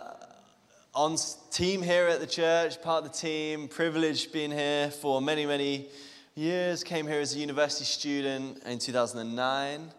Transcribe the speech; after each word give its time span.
on 0.99 1.15
team 1.49 1.81
here 1.81 2.07
at 2.07 2.19
the 2.19 2.27
church, 2.27 2.81
part 2.81 3.05
of 3.05 3.09
the 3.09 3.17
team, 3.17 3.69
privileged 3.69 4.33
being 4.33 4.51
here 4.51 4.91
for 4.91 5.21
many, 5.21 5.45
many 5.45 5.87
years. 6.35 6.83
Came 6.83 7.07
here 7.07 7.21
as 7.21 7.33
a 7.37 7.39
university 7.39 7.85
student 7.85 8.61
in 8.65 8.79
2009. 8.79 9.93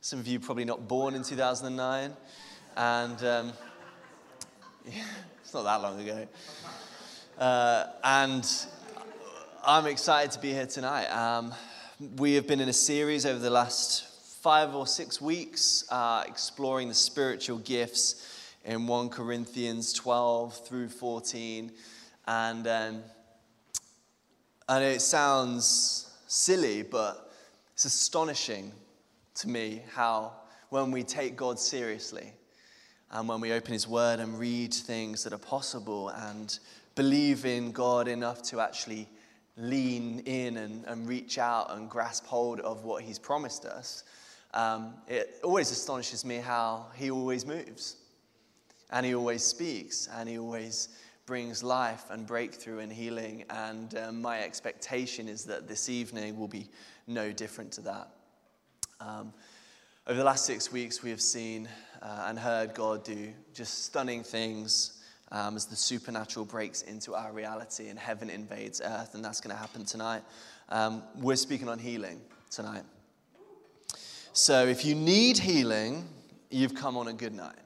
Some 0.00 0.18
of 0.18 0.26
you 0.26 0.40
probably 0.40 0.64
not 0.64 0.88
born 0.88 1.14
in 1.14 1.22
2009. 1.22 2.16
And 2.76 3.24
um, 3.24 3.52
yeah, 4.86 5.04
it's 5.40 5.54
not 5.54 5.62
that 5.62 5.82
long 5.82 6.00
ago. 6.00 6.26
Uh, 7.38 7.86
and 8.02 8.44
I'm 9.64 9.86
excited 9.86 10.32
to 10.32 10.40
be 10.40 10.50
here 10.50 10.66
tonight. 10.66 11.06
Um, 11.10 11.54
we 12.16 12.34
have 12.34 12.48
been 12.48 12.58
in 12.58 12.68
a 12.68 12.72
series 12.72 13.24
over 13.24 13.38
the 13.38 13.50
last 13.50 14.04
five 14.42 14.74
or 14.74 14.88
six 14.88 15.20
weeks 15.20 15.84
uh, 15.90 16.24
exploring 16.26 16.88
the 16.88 16.94
spiritual 16.94 17.58
gifts 17.58 18.38
in 18.64 18.86
1 18.86 19.08
Corinthians 19.08 19.92
12 19.92 20.66
through 20.66 20.88
14. 20.88 21.72
And, 22.26 22.66
um, 22.66 23.02
and 24.68 24.84
it 24.84 25.00
sounds 25.00 26.14
silly, 26.26 26.82
but 26.82 27.32
it's 27.72 27.84
astonishing 27.84 28.72
to 29.36 29.48
me 29.48 29.82
how 29.94 30.32
when 30.68 30.90
we 30.90 31.02
take 31.02 31.36
God 31.36 31.58
seriously 31.58 32.32
and 33.10 33.28
when 33.28 33.40
we 33.40 33.52
open 33.52 33.72
His 33.72 33.88
Word 33.88 34.20
and 34.20 34.38
read 34.38 34.72
things 34.72 35.24
that 35.24 35.32
are 35.32 35.38
possible 35.38 36.10
and 36.10 36.58
believe 36.94 37.44
in 37.44 37.72
God 37.72 38.06
enough 38.06 38.42
to 38.42 38.60
actually 38.60 39.08
lean 39.56 40.20
in 40.20 40.58
and, 40.58 40.84
and 40.84 41.08
reach 41.08 41.38
out 41.38 41.72
and 41.72 41.88
grasp 41.88 42.26
hold 42.26 42.60
of 42.60 42.84
what 42.84 43.02
He's 43.02 43.18
promised 43.18 43.64
us, 43.64 44.04
um, 44.54 44.94
it 45.08 45.40
always 45.42 45.70
astonishes 45.70 46.24
me 46.24 46.36
how 46.36 46.86
He 46.94 47.10
always 47.10 47.46
moves. 47.46 47.96
And 48.90 49.06
He 49.06 49.14
always 49.14 49.42
speaks. 49.42 50.08
And 50.14 50.28
He 50.28 50.38
always 50.38 50.88
brings 51.26 51.62
life 51.62 52.04
and 52.10 52.26
breakthrough 52.26 52.80
and 52.80 52.92
healing. 52.92 53.44
And 53.50 53.96
um, 53.96 54.20
my 54.20 54.42
expectation 54.42 55.28
is 55.28 55.44
that 55.44 55.68
this 55.68 55.88
evening 55.88 56.38
will 56.38 56.48
be 56.48 56.68
no 57.06 57.32
different 57.32 57.72
to 57.72 57.80
that. 57.82 58.08
Um, 59.00 59.32
over 60.06 60.18
the 60.18 60.24
last 60.24 60.44
six 60.44 60.72
weeks, 60.72 61.02
we 61.02 61.10
have 61.10 61.20
seen 61.20 61.68
uh, 62.02 62.24
and 62.26 62.38
heard 62.38 62.74
God 62.74 63.04
do 63.04 63.32
just 63.54 63.84
stunning 63.84 64.22
things 64.24 65.00
um, 65.30 65.56
as 65.56 65.66
the 65.66 65.76
supernatural 65.76 66.44
breaks 66.44 66.82
into 66.82 67.14
our 67.14 67.32
reality 67.32 67.88
and 67.88 67.98
heaven 67.98 68.30
invades 68.30 68.80
earth, 68.80 69.14
and 69.14 69.24
that's 69.24 69.40
going 69.40 69.54
to 69.54 69.60
happen 69.60 69.84
tonight. 69.84 70.22
Um, 70.68 71.02
we're 71.16 71.36
speaking 71.36 71.68
on 71.68 71.78
healing 71.78 72.20
tonight. 72.50 72.82
So 74.32 74.66
if 74.66 74.84
you 74.84 74.94
need 74.94 75.38
healing, 75.38 76.08
you've 76.50 76.74
come 76.74 76.96
on 76.96 77.08
a 77.08 77.12
good 77.12 77.34
night. 77.34 77.58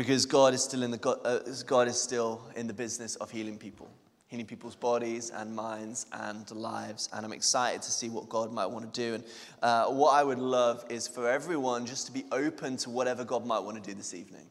Because 0.00 0.24
God 0.24 0.54
is 0.54 0.64
still 0.64 0.82
in 0.82 0.90
the 0.90 0.96
God, 0.96 1.18
uh, 1.26 1.40
God 1.66 1.86
is 1.86 2.00
still 2.00 2.40
in 2.56 2.66
the 2.66 2.72
business 2.72 3.16
of 3.16 3.30
healing 3.30 3.58
people, 3.58 3.86
healing 4.28 4.46
people's 4.46 4.74
bodies 4.74 5.28
and 5.28 5.54
minds 5.54 6.06
and 6.10 6.50
lives. 6.52 7.10
And 7.12 7.26
I'm 7.26 7.34
excited 7.34 7.82
to 7.82 7.90
see 7.90 8.08
what 8.08 8.26
God 8.30 8.50
might 8.50 8.64
want 8.64 8.94
to 8.94 8.98
do. 8.98 9.16
And 9.16 9.24
uh, 9.60 9.88
what 9.88 10.14
I 10.14 10.24
would 10.24 10.38
love 10.38 10.86
is 10.88 11.06
for 11.06 11.28
everyone 11.28 11.84
just 11.84 12.06
to 12.06 12.12
be 12.12 12.24
open 12.32 12.78
to 12.78 12.88
whatever 12.88 13.26
God 13.26 13.44
might 13.44 13.58
want 13.58 13.76
to 13.76 13.90
do 13.90 13.94
this 13.94 14.14
evening. 14.14 14.46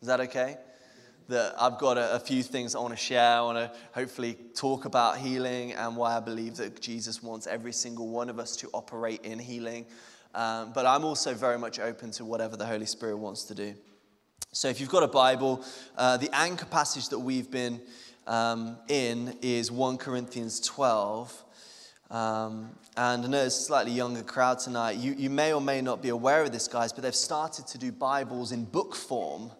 Is 0.00 0.08
that 0.08 0.20
okay? 0.20 0.56
that 1.28 1.54
I've 1.60 1.76
got 1.76 1.98
a, 1.98 2.14
a, 2.14 2.18
few 2.18 2.42
things 2.42 2.74
I 2.74 2.78
want 2.78 2.94
to 2.94 2.96
share. 2.96 3.32
I 3.32 3.42
want 3.42 3.58
to 3.58 3.78
hopefully 3.92 4.38
talk 4.54 4.86
about 4.86 5.18
healing 5.18 5.72
and 5.72 5.98
why 5.98 6.16
I 6.16 6.20
believe 6.20 6.56
that 6.56 6.80
Jesus 6.80 7.22
wants 7.22 7.46
every 7.46 7.74
single 7.74 8.08
one 8.08 8.30
of 8.30 8.38
us 8.38 8.56
to 8.56 8.70
operate 8.72 9.20
in 9.22 9.38
healing. 9.38 9.84
Um, 10.34 10.72
but 10.72 10.86
I'm 10.86 11.04
also 11.04 11.34
very 11.34 11.58
much 11.58 11.78
open 11.78 12.10
to 12.12 12.24
whatever 12.24 12.56
the 12.56 12.64
Holy 12.64 12.86
Spirit 12.86 13.18
wants 13.18 13.44
to 13.44 13.54
do. 13.54 13.74
So 14.58 14.66
if 14.66 14.80
you've 14.80 14.88
got 14.88 15.04
a 15.04 15.06
Bible, 15.06 15.64
uh, 15.96 16.16
the 16.16 16.28
anchor 16.32 16.66
passage 16.66 17.10
that 17.10 17.18
we've 17.20 17.48
been 17.48 17.80
um, 18.26 18.76
in 18.88 19.38
is 19.40 19.70
1 19.70 19.98
Corinthians 19.98 20.58
12. 20.58 21.44
Um, 22.10 22.70
and 22.96 23.24
I 23.24 23.28
know 23.28 23.44
it's 23.44 23.56
a 23.56 23.62
slightly 23.62 23.92
younger 23.92 24.24
crowd 24.24 24.58
tonight. 24.58 24.96
You, 24.96 25.14
you 25.16 25.30
may 25.30 25.52
or 25.52 25.60
may 25.60 25.80
not 25.80 26.02
be 26.02 26.08
aware 26.08 26.42
of 26.42 26.50
this, 26.50 26.66
guys, 26.66 26.92
but 26.92 27.04
they've 27.04 27.14
started 27.14 27.68
to 27.68 27.78
do 27.78 27.92
Bibles 27.92 28.50
in 28.50 28.64
book 28.64 28.96
form 28.96 29.52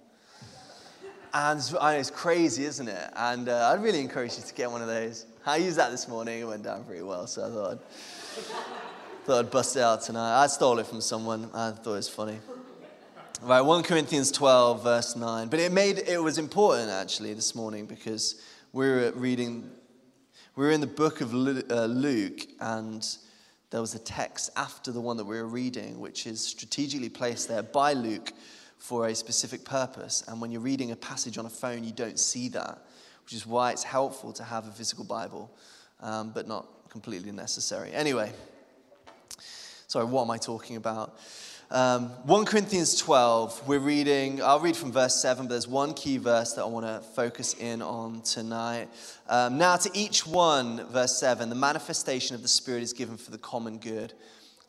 and 1.33 1.61
it's 1.61 2.11
crazy, 2.11 2.65
isn't 2.65 2.89
it? 2.89 3.11
And 3.15 3.49
uh, 3.49 3.71
I'd 3.73 3.81
really 3.81 4.01
encourage 4.01 4.37
you 4.37 4.43
to 4.43 4.55
get 4.55 4.69
one 4.69 4.83
of 4.83 4.89
those. 4.89 5.27
I 5.47 5.59
used 5.59 5.79
that 5.79 5.93
this 5.93 6.09
morning. 6.09 6.41
It 6.41 6.45
went 6.45 6.65
down 6.65 6.83
pretty 6.83 7.03
well, 7.03 7.29
so 7.29 7.47
I 7.47 7.51
thought 7.51 7.71
I'd, 7.71 7.81
thought 9.27 9.45
I'd 9.45 9.51
bust 9.53 9.77
it 9.77 9.83
out 9.83 10.03
tonight. 10.03 10.43
I 10.43 10.49
stole 10.49 10.81
it 10.81 10.89
from 10.89 11.01
someone. 11.01 11.51
I 11.55 11.71
thought 11.71 11.93
it 11.93 11.95
was 11.95 12.09
funny. 12.09 12.41
Right, 13.41 13.61
1 13.61 13.85
Corinthians 13.85 14.33
12, 14.33 14.83
verse 14.83 15.15
9. 15.15 15.47
But 15.47 15.61
it 15.61 15.71
made 15.71 15.99
it 16.09 16.21
was 16.21 16.39
important 16.39 16.91
actually 16.91 17.35
this 17.35 17.55
morning 17.55 17.87
because 17.87 18.43
we 18.73 18.89
were 18.89 19.13
reading, 19.15 19.71
we 20.57 20.65
were 20.67 20.73
in 20.73 20.81
the 20.81 20.89
book 20.89 21.21
of 21.21 21.33
uh, 21.33 21.85
Luke, 21.85 22.41
and 22.59 23.07
there 23.71 23.81
was 23.81 23.95
a 23.95 24.01
text 24.01 24.51
after 24.57 24.91
the 24.91 25.01
one 25.01 25.17
that 25.19 25.25
we 25.25 25.37
were 25.37 25.47
reading, 25.47 26.01
which 26.01 26.27
is 26.27 26.41
strategically 26.41 27.09
placed 27.09 27.47
there 27.47 27.63
by 27.63 27.93
Luke 27.93 28.33
for 28.77 29.07
a 29.07 29.15
specific 29.15 29.65
purpose. 29.65 30.25
And 30.27 30.41
when 30.41 30.51
you're 30.51 30.61
reading 30.61 30.91
a 30.91 30.97
passage 30.97 31.39
on 31.39 31.47
a 31.47 31.51
phone, 31.51 31.85
you 31.85 31.93
don't 31.93 32.19
see 32.19 32.49
that, 32.49 32.83
which 33.23 33.35
is 33.35 33.47
why 33.47 33.71
it's 33.71 33.85
helpful 33.85 34.33
to 34.33 34.43
have 34.43 34.67
a 34.67 34.73
physical 34.73 35.05
Bible, 35.05 35.49
um, 36.01 36.33
but 36.35 36.49
not 36.49 36.67
completely 36.89 37.31
necessary. 37.31 37.93
Anyway, 37.93 38.33
sorry, 39.87 40.07
what 40.07 40.23
am 40.25 40.31
I 40.33 40.39
talking 40.39 40.75
about? 40.75 41.17
Um, 41.71 42.09
1 42.25 42.47
Corinthians 42.47 42.97
12, 42.97 43.69
we're 43.69 43.79
reading, 43.79 44.43
I'll 44.43 44.59
read 44.59 44.75
from 44.75 44.91
verse 44.91 45.21
7, 45.21 45.45
but 45.45 45.51
there's 45.51 45.69
one 45.69 45.93
key 45.93 46.17
verse 46.17 46.55
that 46.55 46.63
I 46.63 46.65
want 46.65 46.87
to 46.87 47.07
focus 47.11 47.53
in 47.53 47.83
on 47.83 48.23
tonight. 48.23 48.89
Um, 49.29 49.59
now, 49.59 49.77
to 49.77 49.91
each 49.93 50.27
one, 50.27 50.87
verse 50.87 51.19
7, 51.19 51.51
the 51.51 51.55
manifestation 51.55 52.35
of 52.35 52.41
the 52.41 52.49
Spirit 52.49 52.83
is 52.83 52.95
given 52.95 53.19
for 53.19 53.31
the 53.31 53.39
common 53.39 53.77
good. 53.77 54.15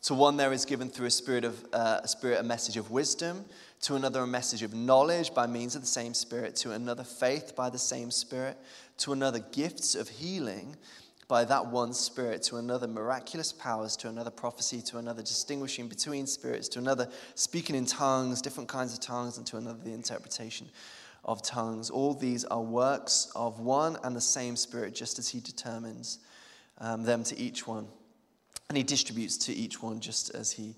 To 0.04 0.14
one, 0.14 0.36
there 0.36 0.52
is 0.52 0.66
given 0.66 0.90
through 0.90 1.08
a 1.08 1.12
spirit, 1.12 1.46
of, 1.46 1.66
uh, 1.72 2.02
a 2.04 2.08
spirit 2.08 2.42
a 2.42 2.44
message 2.44 2.76
of 2.76 2.92
wisdom 2.92 3.46
to 3.82 3.96
another 3.96 4.22
a 4.22 4.28
message 4.28 4.62
of 4.62 4.74
knowledge 4.74 5.34
by 5.34 5.48
means 5.48 5.76
of 5.76 5.82
the 5.82 5.88
same 5.88 6.14
Spirit, 6.14 6.56
to 6.58 6.72
another 6.72 7.04
faith 7.04 7.56
by 7.56 7.70
the 7.70 7.80
same 7.80 8.12
Spirit, 8.12 8.58
to 8.98 9.14
another 9.14 9.40
gifts 9.40 9.96
of 9.96 10.10
healing 10.10 10.76
by 11.30 11.46
that 11.46 11.68
one 11.68 11.94
Spirit, 11.94 12.42
to 12.42 12.58
another 12.58 12.88
miraculous 12.88 13.54
powers, 13.54 13.96
to 13.96 14.10
another 14.10 14.32
prophecy, 14.32 14.82
to 14.82 14.98
another 14.98 15.22
distinguishing 15.22 15.88
between 15.88 16.26
spirits, 16.26 16.68
to 16.70 16.80
another 16.80 17.08
speaking 17.36 17.76
in 17.76 17.86
tongues, 17.86 18.42
different 18.42 18.68
kinds 18.68 18.94
of 18.94 19.00
tongues, 19.00 19.38
and 19.38 19.46
to 19.46 19.58
another 19.58 19.78
the 19.84 19.94
interpretation 19.94 20.68
of 21.24 21.44
tongues. 21.44 21.92
All 21.92 22.16
these 22.16 22.46
are 22.46 22.62
works 22.62 23.32
of 23.36 23.60
one 23.60 23.96
and 24.04 24.16
the 24.16 24.22
same 24.22 24.56
Spirit, 24.56 24.96
just 24.96 25.20
as 25.20 25.30
He 25.30 25.40
determines 25.40 26.18
um, 26.80 27.04
them 27.04 27.24
to 27.26 27.38
each 27.38 27.68
one. 27.68 27.88
And 28.68 28.76
He 28.76 28.84
distributes 28.84 29.38
to 29.38 29.54
each 29.54 29.84
one 29.84 30.00
just 30.00 30.34
as 30.34 30.52
He 30.52 30.76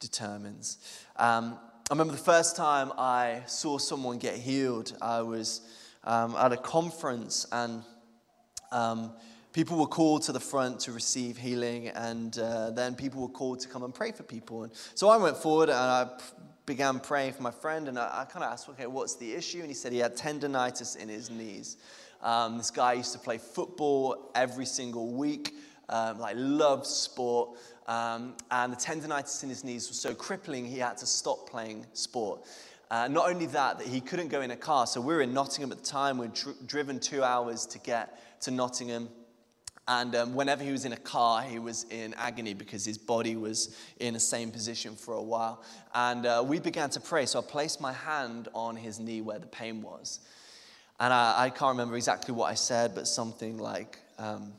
determines. 0.00 0.78
Um, 1.16 1.58
I 1.90 1.92
remember 1.92 2.14
the 2.14 2.18
first 2.18 2.56
time 2.56 2.92
I 2.96 3.42
saw 3.44 3.76
someone 3.76 4.16
get 4.16 4.36
healed. 4.36 4.96
I 5.02 5.20
was 5.20 5.60
um, 6.04 6.34
at 6.36 6.50
a 6.50 6.56
conference 6.56 7.46
and 7.52 7.82
um, 8.70 9.12
people 9.52 9.78
were 9.78 9.86
called 9.86 10.22
to 10.22 10.32
the 10.32 10.40
front 10.40 10.80
to 10.80 10.92
receive 10.92 11.36
healing, 11.36 11.88
and 11.88 12.38
uh, 12.38 12.70
then 12.70 12.94
people 12.94 13.20
were 13.20 13.28
called 13.28 13.60
to 13.60 13.68
come 13.68 13.82
and 13.82 13.94
pray 13.94 14.12
for 14.12 14.22
people. 14.22 14.64
And 14.64 14.72
so 14.94 15.08
I 15.08 15.16
went 15.16 15.36
forward 15.36 15.68
and 15.68 15.78
I 15.78 16.08
began 16.64 17.00
praying 17.00 17.34
for 17.34 17.42
my 17.42 17.50
friend, 17.50 17.88
and 17.88 17.98
I, 17.98 18.22
I 18.22 18.24
kind 18.24 18.44
of 18.44 18.52
asked, 18.52 18.68
okay, 18.70 18.86
what's 18.86 19.16
the 19.16 19.32
issue? 19.32 19.58
And 19.58 19.68
he 19.68 19.74
said 19.74 19.92
he 19.92 19.98
had 19.98 20.16
tendonitis 20.16 20.96
in 20.96 21.08
his 21.08 21.30
knees. 21.30 21.76
Um, 22.22 22.56
this 22.56 22.70
guy 22.70 22.94
used 22.94 23.12
to 23.12 23.18
play 23.18 23.38
football 23.38 24.30
every 24.34 24.66
single 24.66 25.12
week, 25.12 25.54
um, 25.88 26.18
like 26.18 26.36
loved 26.38 26.86
sport. 26.86 27.58
Um, 27.88 28.36
and 28.50 28.72
the 28.72 28.76
tendonitis 28.76 29.42
in 29.42 29.48
his 29.48 29.64
knees 29.64 29.88
was 29.88 29.98
so 29.98 30.14
crippling, 30.14 30.64
he 30.64 30.78
had 30.78 30.96
to 30.98 31.06
stop 31.06 31.50
playing 31.50 31.84
sport. 31.94 32.42
Uh, 32.92 33.08
not 33.08 33.28
only 33.28 33.46
that, 33.46 33.78
that 33.78 33.86
he 33.86 34.00
couldn't 34.00 34.28
go 34.28 34.42
in 34.42 34.50
a 34.50 34.56
car. 34.56 34.86
So 34.86 35.00
we 35.00 35.14
were 35.14 35.22
in 35.22 35.32
Nottingham 35.32 35.72
at 35.72 35.78
the 35.78 35.84
time. 35.84 36.18
We'd 36.18 36.34
dr- 36.34 36.66
driven 36.66 37.00
two 37.00 37.24
hours 37.24 37.66
to 37.66 37.78
get 37.78 38.40
to 38.42 38.50
Nottingham. 38.50 39.08
And 39.88 40.14
um, 40.14 40.34
whenever 40.34 40.62
he 40.62 40.70
was 40.70 40.84
in 40.84 40.92
a 40.92 40.96
car, 40.96 41.42
he 41.42 41.58
was 41.58 41.84
in 41.90 42.14
agony 42.14 42.54
because 42.54 42.84
his 42.84 42.98
body 42.98 43.34
was 43.34 43.76
in 43.98 44.14
the 44.14 44.20
same 44.20 44.52
position 44.52 44.94
for 44.94 45.14
a 45.14 45.22
while. 45.22 45.62
And 45.92 46.24
uh, 46.24 46.44
we 46.46 46.60
began 46.60 46.88
to 46.90 47.00
pray. 47.00 47.26
So 47.26 47.40
I 47.40 47.42
placed 47.42 47.80
my 47.80 47.92
hand 47.92 48.48
on 48.54 48.76
his 48.76 49.00
knee 49.00 49.22
where 49.22 49.40
the 49.40 49.46
pain 49.46 49.82
was. 49.82 50.20
And 51.00 51.12
I, 51.12 51.44
I 51.44 51.50
can't 51.50 51.70
remember 51.70 51.96
exactly 51.96 52.32
what 52.32 52.50
I 52.50 52.54
said, 52.54 52.94
but 52.94 53.08
something 53.08 53.58
like, 53.58 53.98
um, 54.18 54.52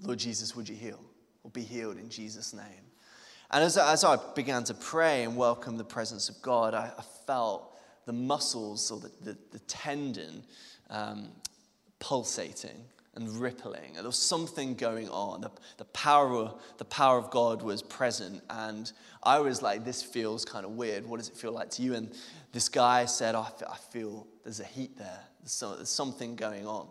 Lord 0.00 0.18
Jesus, 0.18 0.56
would 0.56 0.68
you 0.68 0.76
heal? 0.76 1.00
Or 1.42 1.50
be 1.50 1.62
healed 1.62 1.98
in 1.98 2.08
Jesus' 2.08 2.54
name. 2.54 2.84
And 3.50 3.62
as, 3.62 3.76
as 3.76 4.02
I 4.02 4.16
began 4.34 4.64
to 4.64 4.74
pray 4.74 5.24
and 5.24 5.36
welcome 5.36 5.76
the 5.76 5.84
presence 5.84 6.30
of 6.30 6.40
God, 6.40 6.72
I, 6.72 6.90
I 6.96 7.02
felt 7.26 7.76
the 8.06 8.14
muscles 8.14 8.90
or 8.90 9.00
the, 9.00 9.10
the, 9.20 9.38
the 9.52 9.58
tendon 9.60 10.42
um, 10.88 11.28
pulsating 11.98 12.82
and 13.16 13.28
rippling. 13.40 13.94
There 13.94 14.04
was 14.04 14.16
something 14.16 14.74
going 14.74 15.08
on. 15.08 15.42
The, 15.42 15.50
the, 15.78 15.84
power, 15.86 16.52
the 16.78 16.84
power 16.84 17.18
of 17.18 17.30
God 17.30 17.62
was 17.62 17.82
present. 17.82 18.42
And 18.50 18.90
I 19.22 19.38
was 19.40 19.62
like, 19.62 19.84
this 19.84 20.02
feels 20.02 20.44
kind 20.44 20.64
of 20.64 20.72
weird. 20.72 21.06
What 21.06 21.18
does 21.18 21.28
it 21.28 21.36
feel 21.36 21.52
like 21.52 21.70
to 21.70 21.82
you? 21.82 21.94
And 21.94 22.12
this 22.52 22.68
guy 22.68 23.04
said, 23.04 23.34
oh, 23.34 23.48
I 23.68 23.76
feel 23.92 24.26
there's 24.42 24.60
a 24.60 24.64
heat 24.64 24.96
there. 24.98 25.20
There's, 25.40 25.52
some, 25.52 25.76
there's 25.76 25.88
something 25.88 26.36
going 26.36 26.66
on. 26.66 26.88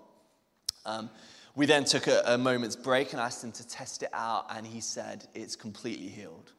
Um, 0.85 1.09
we 1.55 1.65
then 1.65 1.85
took 1.85 2.07
a, 2.07 2.23
a 2.25 2.37
moment's 2.37 2.75
break 2.75 3.13
and 3.13 3.21
asked 3.21 3.43
him 3.43 3.51
to 3.53 3.67
test 3.67 4.03
it 4.03 4.09
out. 4.13 4.45
And 4.55 4.65
he 4.65 4.81
said, 4.81 5.27
it's 5.33 5.55
completely 5.55 6.07
healed. 6.07 6.51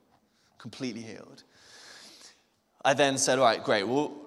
Completely 0.59 1.03
healed. 1.03 1.43
I 2.85 2.95
then 2.95 3.17
said, 3.19 3.39
all 3.39 3.45
right, 3.45 3.63
great. 3.63 3.85
Well, 3.85 4.24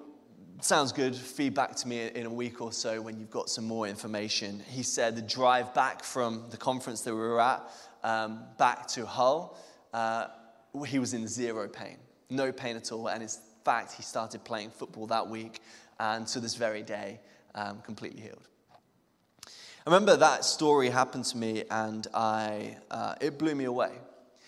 sounds 0.62 0.92
good. 0.92 1.16
Feedback 1.16 1.76
to 1.78 1.88
me 1.88 2.10
in 2.16 2.26
a 2.26 2.34
week 2.34 2.62
or 2.62 2.72
so 2.72 3.02
when 3.02 3.20
you've 3.20 3.30
got 3.30 3.50
some 3.50 3.66
more 3.66 3.88
information. 3.88 4.62
He 4.68 4.84
said 4.84 5.16
the 5.16 5.22
drive 5.22 5.74
back 5.74 6.04
from 6.04 6.46
the 6.50 6.58
conference 6.58 7.02
that 7.02 7.14
we 7.14 7.20
were 7.20 7.40
at 7.40 7.62
um, 8.04 8.44
back 8.58 8.88
to 8.88 9.06
Hull, 9.06 9.58
uh, 9.94 10.28
he 10.86 11.00
was 11.00 11.14
in 11.14 11.28
zero 11.28 11.68
pain, 11.68 11.98
no 12.30 12.52
pain 12.52 12.76
at 12.76 12.92
all. 12.92 13.08
And 13.08 13.22
in 13.22 13.30
fact, 13.64 13.94
he 13.94 14.04
started 14.04 14.44
playing 14.44 14.72
football 14.72 15.08
that 15.08 15.28
week 15.28 15.62
and 16.00 16.26
to 16.28 16.40
this 16.40 16.56
very 16.56 16.84
day, 16.84 17.20
um, 17.56 17.82
completely 17.82 18.22
healed. 18.22 18.48
I 19.46 19.90
remember 19.90 20.18
that 20.18 20.44
story 20.44 20.90
happened 20.90 21.26
to 21.26 21.38
me 21.38 21.64
and 21.70 22.08
I, 22.14 22.78
uh, 22.92 23.16
it 23.22 23.38
blew 23.38 23.56
me 23.56 23.66
away 23.66 23.92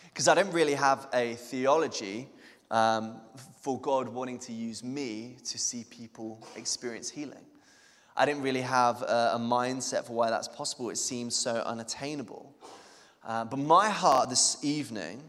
because 0.06 0.28
I 0.28 0.36
didn't 0.36 0.54
really 0.54 0.74
have 0.74 1.08
a 1.14 1.36
theology 1.36 2.28
um, 2.72 3.22
for 3.62 3.80
God 3.80 4.10
wanting 4.10 4.40
to 4.40 4.54
use 4.54 4.84
me 4.84 5.38
to 5.46 5.58
see 5.58 5.86
people 5.90 6.46
experience 6.56 7.10
healing. 7.10 7.46
I 8.16 8.26
didn't 8.26 8.42
really 8.42 8.62
have 8.62 9.02
a, 9.02 9.32
a 9.36 9.40
mindset 9.40 10.06
for 10.06 10.14
why 10.14 10.30
that's 10.30 10.48
possible. 10.48 10.90
It 10.90 10.98
seems 10.98 11.36
so 11.36 11.56
unattainable. 11.66 12.54
Uh, 13.26 13.46
but 13.46 13.60
my 13.60 13.90
heart 13.90 14.30
this 14.30 14.64
evening 14.64 15.22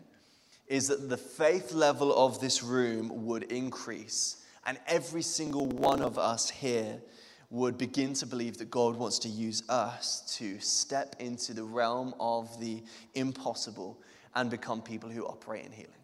is 0.67 0.89
that 0.89 1.09
the 1.09 1.17
faith 1.17 1.73
level 1.73 2.15
of 2.15 2.41
this 2.41 2.63
room 2.63 3.27
would 3.27 3.45
increase, 3.45 4.45
and 4.67 4.79
every 4.87 5.23
single 5.23 5.67
one 5.67 6.01
of 6.01 6.19
us 6.19 6.49
here 6.49 7.01
would 7.51 7.77
begin 7.77 8.15
to 8.15 8.27
believe 8.27 8.59
that 8.59 8.71
God 8.71 8.97
wants 8.97 9.19
to 9.21 9.29
use 9.29 9.69
us 9.69 10.37
to 10.39 10.61
step 10.61 11.17
into 11.19 11.53
the 11.53 11.65
realm 11.65 12.15
of 12.21 12.61
the 12.61 12.83
impossible 13.15 14.01
and 14.37 14.49
become 14.49 14.81
people 14.81 15.11
who 15.11 15.27
operate 15.27 15.67
in 15.67 15.73
healing. 15.73 16.00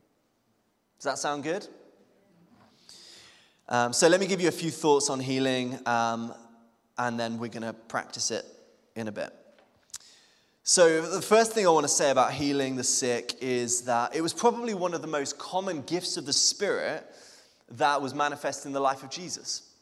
Does 0.99 1.05
that 1.05 1.19
sound 1.19 1.43
good? 1.43 1.67
Um, 3.69 3.93
so 3.93 4.09
let 4.09 4.21
me 4.21 4.27
give 4.27 4.41
you 4.41 4.49
a 4.49 4.53
few 4.53 4.71
thoughts 4.71 5.11
on 5.11 5.21
healing, 5.21 5.79
um, 5.87 6.33
and 6.97 7.19
then 7.19 7.39
we're 7.39 7.49
going 7.49 7.63
to 7.63 7.73
practice 7.73 8.31
it 8.31 8.45
in 8.95 9.09
a 9.09 9.13
bit. 9.13 9.33
So, 10.69 11.01
the 11.03 11.23
first 11.23 11.53
thing 11.53 11.65
I 11.67 11.71
want 11.71 11.85
to 11.85 11.93
say 11.93 12.11
about 12.11 12.33
healing 12.33 12.75
the 12.75 12.83
sick 12.83 13.37
is 13.41 13.83
that 13.83 14.17
it 14.17 14.21
was 14.21 14.33
probably 14.33 14.75
one 14.75 14.95
of 14.95 15.03
the 15.03 15.07
most 15.07 15.39
common 15.39 15.83
gifts 15.83 16.17
of 16.17 16.27
the 16.27 16.33
Spirit 16.33 17.07
that 17.71 18.03
was 18.03 18.15
manifest 18.15 18.67
in 18.67 18.73
the 18.73 18.81
life 18.81 19.05
of 19.05 19.11
Jesus. 19.11 19.75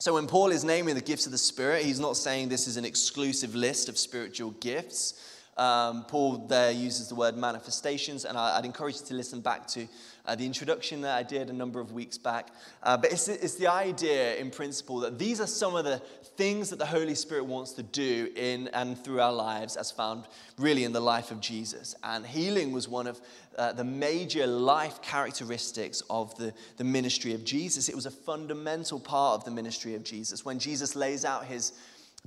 So, 0.00 0.14
when 0.14 0.26
Paul 0.26 0.50
is 0.50 0.64
naming 0.64 0.96
the 0.96 1.00
gifts 1.00 1.26
of 1.26 1.32
the 1.32 1.38
Spirit, 1.38 1.84
he's 1.84 2.00
not 2.00 2.16
saying 2.16 2.48
this 2.48 2.66
is 2.66 2.76
an 2.76 2.84
exclusive 2.84 3.54
list 3.54 3.88
of 3.88 3.96
spiritual 3.96 4.50
gifts. 4.52 5.35
Um, 5.56 6.04
Paul 6.04 6.46
there 6.46 6.70
uses 6.70 7.08
the 7.08 7.14
word 7.14 7.36
manifestations, 7.36 8.24
and 8.24 8.36
I, 8.36 8.56
would 8.56 8.66
encourage 8.66 9.00
you 9.00 9.06
to 9.06 9.14
listen 9.14 9.40
back 9.40 9.66
to 9.68 9.88
uh, 10.26 10.34
the 10.34 10.44
introduction 10.44 11.00
that 11.02 11.16
I 11.16 11.22
did 11.22 11.48
a 11.48 11.52
number 11.52 11.80
of 11.80 11.92
weeks 11.92 12.18
back. 12.18 12.48
Uh, 12.82 12.96
but 12.96 13.12
it's, 13.12 13.28
it's 13.28 13.54
the 13.54 13.68
idea, 13.68 14.36
in 14.36 14.50
principle, 14.50 15.00
that 15.00 15.18
these 15.18 15.40
are 15.40 15.46
some 15.46 15.74
of 15.74 15.84
the 15.84 16.02
things 16.36 16.68
that 16.70 16.78
the 16.78 16.86
Holy 16.86 17.14
Spirit 17.14 17.46
wants 17.46 17.72
to 17.72 17.82
do 17.82 18.30
in 18.36 18.68
and 18.68 19.02
through 19.02 19.20
our 19.20 19.32
lives, 19.32 19.76
as 19.76 19.90
found 19.90 20.24
really 20.58 20.84
in 20.84 20.92
the 20.92 21.00
life 21.00 21.30
of 21.30 21.40
Jesus. 21.40 21.94
And 22.02 22.26
healing 22.26 22.72
was 22.72 22.88
one 22.88 23.06
of 23.06 23.20
uh, 23.56 23.72
the 23.72 23.84
major 23.84 24.46
life 24.46 25.00
characteristics 25.00 26.02
of 26.10 26.36
the, 26.36 26.52
the 26.76 26.84
ministry 26.84 27.32
of 27.32 27.44
Jesus. 27.44 27.88
It 27.88 27.94
was 27.94 28.06
a 28.06 28.10
fundamental 28.10 29.00
part 29.00 29.38
of 29.38 29.44
the 29.44 29.50
ministry 29.50 29.94
of 29.94 30.04
Jesus. 30.04 30.44
When 30.44 30.58
Jesus 30.58 30.94
lays 30.94 31.24
out 31.24 31.46
his 31.46 31.72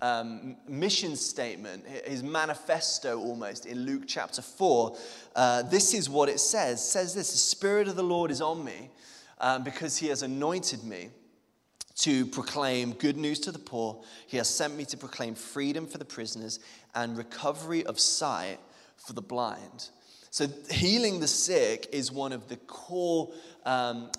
um, 0.01 0.55
mission 0.67 1.15
statement, 1.15 1.85
his 2.05 2.23
manifesto 2.23 3.19
almost 3.19 3.65
in 3.65 3.85
Luke 3.85 4.03
chapter 4.07 4.41
4, 4.41 4.97
uh, 5.35 5.61
this 5.63 5.93
is 5.93 6.09
what 6.09 6.29
it 6.29 6.39
says. 6.39 6.79
It 6.79 6.83
says 6.83 7.13
this 7.15 7.31
The 7.31 7.37
Spirit 7.37 7.87
of 7.87 7.95
the 7.95 8.03
Lord 8.03 8.31
is 8.31 8.41
on 8.41 8.63
me 8.63 8.89
um, 9.39 9.63
because 9.63 9.97
he 9.97 10.07
has 10.07 10.23
anointed 10.23 10.83
me 10.83 11.09
to 11.95 12.25
proclaim 12.27 12.93
good 12.93 13.17
news 13.17 13.39
to 13.41 13.51
the 13.51 13.59
poor. 13.59 14.01
He 14.27 14.37
has 14.37 14.47
sent 14.47 14.75
me 14.75 14.85
to 14.85 14.97
proclaim 14.97 15.35
freedom 15.35 15.85
for 15.85 15.97
the 15.97 16.05
prisoners 16.05 16.59
and 16.95 17.17
recovery 17.17 17.85
of 17.85 17.99
sight 17.99 18.57
for 18.95 19.13
the 19.13 19.21
blind. 19.21 19.89
So, 20.31 20.47
healing 20.69 21.19
the 21.19 21.27
sick 21.27 21.89
is 21.91 22.11
one 22.11 22.31
of 22.31 22.47
the 22.47 22.57
core 22.57 23.31
um, 23.65 24.09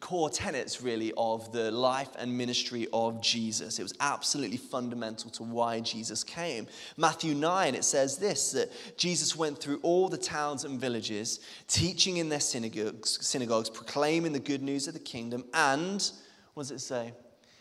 core 0.00 0.30
tenets, 0.30 0.82
really, 0.82 1.12
of 1.16 1.50
the 1.52 1.70
life 1.70 2.10
and 2.18 2.36
ministry 2.36 2.86
of 2.92 3.20
Jesus. 3.20 3.78
It 3.78 3.82
was 3.82 3.94
absolutely 4.00 4.56
fundamental 4.56 5.30
to 5.30 5.42
why 5.42 5.80
Jesus 5.80 6.22
came. 6.22 6.66
Matthew 6.96 7.34
9, 7.34 7.74
it 7.74 7.84
says 7.84 8.18
this 8.18 8.52
that 8.52 8.70
Jesus 8.96 9.34
went 9.34 9.58
through 9.58 9.80
all 9.82 10.08
the 10.08 10.18
towns 10.18 10.64
and 10.64 10.80
villages, 10.80 11.40
teaching 11.68 12.18
in 12.18 12.28
their 12.28 12.40
synagogues, 12.40 13.18
synagogues 13.26 13.70
proclaiming 13.70 14.32
the 14.32 14.38
good 14.38 14.62
news 14.62 14.86
of 14.88 14.94
the 14.94 15.00
kingdom, 15.00 15.44
and, 15.54 16.10
what 16.54 16.64
does 16.64 16.70
it 16.70 16.80
say? 16.80 17.12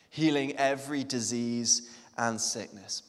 Healing 0.10 0.56
every 0.58 1.04
disease 1.04 1.90
and 2.18 2.40
sickness. 2.40 3.04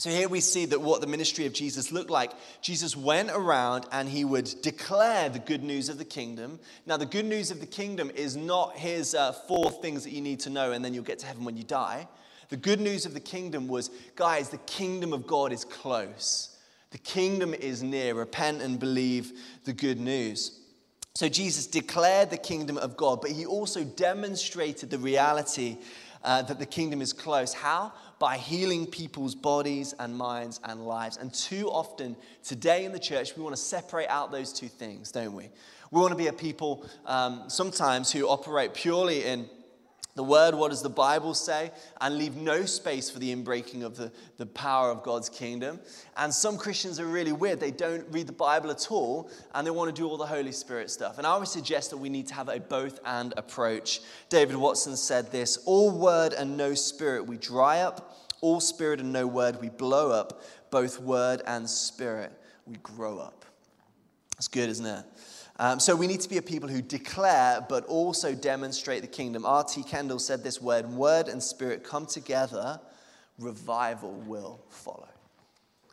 So 0.00 0.08
here 0.08 0.30
we 0.30 0.40
see 0.40 0.64
that 0.64 0.80
what 0.80 1.02
the 1.02 1.06
ministry 1.06 1.44
of 1.44 1.52
Jesus 1.52 1.92
looked 1.92 2.08
like. 2.08 2.30
Jesus 2.62 2.96
went 2.96 3.30
around 3.30 3.84
and 3.92 4.08
he 4.08 4.24
would 4.24 4.50
declare 4.62 5.28
the 5.28 5.38
good 5.38 5.62
news 5.62 5.90
of 5.90 5.98
the 5.98 6.06
kingdom. 6.06 6.58
Now, 6.86 6.96
the 6.96 7.04
good 7.04 7.26
news 7.26 7.50
of 7.50 7.60
the 7.60 7.66
kingdom 7.66 8.10
is 8.14 8.34
not 8.34 8.78
his 8.78 9.14
uh, 9.14 9.32
four 9.32 9.70
things 9.70 10.04
that 10.04 10.12
you 10.12 10.22
need 10.22 10.40
to 10.40 10.48
know 10.48 10.72
and 10.72 10.82
then 10.82 10.94
you'll 10.94 11.04
get 11.04 11.18
to 11.18 11.26
heaven 11.26 11.44
when 11.44 11.58
you 11.58 11.64
die. 11.64 12.08
The 12.48 12.56
good 12.56 12.80
news 12.80 13.04
of 13.04 13.12
the 13.12 13.20
kingdom 13.20 13.68
was, 13.68 13.90
guys, 14.16 14.48
the 14.48 14.56
kingdom 14.56 15.12
of 15.12 15.26
God 15.26 15.52
is 15.52 15.66
close. 15.66 16.56
The 16.92 16.98
kingdom 16.98 17.52
is 17.52 17.82
near. 17.82 18.14
Repent 18.14 18.62
and 18.62 18.80
believe 18.80 19.32
the 19.66 19.74
good 19.74 20.00
news. 20.00 20.60
So 21.14 21.28
Jesus 21.28 21.66
declared 21.66 22.30
the 22.30 22.38
kingdom 22.38 22.78
of 22.78 22.96
God, 22.96 23.20
but 23.20 23.32
he 23.32 23.44
also 23.44 23.84
demonstrated 23.84 24.88
the 24.88 24.98
reality 24.98 25.76
uh, 26.24 26.40
that 26.42 26.58
the 26.58 26.64
kingdom 26.64 27.02
is 27.02 27.12
close. 27.12 27.52
How? 27.52 27.92
By 28.20 28.36
healing 28.36 28.86
people's 28.86 29.34
bodies 29.34 29.94
and 29.98 30.16
minds 30.16 30.60
and 30.62 30.86
lives. 30.86 31.16
And 31.16 31.34
too 31.34 31.68
often 31.68 32.14
today 32.44 32.84
in 32.84 32.92
the 32.92 33.00
church, 33.00 33.36
we 33.36 33.42
want 33.42 33.56
to 33.56 33.60
separate 33.60 34.08
out 34.08 34.30
those 34.30 34.52
two 34.52 34.68
things, 34.68 35.10
don't 35.10 35.34
we? 35.34 35.48
We 35.90 36.00
want 36.00 36.12
to 36.12 36.16
be 36.16 36.28
a 36.28 36.32
people 36.32 36.86
um, 37.04 37.44
sometimes 37.48 38.12
who 38.12 38.28
operate 38.28 38.74
purely 38.74 39.24
in 39.24 39.48
the 40.20 40.24
word, 40.24 40.54
what 40.54 40.68
does 40.68 40.82
the 40.82 40.90
Bible 40.90 41.32
say, 41.32 41.70
and 41.98 42.18
leave 42.18 42.36
no 42.36 42.66
space 42.66 43.08
for 43.08 43.18
the 43.18 43.34
inbreaking 43.34 43.82
of 43.82 43.96
the, 43.96 44.12
the 44.36 44.44
power 44.44 44.90
of 44.90 45.02
God's 45.02 45.30
kingdom. 45.30 45.80
And 46.14 46.32
some 46.32 46.58
Christians 46.58 47.00
are 47.00 47.06
really 47.06 47.32
weird. 47.32 47.58
They 47.58 47.70
don't 47.70 48.06
read 48.10 48.26
the 48.26 48.34
Bible 48.34 48.70
at 48.70 48.90
all, 48.90 49.30
and 49.54 49.66
they 49.66 49.70
want 49.70 49.88
to 49.88 49.98
do 49.98 50.06
all 50.06 50.18
the 50.18 50.26
Holy 50.26 50.52
Spirit 50.52 50.90
stuff. 50.90 51.16
And 51.16 51.26
I 51.26 51.38
would 51.38 51.48
suggest 51.48 51.88
that 51.88 51.96
we 51.96 52.10
need 52.10 52.26
to 52.26 52.34
have 52.34 52.50
a 52.50 52.60
both 52.60 53.00
and 53.06 53.32
approach. 53.38 54.02
David 54.28 54.56
Watson 54.56 54.94
said 54.94 55.32
this 55.32 55.56
All 55.64 55.90
word 55.90 56.34
and 56.34 56.54
no 56.54 56.74
spirit 56.74 57.24
we 57.26 57.38
dry 57.38 57.80
up, 57.80 58.14
all 58.42 58.60
spirit 58.60 59.00
and 59.00 59.14
no 59.14 59.26
word 59.26 59.58
we 59.62 59.70
blow 59.70 60.10
up, 60.10 60.42
both 60.70 61.00
word 61.00 61.40
and 61.46 61.66
spirit 61.66 62.30
we 62.66 62.76
grow 62.82 63.18
up. 63.18 63.46
That's 64.32 64.48
good, 64.48 64.68
isn't 64.68 64.84
it? 64.84 65.04
Um, 65.60 65.78
so 65.78 65.94
we 65.94 66.06
need 66.06 66.20
to 66.22 66.28
be 66.30 66.38
a 66.38 66.42
people 66.42 66.70
who 66.70 66.80
declare 66.80 67.66
but 67.68 67.84
also 67.84 68.34
demonstrate 68.34 69.02
the 69.02 69.08
kingdom. 69.08 69.44
R.T. 69.44 69.82
Kendall 69.82 70.18
said 70.18 70.42
this 70.42 70.58
word 70.58 70.88
word 70.88 71.28
and 71.28 71.42
spirit 71.42 71.84
come 71.84 72.06
together, 72.06 72.80
revival 73.38 74.12
will 74.26 74.64
follow. 74.70 75.10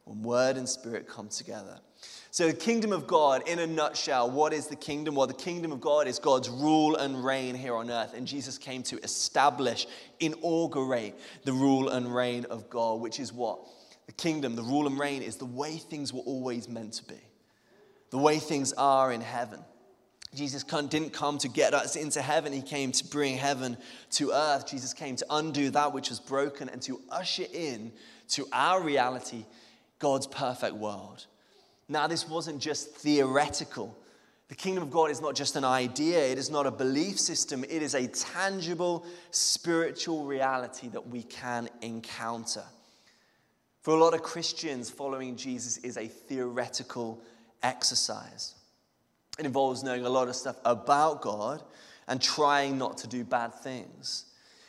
When 0.06 0.24
word 0.24 0.56
and 0.56 0.70
spirit 0.70 1.06
come 1.06 1.28
together. 1.28 1.80
So, 2.32 2.48
the 2.48 2.54
kingdom 2.54 2.94
of 2.94 3.08
God, 3.08 3.46
in 3.46 3.60
a 3.60 3.68
nutshell, 3.68 4.32
what 4.32 4.54
is 4.54 4.68
the 4.68 4.76
kingdom? 4.78 5.16
Well, 5.16 5.28
the 5.28 5.34
kingdom 5.34 5.74
of 5.74 5.82
God 5.82 6.08
is 6.08 6.18
God's 6.18 6.48
rule 6.48 6.96
and 6.96 7.26
reign 7.26 7.54
here 7.54 7.76
on 7.76 7.92
earth. 7.92 8.14
And 8.14 8.26
Jesus 8.26 8.58
came 8.58 8.84
to 8.84 8.98
establish, 9.04 9.86
inaugurate 10.22 11.20
the 11.44 11.52
rule 11.52 11.90
and 11.90 12.16
reign 12.16 12.46
of 12.46 12.70
God, 12.70 13.02
which 13.02 13.20
is 13.20 13.34
what? 13.34 13.60
The 14.06 14.14
kingdom, 14.14 14.56
the 14.56 14.64
rule 14.64 14.88
and 14.88 14.98
reign 14.98 15.24
is 15.24 15.36
the 15.36 15.46
way 15.46 15.76
things 15.76 16.14
were 16.14 16.22
always 16.22 16.70
meant 16.70 16.94
to 16.94 17.04
be 17.04 17.20
the 18.10 18.18
way 18.18 18.40
things 18.40 18.74
are 18.74 19.12
in 19.12 19.22
heaven. 19.22 19.60
Jesus 20.36 20.64
didn't 20.64 21.14
come 21.14 21.38
to 21.40 21.48
get 21.48 21.74
us 21.74 21.96
into 21.96 22.22
heaven, 22.22 22.54
He 22.54 22.62
came 22.62 22.92
to 22.92 23.06
bring 23.06 23.38
heaven 23.38 23.78
to 24.12 24.32
earth. 24.32 24.70
Jesus 24.70 24.94
came 24.94 25.16
to 25.16 25.26
undo 25.30 25.70
that 25.72 25.94
which 25.94 26.10
was 26.10 26.20
broken 26.20 26.70
and 26.70 26.82
to 26.84 27.02
usher 27.10 27.46
in 27.54 27.92
to 28.30 28.46
our 28.52 28.82
reality 28.82 29.46
God's 30.00 30.28
perfect 30.28 30.76
world. 30.76 31.26
Now, 31.90 32.08
this 32.08 32.28
wasn't 32.28 32.62
just 32.62 32.90
theoretical. 32.90 33.98
The 34.50 34.56
kingdom 34.56 34.84
of 34.84 34.92
God 34.92 35.12
is 35.12 35.22
not 35.22 35.36
just 35.36 35.56
an 35.56 35.64
idea, 35.64 36.20
it 36.20 36.38
is 36.38 36.50
not 36.50 36.66
a 36.66 36.72
belief 36.72 37.20
system, 37.20 37.64
it 37.64 37.82
is 37.82 37.96
a 37.96 38.08
tangible 38.08 39.06
spiritual 39.32 40.26
reality 40.26 40.88
that 40.90 41.08
we 41.08 41.24
can 41.24 41.70
encounter. 41.82 42.64
For 43.82 43.96
a 43.96 44.00
lot 44.00 44.14
of 44.14 44.22
Christians, 44.22 44.90
following 44.90 45.36
Jesus 45.36 45.78
is 45.78 45.98
a 45.98 46.08
theoretical 46.08 47.22
exercise. 47.64 48.56
It 49.40 49.46
involves 49.46 49.84
knowing 49.84 50.06
a 50.06 50.10
lot 50.10 50.28
of 50.28 50.36
stuff 50.36 50.58
about 50.66 51.22
God 51.22 51.64
and 52.08 52.22
trying 52.22 52.78
not 52.78 52.98
to 53.00 53.08
do 53.08 53.24
bad 53.24 53.54
things. 53.54 54.26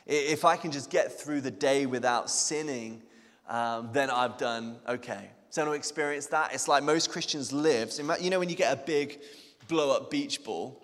If 0.06 0.44
I 0.44 0.56
can 0.56 0.70
just 0.70 0.90
get 0.90 1.20
through 1.20 1.42
the 1.42 1.50
day 1.50 1.86
without 1.86 2.30
sinning, 2.30 3.02
um, 3.48 3.90
then 3.92 4.10
I've 4.10 4.36
done 4.36 4.78
okay. 4.88 5.30
Does 5.48 5.58
anyone 5.58 5.76
experience 5.76 6.26
that? 6.26 6.52
It's 6.52 6.68
like 6.68 6.82
most 6.82 7.10
Christians 7.10 7.52
live. 7.52 7.92
You 8.20 8.30
know, 8.30 8.38
when 8.38 8.50
you 8.50 8.56
get 8.56 8.72
a 8.72 8.76
big 8.76 9.20
blow 9.68 9.94
up 9.94 10.10
beach 10.10 10.44
ball 10.44 10.82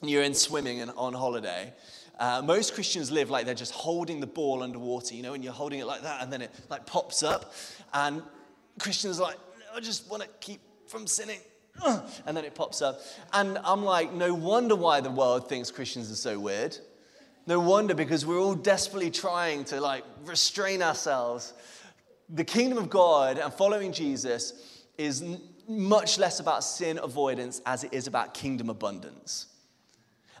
and 0.00 0.10
you're 0.10 0.22
in 0.22 0.34
swimming 0.34 0.80
and 0.80 0.90
on 0.96 1.14
holiday, 1.14 1.72
uh, 2.18 2.42
most 2.44 2.74
Christians 2.74 3.10
live 3.10 3.30
like 3.30 3.46
they're 3.46 3.54
just 3.54 3.72
holding 3.72 4.20
the 4.20 4.26
ball 4.26 4.62
underwater, 4.62 5.14
you 5.14 5.22
know, 5.22 5.34
and 5.34 5.42
you're 5.42 5.52
holding 5.52 5.80
it 5.80 5.86
like 5.86 6.02
that, 6.02 6.22
and 6.22 6.32
then 6.32 6.42
it 6.42 6.50
like 6.68 6.86
pops 6.86 7.22
up, 7.22 7.54
and 7.92 8.22
Christians 8.78 9.18
like, 9.18 9.36
I 9.74 9.80
just 9.80 10.08
want 10.10 10.22
to 10.22 10.28
keep 10.40 10.60
from 10.94 11.08
sinning, 11.08 11.40
and 12.24 12.36
then 12.36 12.44
it 12.44 12.54
pops 12.54 12.80
up, 12.80 13.00
and 13.32 13.58
I'm 13.64 13.84
like, 13.84 14.12
no 14.12 14.32
wonder 14.32 14.76
why 14.76 15.00
the 15.00 15.10
world 15.10 15.48
thinks 15.48 15.72
Christians 15.72 16.08
are 16.08 16.14
so 16.14 16.38
weird. 16.38 16.78
No 17.48 17.58
wonder 17.58 17.96
because 17.96 18.24
we're 18.24 18.38
all 18.38 18.54
desperately 18.54 19.10
trying 19.10 19.64
to 19.64 19.80
like 19.80 20.04
restrain 20.24 20.82
ourselves. 20.82 21.52
The 22.28 22.44
kingdom 22.44 22.78
of 22.78 22.90
God 22.90 23.38
and 23.38 23.52
following 23.52 23.92
Jesus 23.92 24.84
is 24.96 25.24
much 25.66 26.16
less 26.16 26.38
about 26.38 26.62
sin 26.62 27.00
avoidance 27.02 27.60
as 27.66 27.82
it 27.82 27.92
is 27.92 28.06
about 28.06 28.32
kingdom 28.32 28.70
abundance. 28.70 29.46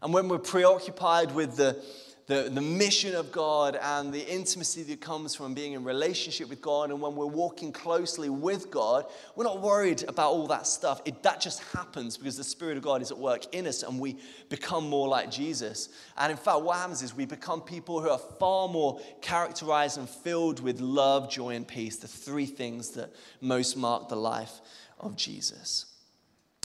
And 0.02 0.14
when 0.14 0.28
we're 0.28 0.38
preoccupied 0.38 1.34
with 1.34 1.56
the, 1.56 1.84
the, 2.26 2.48
the 2.50 2.60
mission 2.60 3.14
of 3.14 3.30
God 3.30 3.76
and 3.76 4.12
the 4.12 4.26
intimacy 4.26 4.82
that 4.84 5.00
comes 5.02 5.34
from 5.34 5.52
being 5.52 5.74
in 5.74 5.84
relationship 5.84 6.48
with 6.48 6.62
God, 6.62 6.90
and 6.90 7.00
when 7.00 7.14
we're 7.14 7.26
walking 7.26 7.70
closely 7.70 8.30
with 8.30 8.70
God, 8.70 9.04
we're 9.36 9.44
not 9.44 9.60
worried 9.60 10.04
about 10.08 10.30
all 10.30 10.46
that 10.46 10.66
stuff. 10.66 11.02
It, 11.04 11.22
that 11.22 11.40
just 11.40 11.62
happens 11.74 12.16
because 12.16 12.38
the 12.38 12.44
Spirit 12.44 12.78
of 12.78 12.82
God 12.82 13.02
is 13.02 13.10
at 13.10 13.18
work 13.18 13.54
in 13.54 13.66
us 13.66 13.82
and 13.82 14.00
we 14.00 14.16
become 14.48 14.88
more 14.88 15.06
like 15.06 15.30
Jesus. 15.30 15.90
And 16.16 16.30
in 16.30 16.38
fact, 16.38 16.62
what 16.62 16.78
happens 16.78 17.02
is 17.02 17.14
we 17.14 17.26
become 17.26 17.60
people 17.60 18.00
who 18.00 18.08
are 18.08 18.20
far 18.38 18.68
more 18.68 19.00
characterized 19.20 19.98
and 19.98 20.08
filled 20.08 20.60
with 20.60 20.80
love, 20.80 21.30
joy, 21.30 21.50
and 21.50 21.68
peace, 21.68 21.96
the 21.96 22.08
three 22.08 22.46
things 22.46 22.90
that 22.92 23.14
most 23.42 23.76
mark 23.76 24.08
the 24.08 24.16
life 24.16 24.60
of 24.98 25.14
Jesus. 25.16 25.86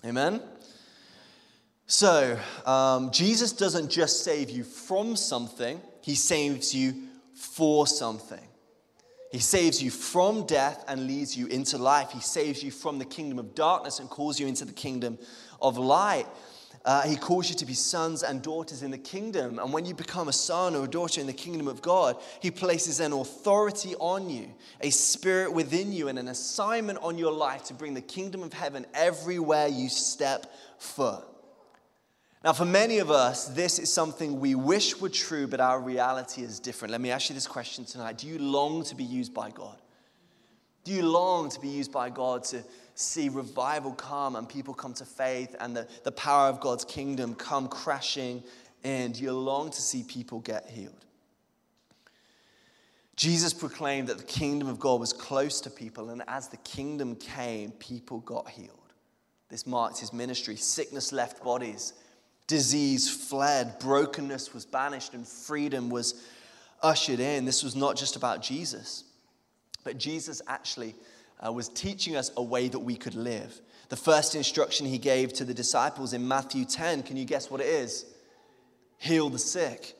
Amen? 0.06 0.42
So, 1.91 2.38
um, 2.67 3.10
Jesus 3.10 3.51
doesn't 3.51 3.89
just 3.89 4.24
save 4.24 4.51
you 4.51 4.63
from 4.63 5.15
something, 5.15 5.81
he 6.01 6.13
saves 6.13 6.72
you 6.74 6.93
for 7.34 7.88
something. 7.88 8.48
He 9.31 9.39
saves 9.39 9.81
you 9.81 9.89
from 9.89 10.46
death 10.46 10.86
and 10.88 11.08
leads 11.08 11.36
you 11.36 11.48
into 11.48 11.79
life. 11.79 12.12
He 12.12 12.19
saves 12.19 12.63
you 12.63 12.69
from 12.69 13.00
the 13.00 13.05
kingdom 13.05 13.39
of 13.39 13.55
darkness 13.55 13.98
and 13.98 14.08
calls 14.08 14.39
you 14.39 14.46
into 14.46 14.65
the 14.65 14.74
kingdom 14.74 15.17
of 15.63 15.79
light. 15.79 16.27
Uh, 16.86 17.08
he 17.08 17.15
calls 17.15 17.50
you 17.50 17.55
to 17.55 17.65
be 17.65 17.74
sons 17.74 18.22
and 18.22 18.43
daughters 18.43 18.84
in 18.84 18.91
the 18.91 18.98
kingdom. 18.98 19.58
And 19.58 19.74
when 19.74 19.88
you 19.88 19.96
become 19.96 20.27
a 20.27 20.34
son 20.34 20.75
or 20.75 20.86
a 20.86 20.88
daughter 20.88 21.19
in 21.19 21.25
the 21.25 21.34
kingdom 21.34 21.67
of 21.67 21.81
God, 21.81 22.17
He 22.39 22.51
places 22.51 23.00
an 23.00 23.13
authority 23.13 23.96
on 23.96 24.29
you, 24.29 24.53
a 24.81 24.91
spirit 24.91 25.51
within 25.53 25.91
you, 25.91 26.08
and 26.08 26.19
an 26.19 26.27
assignment 26.27 27.00
on 27.01 27.17
your 27.17 27.34
life 27.34 27.63
to 27.65 27.74
bring 27.74 27.96
the 27.96 28.01
kingdom 28.01 28.43
of 28.43 28.53
heaven 28.53 28.86
everywhere 28.93 29.67
you 29.67 29.89
step 29.89 30.53
foot. 30.77 31.25
Now, 32.43 32.53
for 32.53 32.63
many 32.63 33.00
of 33.00 33.12
us, 33.12 33.48
this 33.48 33.79
is 33.79 33.91
something 33.91 34.39
we 34.39 34.55
wish 34.55 35.00
were 35.00 35.10
true, 35.10 35.46
but 35.46 35.60
our 35.60 35.79
reality 35.79 36.41
is 36.41 36.60
different. 36.60 36.93
Let 36.93 37.01
me 37.01 37.12
ask 37.12 37.29
you 37.29 37.36
this 37.36 37.48
question 37.48 37.84
tonight 37.84 38.17
Do 38.17 38.27
you 38.27 38.39
long 38.39 38.84
to 38.86 38.96
be 38.96 39.03
used 39.03 39.34
by 39.34 39.50
God? 39.50 39.77
Do 40.86 40.93
you 40.93 41.03
long 41.03 41.50
to 41.50 41.60
be 41.60 41.67
used 41.67 41.91
by 41.91 42.10
God 42.10 42.46
to 42.46 42.63
see 42.96 43.27
revival 43.27 43.91
come 43.91 44.38
and 44.38 44.48
people 44.48 44.74
come 44.74 44.93
to 44.93 45.05
faith 45.05 45.55
and 45.60 45.75
the, 45.75 45.88
the 46.03 46.12
power 46.13 46.48
of 46.48 46.62
God's 46.62 46.86
kingdom 46.86 47.36
come 47.36 47.67
crashing 47.67 48.41
in? 48.84 49.12
Do 49.12 49.22
you 49.22 49.34
long 49.34 49.69
to 49.72 49.81
see 49.81 50.03
people 50.03 50.39
get 50.39 50.69
healed? 50.69 51.05
Jesus 53.17 53.53
proclaimed 53.53 54.08
that 54.08 54.17
the 54.17 54.24
kingdom 54.24 54.69
of 54.69 54.79
God 54.79 55.01
was 55.01 55.12
close 55.12 55.60
to 55.62 55.69
people, 55.69 56.10
and 56.10 56.24
as 56.29 56.48
the 56.48 56.55
kingdom 56.58 57.17
came, 57.17 57.72
people 57.72 58.19
got 58.22 58.48
healed. 58.48 58.93
This 59.50 59.67
marked 59.67 60.00
his 60.00 60.13
ministry. 60.13 60.55
Sickness 60.55 61.12
left 61.12 61.43
bodies 61.43 61.91
disease 62.50 63.10
fled, 63.10 63.77
brokenness 63.79 64.53
was 64.53 64.65
banished, 64.65 65.13
and 65.13 65.25
freedom 65.25 65.89
was 65.89 66.27
ushered 66.82 67.20
in. 67.20 67.46
This 67.46 67.63
was 67.63 67.75
not 67.75 67.96
just 67.96 68.15
about 68.15 68.41
Jesus, 68.41 69.06
but 69.86 69.98
Jesus 69.98 70.41
actually 70.48 70.96
uh, 71.46 71.53
was 71.53 71.70
teaching 71.70 72.18
us 72.18 72.32
a 72.36 72.44
way 72.44 72.68
that 72.68 72.79
we 72.79 72.96
could 72.96 73.15
live. 73.15 73.62
The 73.89 73.96
first 73.96 74.36
instruction 74.36 74.88
he 74.88 74.98
gave 74.98 75.32
to 75.34 75.46
the 75.46 75.53
disciples 75.53 76.12
in 76.12 76.27
Matthew 76.27 76.65
10, 76.65 77.03
can 77.03 77.18
you 77.18 77.25
guess 77.25 77.50
what 77.51 77.62
it 77.62 77.68
is? 77.68 78.06
Heal 78.98 79.29
the 79.29 79.39
sick. 79.39 79.96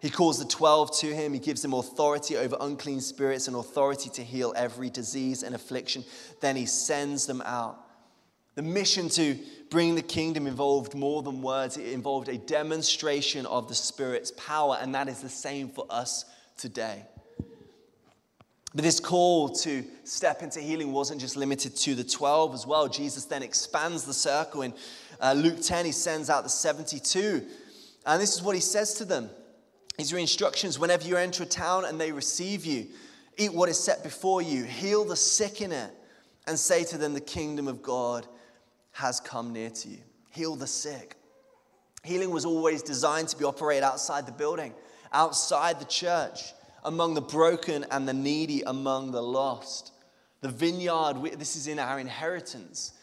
He 0.00 0.10
calls 0.10 0.38
the 0.38 0.44
12 0.44 0.98
to 0.98 1.14
him. 1.14 1.32
He 1.32 1.38
gives 1.38 1.62
them 1.62 1.72
authority 1.72 2.36
over 2.36 2.56
unclean 2.60 3.00
spirits 3.00 3.46
and 3.46 3.56
authority 3.56 4.10
to 4.10 4.22
heal 4.22 4.52
every 4.56 4.90
disease 4.90 5.42
and 5.42 5.54
affliction. 5.54 6.04
Then 6.40 6.56
he 6.56 6.66
sends 6.66 7.26
them 7.26 7.40
out. 7.46 7.85
The 8.56 8.62
mission 8.62 9.10
to 9.10 9.38
bring 9.68 9.94
the 9.94 10.02
kingdom 10.02 10.46
involved 10.46 10.94
more 10.94 11.22
than 11.22 11.42
words, 11.42 11.76
it 11.76 11.92
involved 11.92 12.28
a 12.28 12.38
demonstration 12.38 13.44
of 13.46 13.68
the 13.68 13.74
Spirit's 13.74 14.32
power, 14.32 14.78
and 14.80 14.94
that 14.94 15.08
is 15.08 15.20
the 15.20 15.28
same 15.28 15.68
for 15.68 15.86
us 15.90 16.24
today. 16.56 17.04
But 18.74 18.82
this 18.82 18.98
call 18.98 19.50
to 19.50 19.84
step 20.04 20.42
into 20.42 20.60
healing 20.60 20.92
wasn't 20.92 21.20
just 21.20 21.36
limited 21.36 21.76
to 21.76 21.94
the 21.94 22.04
12 22.04 22.54
as 22.54 22.66
well. 22.66 22.88
Jesus 22.88 23.26
then 23.26 23.42
expands 23.42 24.04
the 24.04 24.14
circle. 24.14 24.62
In 24.62 24.74
uh, 25.20 25.34
Luke 25.34 25.60
10, 25.62 25.86
he 25.86 25.92
sends 25.92 26.28
out 26.30 26.42
the 26.42 26.50
72. 26.50 27.42
And 28.06 28.20
this 28.20 28.34
is 28.34 28.42
what 28.42 28.54
he 28.54 28.60
says 28.60 28.94
to 28.94 29.04
them. 29.04 29.30
These 29.98 30.12
are 30.12 30.18
instructions 30.18 30.78
whenever 30.78 31.06
you 31.06 31.16
enter 31.16 31.42
a 31.42 31.46
town 31.46 31.86
and 31.86 31.98
they 31.98 32.12
receive 32.12 32.66
you, 32.66 32.86
eat 33.38 33.52
what 33.52 33.68
is 33.68 33.78
set 33.78 34.02
before 34.02 34.42
you, 34.42 34.64
heal 34.64 35.04
the 35.04 35.16
sick 35.16 35.62
in 35.62 35.72
it, 35.72 35.90
and 36.46 36.58
say 36.58 36.84
to 36.84 36.98
them, 36.98 37.14
The 37.14 37.20
kingdom 37.20 37.68
of 37.68 37.82
God 37.82 38.26
has 38.96 39.20
come 39.20 39.52
near 39.52 39.68
to 39.68 39.88
you. 39.88 39.98
Heal 40.30 40.56
the 40.56 40.66
sick. 40.66 41.16
Healing 42.02 42.30
was 42.30 42.46
always 42.46 42.82
designed 42.82 43.28
to 43.28 43.36
be 43.36 43.44
operated 43.44 43.84
outside 43.84 44.26
the 44.26 44.32
building, 44.32 44.72
outside 45.12 45.78
the 45.78 45.84
church, 45.84 46.54
among 46.82 47.12
the 47.12 47.20
broken 47.20 47.84
and 47.90 48.08
the 48.08 48.14
needy, 48.14 48.62
among 48.62 49.10
the 49.10 49.22
lost. 49.22 49.92
The 50.40 50.48
vineyard, 50.48 51.38
this 51.38 51.56
is 51.56 51.66
in 51.66 51.78
our 51.78 52.00
inheritance. 52.00 52.94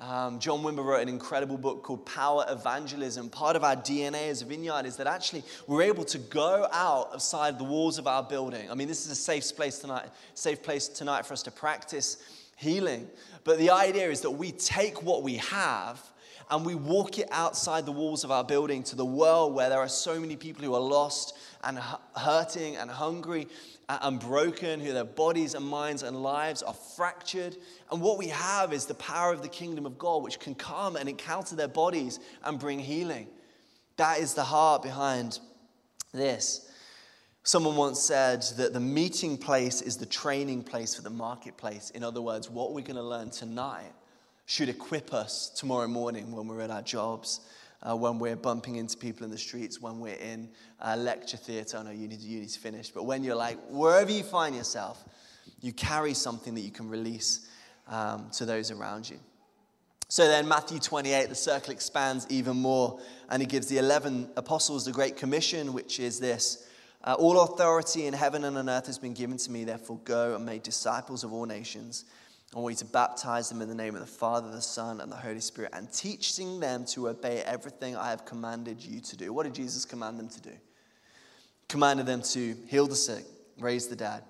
Um, 0.00 0.40
John 0.40 0.64
Wimber 0.64 0.84
wrote 0.84 1.02
an 1.02 1.08
incredible 1.08 1.56
book 1.56 1.84
called 1.84 2.04
Power 2.04 2.44
Evangelism. 2.48 3.30
Part 3.30 3.54
of 3.54 3.62
our 3.62 3.76
DNA 3.76 4.28
as 4.28 4.42
a 4.42 4.44
vineyard 4.44 4.86
is 4.86 4.96
that 4.96 5.06
actually 5.06 5.44
we're 5.68 5.82
able 5.82 6.04
to 6.06 6.18
go 6.18 6.66
out 6.72 7.10
outside 7.12 7.60
the 7.60 7.64
walls 7.64 7.98
of 7.98 8.08
our 8.08 8.24
building. 8.24 8.68
I 8.68 8.74
mean, 8.74 8.88
this 8.88 9.06
is 9.06 9.12
a 9.12 9.14
safe 9.14 9.54
place 9.54 9.78
tonight, 9.78 10.06
safe 10.34 10.64
place 10.64 10.88
tonight 10.88 11.26
for 11.26 11.34
us 11.34 11.44
to 11.44 11.52
practice 11.52 12.16
healing. 12.62 13.08
But 13.44 13.58
the 13.58 13.70
idea 13.70 14.10
is 14.10 14.22
that 14.22 14.30
we 14.30 14.52
take 14.52 15.02
what 15.02 15.22
we 15.22 15.36
have 15.36 16.00
and 16.50 16.64
we 16.64 16.74
walk 16.74 17.18
it 17.18 17.28
outside 17.30 17.86
the 17.86 17.92
walls 17.92 18.24
of 18.24 18.30
our 18.30 18.44
building 18.44 18.82
to 18.84 18.96
the 18.96 19.04
world 19.04 19.54
where 19.54 19.68
there 19.68 19.80
are 19.80 19.88
so 19.88 20.20
many 20.20 20.36
people 20.36 20.64
who 20.64 20.74
are 20.74 20.80
lost 20.80 21.36
and 21.64 21.78
hurting 22.16 22.76
and 22.76 22.90
hungry 22.90 23.48
and 23.88 24.20
broken, 24.20 24.80
who 24.80 24.92
their 24.92 25.04
bodies 25.04 25.54
and 25.54 25.64
minds 25.64 26.02
and 26.02 26.22
lives 26.22 26.62
are 26.62 26.74
fractured. 26.74 27.56
And 27.90 28.00
what 28.00 28.18
we 28.18 28.28
have 28.28 28.72
is 28.72 28.86
the 28.86 28.94
power 28.94 29.32
of 29.32 29.42
the 29.42 29.48
kingdom 29.48 29.86
of 29.86 29.98
God, 29.98 30.22
which 30.22 30.38
can 30.38 30.54
come 30.54 30.96
and 30.96 31.08
encounter 31.08 31.56
their 31.56 31.68
bodies 31.68 32.20
and 32.44 32.58
bring 32.58 32.78
healing. 32.78 33.28
That 33.96 34.20
is 34.20 34.34
the 34.34 34.44
heart 34.44 34.82
behind 34.82 35.40
this. 36.12 36.71
Someone 37.44 37.74
once 37.74 38.00
said 38.00 38.42
that 38.56 38.72
the 38.72 38.80
meeting 38.80 39.36
place 39.36 39.82
is 39.82 39.96
the 39.96 40.06
training 40.06 40.62
place 40.62 40.94
for 40.94 41.02
the 41.02 41.10
marketplace. 41.10 41.90
In 41.90 42.04
other 42.04 42.22
words, 42.22 42.48
what 42.48 42.72
we're 42.72 42.82
going 42.82 42.96
to 42.96 43.02
learn 43.02 43.30
tonight 43.30 43.92
should 44.46 44.68
equip 44.68 45.12
us 45.12 45.50
tomorrow 45.50 45.88
morning 45.88 46.30
when 46.30 46.46
we're 46.46 46.60
at 46.60 46.70
our 46.70 46.82
jobs, 46.82 47.40
uh, 47.82 47.96
when 47.96 48.20
we're 48.20 48.36
bumping 48.36 48.76
into 48.76 48.96
people 48.96 49.24
in 49.24 49.30
the 49.32 49.38
streets, 49.38 49.80
when 49.80 49.98
we're 49.98 50.14
in 50.14 50.48
a 50.78 50.96
lecture 50.96 51.36
theatre. 51.36 51.78
I 51.78 51.82
know 51.82 51.90
you 51.90 52.06
need, 52.06 52.20
you 52.20 52.38
need 52.38 52.48
to 52.48 52.60
finish, 52.60 52.90
but 52.90 53.06
when 53.06 53.24
you're 53.24 53.34
like, 53.34 53.58
wherever 53.68 54.12
you 54.12 54.22
find 54.22 54.54
yourself, 54.54 55.02
you 55.60 55.72
carry 55.72 56.14
something 56.14 56.54
that 56.54 56.60
you 56.60 56.70
can 56.70 56.88
release 56.88 57.48
um, 57.88 58.30
to 58.34 58.44
those 58.44 58.70
around 58.70 59.10
you. 59.10 59.18
So 60.06 60.28
then, 60.28 60.46
Matthew 60.46 60.78
28, 60.78 61.28
the 61.28 61.34
circle 61.34 61.72
expands 61.72 62.24
even 62.28 62.56
more, 62.56 63.00
and 63.30 63.42
he 63.42 63.46
gives 63.46 63.66
the 63.66 63.78
11 63.78 64.30
apostles 64.36 64.84
the 64.84 64.92
Great 64.92 65.16
Commission, 65.16 65.72
which 65.72 65.98
is 65.98 66.20
this 66.20 66.68
uh, 67.04 67.14
all 67.14 67.40
authority 67.40 68.06
in 68.06 68.14
heaven 68.14 68.44
and 68.44 68.56
on 68.56 68.68
earth 68.68 68.86
has 68.86 68.98
been 68.98 69.14
given 69.14 69.36
to 69.36 69.50
me, 69.50 69.64
therefore 69.64 69.98
go 70.04 70.36
and 70.36 70.46
make 70.46 70.62
disciples 70.62 71.24
of 71.24 71.32
all 71.32 71.46
nations, 71.46 72.04
I 72.54 72.58
want 72.58 72.74
you 72.74 72.86
to 72.86 72.92
baptize 72.92 73.48
them 73.48 73.62
in 73.62 73.68
the 73.68 73.74
name 73.74 73.94
of 73.94 74.00
the 74.00 74.06
Father, 74.06 74.50
the 74.50 74.60
Son, 74.60 75.00
and 75.00 75.10
the 75.10 75.16
Holy 75.16 75.40
Spirit, 75.40 75.70
and 75.72 75.90
teaching 75.90 76.60
them 76.60 76.84
to 76.86 77.08
obey 77.08 77.42
everything 77.46 77.96
I 77.96 78.10
have 78.10 78.26
commanded 78.26 78.84
you 78.84 79.00
to 79.00 79.16
do. 79.16 79.32
What 79.32 79.44
did 79.44 79.54
Jesus 79.54 79.86
command 79.86 80.18
them 80.18 80.28
to 80.28 80.40
do? 80.42 80.52
Commanded 81.68 82.04
them 82.04 82.20
to 82.22 82.54
heal 82.68 82.86
the 82.86 82.94
sick, 82.94 83.24
raise 83.58 83.88
the 83.88 83.96
dead, 83.96 84.22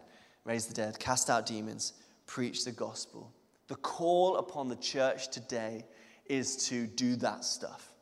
raise 0.45 0.67
the 0.67 0.75
dead, 0.75 1.01
cast 1.01 1.31
out 1.31 1.47
demons, 1.47 1.95
preach 2.27 2.65
the 2.65 2.71
gospel. 2.71 3.33
The 3.67 3.75
call 3.75 4.37
upon 4.37 4.69
the 4.69 4.77
church 4.77 5.29
today 5.29 5.85
is 6.27 6.69
to 6.69 6.87
do 6.87 7.17
that 7.17 7.45
stuff, 7.45 7.93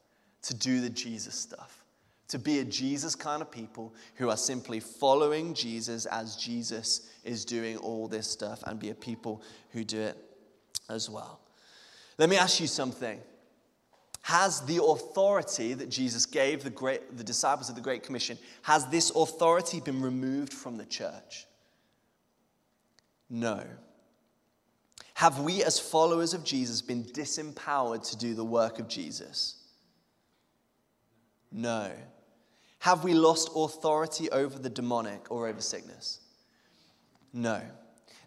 to 0.42 0.54
do 0.54 0.82
the 0.82 0.90
Jesus 0.90 1.34
stuff 1.34 1.79
to 2.30 2.38
be 2.38 2.60
a 2.60 2.64
Jesus 2.64 3.16
kind 3.16 3.42
of 3.42 3.50
people 3.50 3.92
who 4.14 4.30
are 4.30 4.36
simply 4.36 4.78
following 4.78 5.52
Jesus 5.52 6.06
as 6.06 6.36
Jesus 6.36 7.10
is 7.24 7.44
doing 7.44 7.76
all 7.78 8.06
this 8.06 8.28
stuff 8.28 8.62
and 8.66 8.78
be 8.78 8.90
a 8.90 8.94
people 8.94 9.42
who 9.70 9.82
do 9.82 10.00
it 10.00 10.16
as 10.88 11.10
well. 11.10 11.40
Let 12.18 12.30
me 12.30 12.36
ask 12.36 12.60
you 12.60 12.68
something. 12.68 13.20
Has 14.22 14.60
the 14.60 14.80
authority 14.80 15.74
that 15.74 15.88
Jesus 15.88 16.24
gave 16.24 16.62
the, 16.62 16.70
great, 16.70 17.16
the 17.16 17.24
disciples 17.24 17.68
of 17.68 17.74
the 17.74 17.80
Great 17.80 18.04
Commission, 18.04 18.38
has 18.62 18.86
this 18.86 19.10
authority 19.10 19.80
been 19.80 20.00
removed 20.00 20.52
from 20.52 20.76
the 20.76 20.86
church? 20.86 21.46
No. 23.28 23.64
Have 25.14 25.40
we, 25.40 25.64
as 25.64 25.80
followers 25.80 26.32
of 26.32 26.44
Jesus, 26.44 26.80
been 26.80 27.02
disempowered 27.02 28.08
to 28.10 28.16
do 28.16 28.34
the 28.34 28.44
work 28.44 28.78
of 28.78 28.86
Jesus? 28.86 29.56
No. 31.50 31.90
Have 32.80 33.04
we 33.04 33.12
lost 33.12 33.50
authority 33.54 34.30
over 34.30 34.58
the 34.58 34.70
demonic 34.70 35.30
or 35.30 35.46
over 35.46 35.60
sickness? 35.60 36.20
No. 37.32 37.60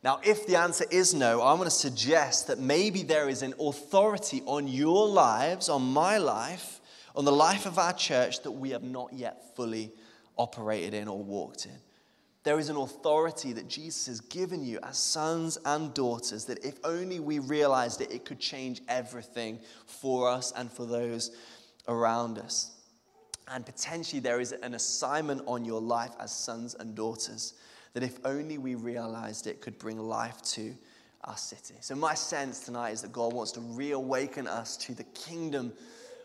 Now, 0.03 0.19
if 0.23 0.45
the 0.45 0.57
answer 0.57 0.85
is 0.91 1.13
no, 1.13 1.41
I 1.41 1.53
want 1.53 1.65
to 1.65 1.71
suggest 1.71 2.47
that 2.47 2.59
maybe 2.59 3.01
there 3.01 3.29
is 3.29 3.41
an 3.41 3.55
authority 3.59 4.43
on 4.45 4.67
your 4.67 5.07
lives, 5.07 5.69
on 5.69 5.81
my 5.81 6.19
life, 6.19 6.81
on 7.15 7.25
the 7.25 7.31
life 7.31 7.65
of 7.65 7.79
our 7.79 7.93
church 7.93 8.43
that 8.43 8.51
we 8.51 8.69
have 8.71 8.83
not 8.83 9.11
yet 9.11 9.55
fully 9.55 9.91
operated 10.37 10.93
in 10.93 11.07
or 11.07 11.17
walked 11.17 11.65
in. 11.65 11.79
There 12.43 12.59
is 12.59 12.69
an 12.69 12.75
authority 12.75 13.53
that 13.53 13.67
Jesus 13.67 14.05
has 14.05 14.19
given 14.19 14.63
you 14.63 14.77
as 14.83 14.97
sons 14.97 15.57
and 15.65 15.93
daughters 15.95 16.45
that 16.45 16.63
if 16.63 16.75
only 16.83 17.19
we 17.19 17.39
realized 17.39 18.01
it, 18.01 18.11
it 18.11 18.23
could 18.23 18.39
change 18.39 18.81
everything 18.87 19.59
for 19.87 20.29
us 20.29 20.51
and 20.55 20.71
for 20.71 20.85
those 20.85 21.31
around 21.87 22.37
us. 22.37 22.72
And 23.47 23.65
potentially 23.65 24.19
there 24.19 24.39
is 24.39 24.51
an 24.51 24.73
assignment 24.73 25.41
on 25.45 25.65
your 25.65 25.81
life 25.81 26.11
as 26.19 26.31
sons 26.31 26.75
and 26.79 26.95
daughters 26.95 27.53
that 27.93 28.03
if 28.03 28.19
only 28.25 28.57
we 28.57 28.75
realized 28.75 29.47
it 29.47 29.61
could 29.61 29.77
bring 29.77 29.99
life 29.99 30.41
to 30.41 30.73
our 31.25 31.37
city. 31.37 31.75
So, 31.79 31.95
my 31.95 32.13
sense 32.13 32.59
tonight 32.59 32.91
is 32.91 33.01
that 33.01 33.13
God 33.13 33.33
wants 33.33 33.51
to 33.53 33.61
reawaken 33.61 34.47
us 34.47 34.75
to 34.77 34.93
the 34.93 35.03
kingdom 35.03 35.73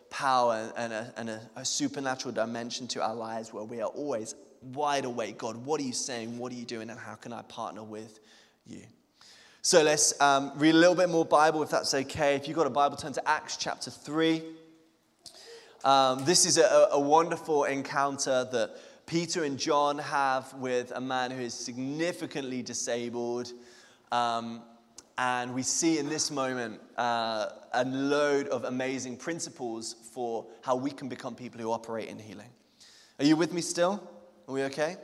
power 0.09 0.71
and, 0.75 0.91
a, 0.91 1.13
and 1.17 1.29
a, 1.29 1.41
a 1.55 1.63
supernatural 1.63 2.33
dimension 2.33 2.87
to 2.87 3.03
our 3.03 3.15
lives 3.15 3.53
where 3.53 3.63
we 3.63 3.81
are 3.81 3.89
always 3.89 4.35
wide 4.73 5.05
awake. 5.05 5.37
God, 5.37 5.55
what 5.57 5.79
are 5.79 5.83
you 5.83 5.93
saying? 5.93 6.37
What 6.37 6.51
are 6.51 6.55
you 6.55 6.65
doing? 6.65 6.89
And 6.89 6.99
how 6.99 7.15
can 7.15 7.31
I 7.31 7.43
partner 7.43 7.83
with 7.83 8.19
you? 8.65 8.81
So, 9.61 9.83
let's 9.83 10.19
um, 10.21 10.51
read 10.55 10.75
a 10.75 10.77
little 10.77 10.95
bit 10.95 11.09
more 11.09 11.25
Bible 11.25 11.61
if 11.63 11.69
that's 11.69 11.93
okay. 11.93 12.35
If 12.35 12.47
you've 12.47 12.57
got 12.57 12.67
a 12.67 12.71
Bible, 12.71 12.97
turn 12.97 13.13
to 13.13 13.29
Acts 13.29 13.57
chapter 13.57 13.91
3. 13.91 14.41
Um, 15.83 16.25
this 16.25 16.45
is 16.45 16.57
a, 16.57 16.89
a 16.91 16.99
wonderful 16.99 17.63
encounter 17.63 18.45
that 18.51 18.71
Peter 19.05 19.45
and 19.45 19.57
John 19.57 19.97
have 19.97 20.53
with 20.55 20.91
a 20.93 20.99
man 20.99 21.31
who 21.31 21.41
is 21.41 21.53
significantly 21.53 22.61
disabled. 22.61 23.53
Um, 24.11 24.61
and 25.17 25.53
we 25.53 25.63
see 25.63 25.97
in 25.97 26.09
this 26.09 26.31
moment 26.31 26.81
uh, 26.97 27.47
a 27.73 27.85
load 27.85 28.49
of 28.49 28.65
amazing 28.65 29.15
principles 29.15 29.95
for 30.13 30.45
how 30.61 30.75
we 30.75 30.91
can 30.91 31.07
become 31.07 31.33
people 31.33 31.61
who 31.61 31.71
operate 31.71 32.09
in 32.09 32.19
healing. 32.19 32.49
Are 33.17 33.25
you 33.25 33.37
with 33.37 33.53
me 33.53 33.61
still? 33.61 34.03
Are 34.47 34.53
we 34.53 34.63
okay? 34.63 34.97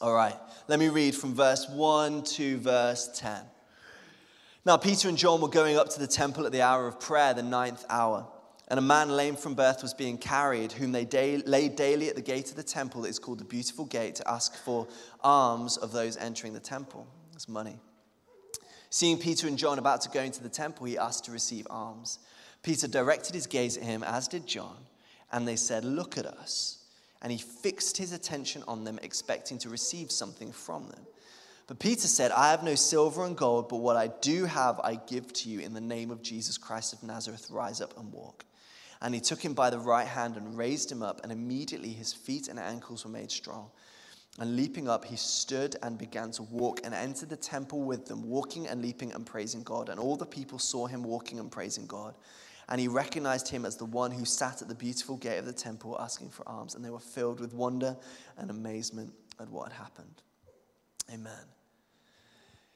All 0.00 0.14
right. 0.14 0.36
Let 0.68 0.78
me 0.78 0.88
read 0.88 1.14
from 1.14 1.34
verse 1.34 1.68
1 1.68 2.22
to 2.24 2.58
verse 2.58 3.08
10. 3.14 3.42
Now, 4.66 4.76
Peter 4.76 5.08
and 5.08 5.16
John 5.16 5.40
were 5.40 5.48
going 5.48 5.78
up 5.78 5.88
to 5.90 6.00
the 6.00 6.06
temple 6.06 6.44
at 6.44 6.52
the 6.52 6.62
hour 6.62 6.86
of 6.86 7.00
prayer, 7.00 7.32
the 7.32 7.42
ninth 7.42 7.84
hour. 7.88 8.26
And 8.70 8.78
a 8.78 8.82
man 8.82 9.10
lame 9.16 9.34
from 9.34 9.54
birth 9.54 9.82
was 9.82 9.94
being 9.94 10.16
carried, 10.16 10.70
whom 10.70 10.92
they 10.92 11.04
da- 11.04 11.42
laid 11.44 11.74
daily 11.74 12.08
at 12.08 12.14
the 12.14 12.22
gate 12.22 12.50
of 12.50 12.56
the 12.56 12.62
temple 12.62 13.02
that 13.02 13.08
is 13.08 13.18
called 13.18 13.40
the 13.40 13.44
Beautiful 13.44 13.84
Gate 13.84 14.14
to 14.14 14.30
ask 14.30 14.56
for 14.56 14.86
alms 15.22 15.76
of 15.76 15.90
those 15.90 16.16
entering 16.16 16.52
the 16.52 16.60
temple. 16.60 17.08
That's 17.32 17.48
money. 17.48 17.80
Seeing 18.88 19.18
Peter 19.18 19.48
and 19.48 19.58
John 19.58 19.80
about 19.80 20.02
to 20.02 20.08
go 20.08 20.20
into 20.20 20.40
the 20.40 20.48
temple, 20.48 20.86
he 20.86 20.96
asked 20.96 21.24
to 21.24 21.32
receive 21.32 21.66
alms. 21.68 22.20
Peter 22.62 22.86
directed 22.86 23.34
his 23.34 23.48
gaze 23.48 23.76
at 23.76 23.82
him, 23.82 24.04
as 24.04 24.28
did 24.28 24.46
John, 24.46 24.76
and 25.32 25.48
they 25.48 25.56
said, 25.56 25.84
Look 25.84 26.16
at 26.16 26.26
us. 26.26 26.84
And 27.22 27.32
he 27.32 27.38
fixed 27.38 27.96
his 27.96 28.12
attention 28.12 28.62
on 28.68 28.84
them, 28.84 29.00
expecting 29.02 29.58
to 29.58 29.68
receive 29.68 30.12
something 30.12 30.52
from 30.52 30.88
them. 30.88 31.02
But 31.66 31.80
Peter 31.80 32.06
said, 32.06 32.30
I 32.30 32.50
have 32.50 32.62
no 32.62 32.76
silver 32.76 33.24
and 33.24 33.36
gold, 33.36 33.68
but 33.68 33.76
what 33.76 33.96
I 33.96 34.08
do 34.20 34.44
have 34.44 34.80
I 34.80 34.94
give 34.94 35.32
to 35.34 35.48
you 35.48 35.60
in 35.60 35.74
the 35.74 35.80
name 35.80 36.10
of 36.10 36.22
Jesus 36.22 36.56
Christ 36.56 36.92
of 36.92 37.02
Nazareth. 37.02 37.48
Rise 37.50 37.80
up 37.80 37.98
and 37.98 38.12
walk. 38.12 38.44
And 39.02 39.14
he 39.14 39.20
took 39.20 39.42
him 39.42 39.54
by 39.54 39.70
the 39.70 39.78
right 39.78 40.06
hand 40.06 40.36
and 40.36 40.56
raised 40.56 40.92
him 40.92 41.02
up, 41.02 41.20
and 41.22 41.32
immediately 41.32 41.90
his 41.90 42.12
feet 42.12 42.48
and 42.48 42.58
ankles 42.58 43.04
were 43.04 43.10
made 43.10 43.30
strong. 43.30 43.70
And 44.38 44.56
leaping 44.56 44.88
up, 44.88 45.04
he 45.04 45.16
stood 45.16 45.76
and 45.82 45.98
began 45.98 46.30
to 46.32 46.42
walk 46.44 46.80
and 46.84 46.94
entered 46.94 47.30
the 47.30 47.36
temple 47.36 47.82
with 47.82 48.06
them, 48.06 48.22
walking 48.22 48.68
and 48.68 48.80
leaping 48.80 49.12
and 49.12 49.26
praising 49.26 49.62
God. 49.62 49.88
And 49.88 49.98
all 49.98 50.16
the 50.16 50.26
people 50.26 50.58
saw 50.58 50.86
him 50.86 51.02
walking 51.02 51.38
and 51.38 51.50
praising 51.50 51.86
God. 51.86 52.14
And 52.68 52.80
he 52.80 52.86
recognized 52.86 53.48
him 53.48 53.66
as 53.66 53.76
the 53.76 53.84
one 53.84 54.12
who 54.12 54.24
sat 54.24 54.62
at 54.62 54.68
the 54.68 54.74
beautiful 54.74 55.16
gate 55.16 55.38
of 55.38 55.46
the 55.46 55.52
temple 55.52 55.96
asking 55.98 56.30
for 56.30 56.48
alms. 56.48 56.74
And 56.74 56.84
they 56.84 56.90
were 56.90 57.00
filled 57.00 57.40
with 57.40 57.52
wonder 57.52 57.96
and 58.38 58.50
amazement 58.50 59.12
at 59.40 59.48
what 59.50 59.72
had 59.72 59.78
happened. 59.78 60.22
Amen. 61.12 61.32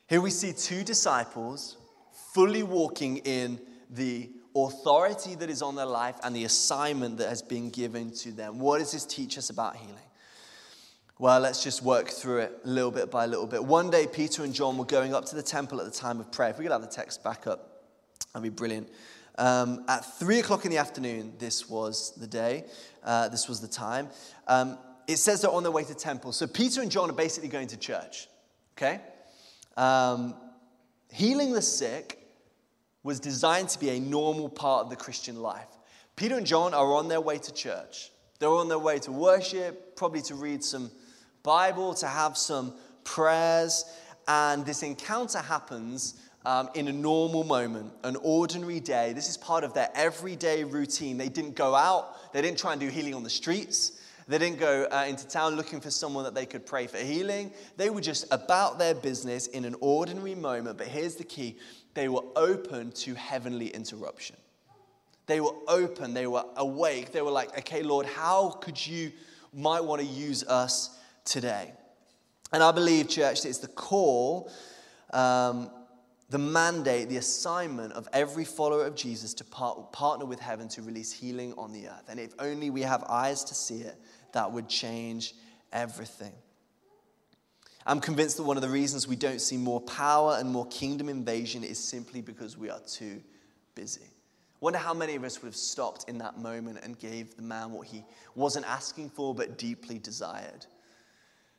Here 0.09 0.21
we 0.21 0.31
see 0.31 0.53
two 0.53 0.83
disciples 0.83 1.77
fully 2.33 2.63
walking 2.63 3.19
in 3.19 3.61
the 3.89 4.31
authority 4.57 5.35
that 5.35 5.51
is 5.51 5.63
on 5.63 5.75
their 5.75 5.87
life 5.87 6.17
and 6.23 6.35
the 6.35 6.45
assignment 6.45 7.19
that 7.19 7.29
has 7.29 7.43
been 7.43 7.71
given 7.71 8.11
to 8.13 8.31
them. 8.31 8.59
What 8.59 8.79
does 8.79 8.93
this 8.93 9.05
teach 9.05 9.37
us 9.37 9.51
about 9.51 9.77
healing? 9.77 9.97
Well, 11.19 11.41
let's 11.41 11.63
just 11.63 11.83
work 11.83 12.09
through 12.09 12.39
it 12.39 12.65
little 12.65 12.91
bit 12.91 13.11
by 13.11 13.27
little 13.27 13.47
bit. 13.47 13.65
One 13.65 13.89
day, 13.91 14.07
Peter 14.07 14.43
and 14.43 14.53
John 14.53 14.77
were 14.77 14.85
going 14.85 15.15
up 15.15 15.25
to 15.27 15.37
the 15.37 15.43
temple 15.43 15.81
at 15.81 15.87
the 15.87 15.97
time 15.97 16.19
of 16.19 16.31
prayer. 16.33 16.51
If 16.51 16.59
we 16.59 16.65
could 16.65 16.73
have 16.73 16.83
the 16.83 16.89
text 16.89 17.23
back 17.23 17.47
up, 17.47 17.85
that'd 18.33 18.43
be 18.43 18.49
brilliant. 18.49 18.89
Um, 19.39 19.85
at 19.89 20.05
three 20.19 20.41
o'clock 20.41 20.65
in 20.65 20.71
the 20.71 20.79
afternoon, 20.79 21.35
this 21.39 21.69
was 21.69 22.15
the 22.17 22.27
day, 22.27 22.65
uh, 23.05 23.29
this 23.29 23.49
was 23.49 23.61
the 23.61 23.69
time. 23.69 24.09
Um, 24.49 24.79
it 25.07 25.19
says 25.19 25.43
they're 25.43 25.51
on 25.51 25.63
their 25.63 25.73
way 25.73 25.85
to 25.85 25.95
temple. 25.95 26.33
So 26.33 26.47
Peter 26.47 26.83
and 26.83 26.91
John 26.91 27.11
are 27.11 27.15
basically 27.15 27.49
going 27.49 27.69
to 27.69 27.77
church, 27.77 28.29
okay? 28.77 29.01
Um, 29.77 30.35
healing 31.13 31.53
the 31.53 31.63
sick 31.63 32.24
was 33.05 33.21
designed 33.21 33.69
to 33.69 33.79
be 33.79 33.91
a 33.91 34.01
normal 34.01 34.49
part 34.49 34.85
of 34.85 34.91
the 34.91 34.97
Christian 34.97 35.41
life. 35.41 35.69
Peter 36.17 36.37
and 36.37 36.47
John 36.47 36.75
are 36.75 36.95
on 36.95 37.07
their 37.07 37.21
way 37.21 37.39
to 37.39 37.53
church. 37.53 38.11
They're 38.41 38.49
on 38.49 38.69
their 38.69 38.79
way 38.79 38.99
to 39.01 39.13
worship, 39.13 39.95
probably 39.95 40.23
to 40.23 40.35
read 40.35 40.65
some 40.65 40.91
Bible, 41.43 41.95
to 41.95 42.07
have 42.07 42.37
some 42.37 42.75
prayers. 43.05 43.85
And 44.27 44.65
this 44.65 44.83
encounter 44.83 45.39
happens 45.39 46.21
um, 46.47 46.71
in 46.75 46.89
a 46.89 46.93
normal 46.93 47.45
moment, 47.45 47.93
an 48.03 48.17
ordinary 48.17 48.81
day. 48.81 49.13
This 49.13 49.29
is 49.29 49.37
part 49.37 49.65
of 49.65 49.75
their 49.75 49.91
everyday 49.95 50.65
routine. 50.65 51.19
They 51.19 51.29
didn't 51.29 51.55
go 51.55 51.75
out, 51.75 52.33
they 52.33 52.43
didn't 52.43 52.59
try 52.59 52.73
and 52.73 52.81
do 52.81 52.89
healing 52.89 53.15
on 53.15 53.23
the 53.23 53.31
streets. 53.31 54.01
They 54.27 54.39
didn't 54.39 54.59
go 54.59 54.85
uh, 54.91 55.05
into 55.07 55.29
town 55.29 55.55
looking 55.55 55.83
for 55.83 55.91
someone 55.91 56.25
that 56.25 56.35
they 56.35 56.47
could 56.47 56.65
pray 56.65 56.87
for 56.87 56.97
healing. 56.97 57.53
They 57.77 57.91
were 57.91 58.01
just 58.01 58.27
about 58.33 58.79
their 58.79 58.95
business 58.95 59.49
in 59.49 59.67
an 59.67 59.77
ordinary 59.81 60.35
moment. 60.35 60.79
But 60.79 60.87
here's 60.87 61.17
the 61.17 61.25
key 61.25 61.59
they 61.95 62.09
were 62.09 62.25
open 62.37 62.91
to 62.93 63.15
heavenly 63.15 63.69
interruption. 63.69 64.37
They 65.27 65.41
were 65.41 65.55
open, 65.69 66.13
they 66.13 66.27
were 66.27 66.45
awake. 66.57 67.13
They 67.13 67.23
were 67.23 67.31
like, 67.31 67.57
okay, 67.59 67.83
Lord, 67.83 68.07
how 68.07 68.51
could 68.51 68.85
you, 68.85 69.13
might 69.53 69.83
want 69.83 70.03
to 70.03 70.07
use 70.07 70.45
us 70.45 70.99
today? 71.25 71.73
And 72.53 72.63
I 72.63 72.73
believe, 72.73 73.09
church, 73.09 73.45
it's 73.47 73.59
the 73.59 73.69
call, 73.69 74.51
um, 75.13 75.71
the 76.29 76.39
mandate, 76.39 77.09
the 77.09 77.17
assignment 77.17 77.93
of 77.95 78.09
every 78.13 78.45
follower 78.45 78.87
of 78.87 78.97
Jesus 78.97 79.35
to 79.35 79.45
part, 79.45 79.93
partner 79.93 80.27
with 80.27 80.41
heaven 80.41 80.69
to 80.69 80.83
release 80.83 81.13
healing 81.13 81.55
on 81.57 81.73
the 81.73 81.89
earth. 81.89 82.05
And 82.09 82.21
if 82.21 82.33
only 82.39 82.71
we 82.71 82.83
have 82.83 83.03
eyes 83.05 83.45
to 83.45 83.55
see 83.55 83.81
it, 83.81 83.97
that 84.33 84.51
would 84.51 84.69
change 84.69 85.35
everything. 85.73 86.33
I'm 87.87 88.01
convinced 88.01 88.39
that 88.39 88.45
one 88.45 88.57
of 88.57 88.63
the 88.63 88.69
reasons 88.69 89.07
we 89.07 89.17
don't 89.17 89.41
see 89.41 89.59
more 89.59 89.81
power 89.81 90.37
and 90.39 90.51
more 90.51 90.67
kingdom 90.69 91.09
invasion 91.09 91.63
is 91.63 91.79
simply 91.79 92.23
because 92.23 92.57
we 92.57 92.71
are 92.71 92.81
too 92.81 93.21
busy. 93.75 94.09
Wonder 94.61 94.79
how 94.79 94.95
many 94.95 95.15
of 95.15 95.25
us 95.25 95.43
would 95.43 95.49
have 95.49 95.57
stopped 95.57 96.09
in 96.09 96.17
that 96.19 96.39
moment 96.39 96.79
and 96.83 96.99
gave 96.99 97.37
the 97.37 97.43
man 97.43 97.73
what 97.73 97.87
he 97.87 98.03
wasn't 98.35 98.65
asking 98.67 99.11
for 99.11 99.35
but 99.35 99.59
deeply 99.59 99.99
desired. 99.99 100.65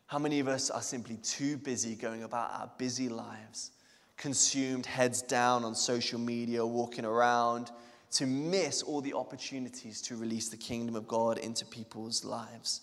How 0.08 0.18
many 0.18 0.40
of 0.40 0.48
us 0.48 0.72
are 0.72 0.82
simply 0.82 1.18
too 1.18 1.58
busy 1.58 1.94
going 1.94 2.24
about 2.24 2.52
our 2.54 2.72
busy 2.80 3.10
lives, 3.10 3.72
consumed, 4.18 4.88
heads 4.88 5.22
down 5.22 5.64
on 5.64 5.76
social 5.76 6.20
media, 6.20 6.66
walking 6.66 7.06
around, 7.06 7.70
to 8.14 8.26
miss 8.26 8.82
all 8.82 9.02
the 9.02 9.14
opportunities 9.14 10.02
to 10.04 10.16
release 10.16 10.50
the 10.50 10.58
kingdom 10.58 10.96
of 10.96 11.08
God 11.08 11.38
into 11.38 11.66
people's 11.66 12.24
lives. 12.24 12.82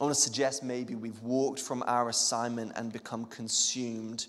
I 0.00 0.04
want 0.04 0.14
to 0.14 0.20
suggest 0.20 0.64
maybe 0.64 0.94
we've 0.94 1.20
walked 1.20 1.60
from 1.60 1.84
our 1.86 2.08
assignment 2.08 2.72
and 2.74 2.90
become 2.90 3.26
consumed 3.26 4.28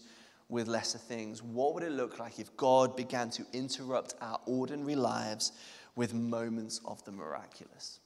with 0.49 0.67
lesser 0.67 0.97
things. 0.97 1.41
What 1.41 1.73
would 1.73 1.83
it 1.83 1.93
look 1.93 2.19
like 2.19 2.39
if 2.39 2.55
God 2.57 2.97
began 2.97 3.29
to 3.31 3.45
interrupt 3.53 4.15
our 4.21 4.37
ordinary 4.45 4.97
lives 4.97 5.53
with 5.95 6.13
moments 6.13 6.81
of 6.83 7.01
the 7.05 7.13
miraculous? 7.13 7.99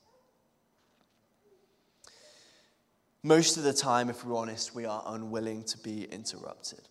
Most 3.23 3.57
of 3.57 3.63
the 3.63 3.73
time, 3.73 4.11
if 4.11 4.23
we're 4.23 4.37
honest, 4.37 4.75
we 4.75 4.85
are 4.85 5.01
unwilling 5.07 5.63
to 5.63 5.79
be 5.79 6.03
interrupted. 6.03 6.81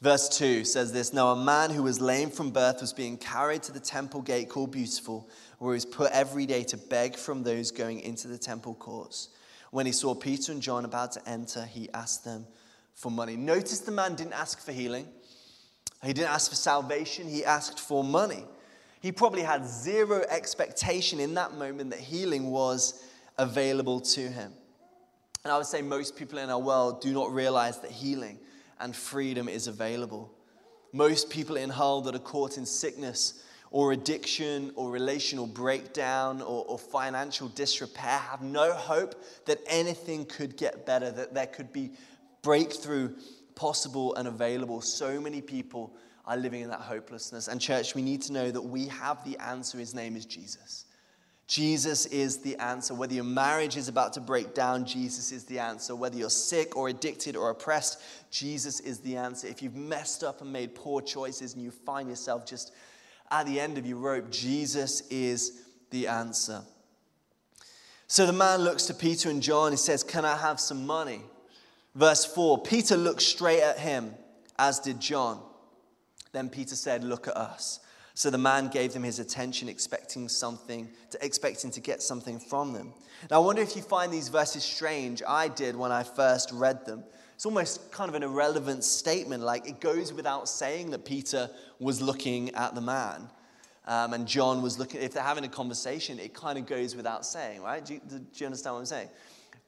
Verse 0.00 0.28
2 0.28 0.64
says 0.64 0.92
this 0.92 1.12
Now, 1.12 1.32
a 1.32 1.36
man 1.36 1.70
who 1.70 1.82
was 1.82 2.00
lame 2.00 2.30
from 2.30 2.52
birth 2.52 2.80
was 2.80 2.92
being 2.92 3.16
carried 3.16 3.64
to 3.64 3.72
the 3.72 3.80
temple 3.80 4.22
gate 4.22 4.48
called 4.48 4.70
Beautiful, 4.70 5.28
where 5.58 5.72
he 5.72 5.76
was 5.76 5.84
put 5.84 6.10
every 6.12 6.46
day 6.46 6.62
to 6.64 6.76
beg 6.76 7.16
from 7.16 7.42
those 7.42 7.70
going 7.70 8.00
into 8.00 8.28
the 8.28 8.38
temple 8.38 8.74
courts. 8.74 9.28
When 9.70 9.86
he 9.86 9.92
saw 9.92 10.14
Peter 10.14 10.52
and 10.52 10.62
John 10.62 10.84
about 10.84 11.12
to 11.12 11.28
enter, 11.28 11.64
he 11.64 11.88
asked 11.92 12.24
them 12.24 12.46
for 12.94 13.10
money. 13.10 13.36
Notice 13.36 13.80
the 13.80 13.92
man 13.92 14.14
didn't 14.14 14.32
ask 14.32 14.64
for 14.64 14.72
healing, 14.72 15.06
he 16.02 16.12
didn't 16.12 16.30
ask 16.30 16.50
for 16.50 16.56
salvation, 16.56 17.28
he 17.28 17.44
asked 17.44 17.80
for 17.80 18.02
money. 18.02 18.44
He 19.00 19.12
probably 19.12 19.42
had 19.42 19.64
zero 19.64 20.24
expectation 20.28 21.20
in 21.20 21.34
that 21.34 21.54
moment 21.54 21.90
that 21.90 22.00
healing 22.00 22.50
was 22.50 23.04
available 23.36 24.00
to 24.00 24.20
him. 24.20 24.52
And 25.44 25.52
I 25.52 25.56
would 25.56 25.66
say 25.66 25.82
most 25.82 26.16
people 26.16 26.38
in 26.38 26.50
our 26.50 26.58
world 26.58 27.00
do 27.00 27.12
not 27.12 27.32
realize 27.32 27.78
that 27.80 27.92
healing 27.92 28.38
and 28.80 28.94
freedom 28.94 29.48
is 29.48 29.68
available. 29.68 30.32
Most 30.92 31.30
people 31.30 31.56
in 31.56 31.70
Hull 31.70 32.00
that 32.02 32.14
are 32.14 32.20
caught 32.20 32.58
in 32.58 32.66
sickness 32.66 33.44
or 33.70 33.92
addiction 33.92 34.72
or 34.76 34.90
relational 34.90 35.46
breakdown 35.46 36.40
or, 36.40 36.64
or, 36.66 36.78
financial 36.78 37.48
disrepair 37.48 38.18
have 38.18 38.40
no 38.40 38.72
hope 38.72 39.14
that 39.44 39.58
anything 39.66 40.24
could 40.24 40.56
get 40.56 40.86
better, 40.86 41.10
that 41.10 41.34
there 41.34 41.46
could 41.46 41.72
be 41.72 41.90
breakthrough 42.42 43.14
possible 43.54 44.14
and 44.14 44.28
available. 44.28 44.80
So 44.80 45.20
many 45.20 45.40
people 45.40 45.94
are 46.24 46.36
living 46.36 46.62
in 46.62 46.68
that 46.70 46.80
hopelessness. 46.80 47.48
And, 47.48 47.60
church, 47.60 47.94
we 47.94 48.02
need 48.02 48.22
to 48.22 48.32
know 48.32 48.50
that 48.50 48.62
we 48.62 48.86
have 48.86 49.24
the 49.24 49.36
answer. 49.38 49.78
His 49.78 49.94
name 49.94 50.16
is 50.16 50.24
Jesus. 50.24 50.84
Jesus 51.48 52.04
is 52.06 52.38
the 52.38 52.56
answer. 52.56 52.94
Whether 52.94 53.14
your 53.14 53.24
marriage 53.24 53.78
is 53.78 53.88
about 53.88 54.12
to 54.12 54.20
break 54.20 54.52
down, 54.52 54.84
Jesus 54.84 55.32
is 55.32 55.44
the 55.44 55.58
answer. 55.58 55.96
Whether 55.96 56.18
you're 56.18 56.28
sick 56.28 56.76
or 56.76 56.90
addicted 56.90 57.36
or 57.36 57.48
oppressed, 57.48 58.02
Jesus 58.30 58.80
is 58.80 59.00
the 59.00 59.16
answer. 59.16 59.46
If 59.46 59.62
you've 59.62 59.74
messed 59.74 60.22
up 60.22 60.42
and 60.42 60.52
made 60.52 60.74
poor 60.74 61.00
choices 61.00 61.54
and 61.54 61.62
you 61.62 61.70
find 61.70 62.10
yourself 62.10 62.44
just 62.44 62.74
at 63.30 63.46
the 63.46 63.60
end 63.60 63.78
of 63.78 63.86
your 63.86 63.98
rope, 63.98 64.30
Jesus 64.30 65.02
is 65.08 65.62
the 65.90 66.08
answer. 66.08 66.62
So 68.06 68.26
the 68.26 68.32
man 68.32 68.60
looks 68.60 68.86
to 68.86 68.94
Peter 68.94 69.28
and 69.28 69.42
John. 69.42 69.72
He 69.72 69.76
says, 69.76 70.02
Can 70.02 70.24
I 70.24 70.36
have 70.36 70.58
some 70.58 70.86
money? 70.86 71.20
Verse 71.94 72.24
4 72.24 72.62
Peter 72.62 72.96
looked 72.96 73.22
straight 73.22 73.62
at 73.62 73.78
him, 73.78 74.14
as 74.58 74.80
did 74.80 75.00
John. 75.00 75.40
Then 76.32 76.48
Peter 76.48 76.74
said, 76.74 77.04
Look 77.04 77.28
at 77.28 77.36
us. 77.36 77.80
So 78.14 78.30
the 78.30 78.38
man 78.38 78.66
gave 78.68 78.92
them 78.92 79.04
his 79.04 79.20
attention, 79.20 79.68
expecting 79.68 80.28
something, 80.28 80.88
to, 81.10 81.24
expecting 81.24 81.70
to 81.70 81.80
get 81.80 82.02
something 82.02 82.40
from 82.40 82.72
them. 82.72 82.92
Now, 83.30 83.36
I 83.36 83.44
wonder 83.44 83.62
if 83.62 83.76
you 83.76 83.82
find 83.82 84.12
these 84.12 84.28
verses 84.28 84.64
strange. 84.64 85.22
I 85.26 85.46
did 85.46 85.76
when 85.76 85.92
I 85.92 86.02
first 86.02 86.50
read 86.52 86.84
them. 86.84 87.04
It's 87.38 87.46
almost 87.46 87.92
kind 87.92 88.08
of 88.08 88.16
an 88.16 88.24
irrelevant 88.24 88.82
statement, 88.82 89.44
like 89.44 89.68
it 89.68 89.78
goes 89.78 90.12
without 90.12 90.48
saying 90.48 90.90
that 90.90 91.04
Peter 91.04 91.48
was 91.78 92.02
looking 92.02 92.52
at 92.56 92.74
the 92.74 92.80
man. 92.80 93.28
Um, 93.86 94.12
and 94.12 94.26
John 94.26 94.60
was 94.60 94.76
looking, 94.76 95.00
if 95.00 95.12
they're 95.12 95.22
having 95.22 95.44
a 95.44 95.48
conversation, 95.48 96.18
it 96.18 96.34
kind 96.34 96.58
of 96.58 96.66
goes 96.66 96.96
without 96.96 97.24
saying, 97.24 97.62
right? 97.62 97.84
Do 97.84 97.94
you, 97.94 98.00
do 98.08 98.18
you 98.34 98.46
understand 98.46 98.74
what 98.74 98.80
I'm 98.80 98.86
saying? 98.86 99.08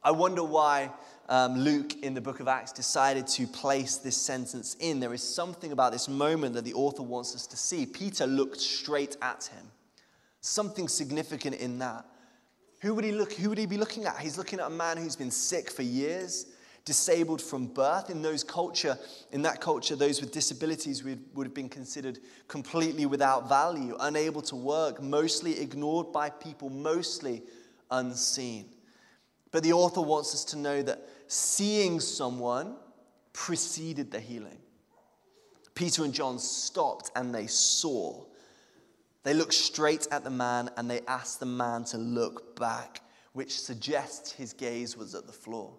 I 0.03 0.11
wonder 0.11 0.43
why 0.43 0.91
um, 1.29 1.61
Luke 1.61 2.03
in 2.03 2.13
the 2.13 2.21
book 2.21 2.41
of 2.41 2.49
Acts 2.49 2.73
decided 2.73 3.29
to 3.29 3.47
place 3.47 3.99
this 3.99 4.17
sentence 4.17 4.77
in. 4.81 4.99
There 4.99 5.15
is 5.15 5.23
something 5.23 5.71
about 5.71 5.93
this 5.93 6.09
moment 6.09 6.55
that 6.55 6.65
the 6.65 6.75
author 6.75 7.05
wants 7.05 7.37
us 7.37 7.47
to 7.47 7.57
see. 7.57 7.87
Peter 7.87 8.27
looked 8.27 8.61
straight 8.61 9.17
at 9.23 9.45
him. 9.45 9.65
Something 10.41 10.89
significant 10.89 11.55
in 11.55 11.79
that. 11.79 12.05
Who 12.81 12.97
would 12.97 13.05
he 13.05 13.13
look? 13.13 13.33
Who 13.35 13.49
would 13.49 13.59
he 13.59 13.67
be 13.67 13.79
looking 13.79 14.07
at? 14.07 14.19
He's 14.19 14.37
looking 14.37 14.59
at 14.59 14.67
a 14.67 14.71
man 14.71 14.97
who's 14.97 15.15
been 15.15 15.31
sick 15.31 15.71
for 15.71 15.83
years, 15.83 16.47
disabled 16.91 17.41
from 17.41 17.69
birth. 17.69 18.11
In 18.11 18.21
those 18.21 18.43
culture, 18.43 18.99
in 19.31 19.43
that 19.43 19.61
culture, 19.61 19.95
those 19.95 20.21
with 20.21 20.33
disabilities 20.33 21.05
would, 21.05 21.21
would 21.37 21.47
have 21.47 21.55
been 21.55 21.69
considered 21.69 22.19
completely 22.49 23.07
without 23.07 23.49
value, 23.49 23.97
unable 24.01 24.43
to 24.43 24.57
work, 24.57 25.01
mostly 25.01 25.61
ignored 25.61 26.11
by 26.11 26.31
people, 26.31 26.69
mostly 26.69 27.45
unseen. 27.93 28.71
But 29.53 29.63
the 29.63 29.73
author 29.73 30.01
wants 30.01 30.35
us 30.35 30.45
to 30.47 30.59
know 30.59 30.83
that 30.83 31.09
seeing 31.29 32.01
someone 32.01 32.75
preceded 33.33 34.11
the 34.11 34.19
healing. 34.19 34.59
Peter 35.77 36.03
and 36.03 36.13
John 36.13 36.41
stopped 36.41 37.13
and 37.15 37.33
they 37.33 37.47
saw. 37.47 38.25
They 39.23 39.33
looked 39.33 39.55
straight 39.55 40.09
at 40.11 40.25
the 40.25 40.31
man 40.31 40.71
and 40.77 40.91
they 40.91 41.03
asked 41.07 41.39
the 41.39 41.47
man 41.47 41.85
to 41.85 41.99
look 41.99 42.59
back, 42.59 43.01
which 43.33 43.61
suggests 43.61 44.33
his 44.33 44.53
gaze 44.53 44.97
was 44.97 45.15
at 45.15 45.29
the 45.29 45.33
floor. 45.33 45.73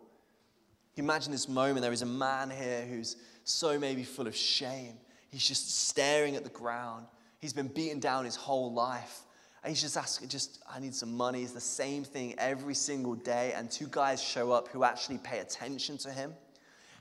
Imagine 0.98 1.32
this 1.32 1.48
moment. 1.48 1.82
There 1.82 1.94
is 1.94 2.02
a 2.02 2.08
man 2.08 2.50
here 2.50 2.86
who's 2.86 3.16
so 3.44 3.80
maybe 3.80 4.04
full 4.04 4.28
of 4.28 4.36
shame. 4.36 4.96
He's 5.30 5.48
just 5.48 5.88
staring 5.88 6.36
at 6.36 6.44
the 6.44 6.50
ground. 6.50 7.06
He's 7.40 7.54
been 7.54 7.68
beaten 7.68 8.00
down 8.00 8.26
his 8.26 8.36
whole 8.36 8.74
life. 8.74 9.22
And 9.64 9.72
he's 9.72 9.82
just 9.82 9.96
asking, 9.96 10.28
just, 10.28 10.62
I 10.70 10.80
need 10.80 10.94
some 10.94 11.16
money. 11.16 11.44
It's 11.44 11.54
the 11.54 11.62
same 11.62 12.04
thing 12.04 12.36
every 12.38 12.74
single 12.74 13.16
day. 13.16 13.54
And 13.56 13.70
two 13.70 13.88
guys 13.90 14.22
show 14.22 14.52
up 14.52 14.68
who 14.68 14.84
actually 14.84 15.20
pay 15.20 15.40
attention 15.40 15.98
to 16.00 16.12
him. 16.12 16.34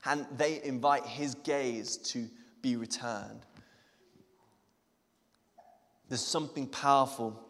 And 0.05 0.27
they 0.37 0.63
invite 0.63 1.05
his 1.05 1.35
gaze 1.35 1.97
to 1.97 2.29
be 2.63 2.77
returned. 2.77 3.41
There's 6.09 6.25
something 6.25 6.67
powerful 6.67 7.41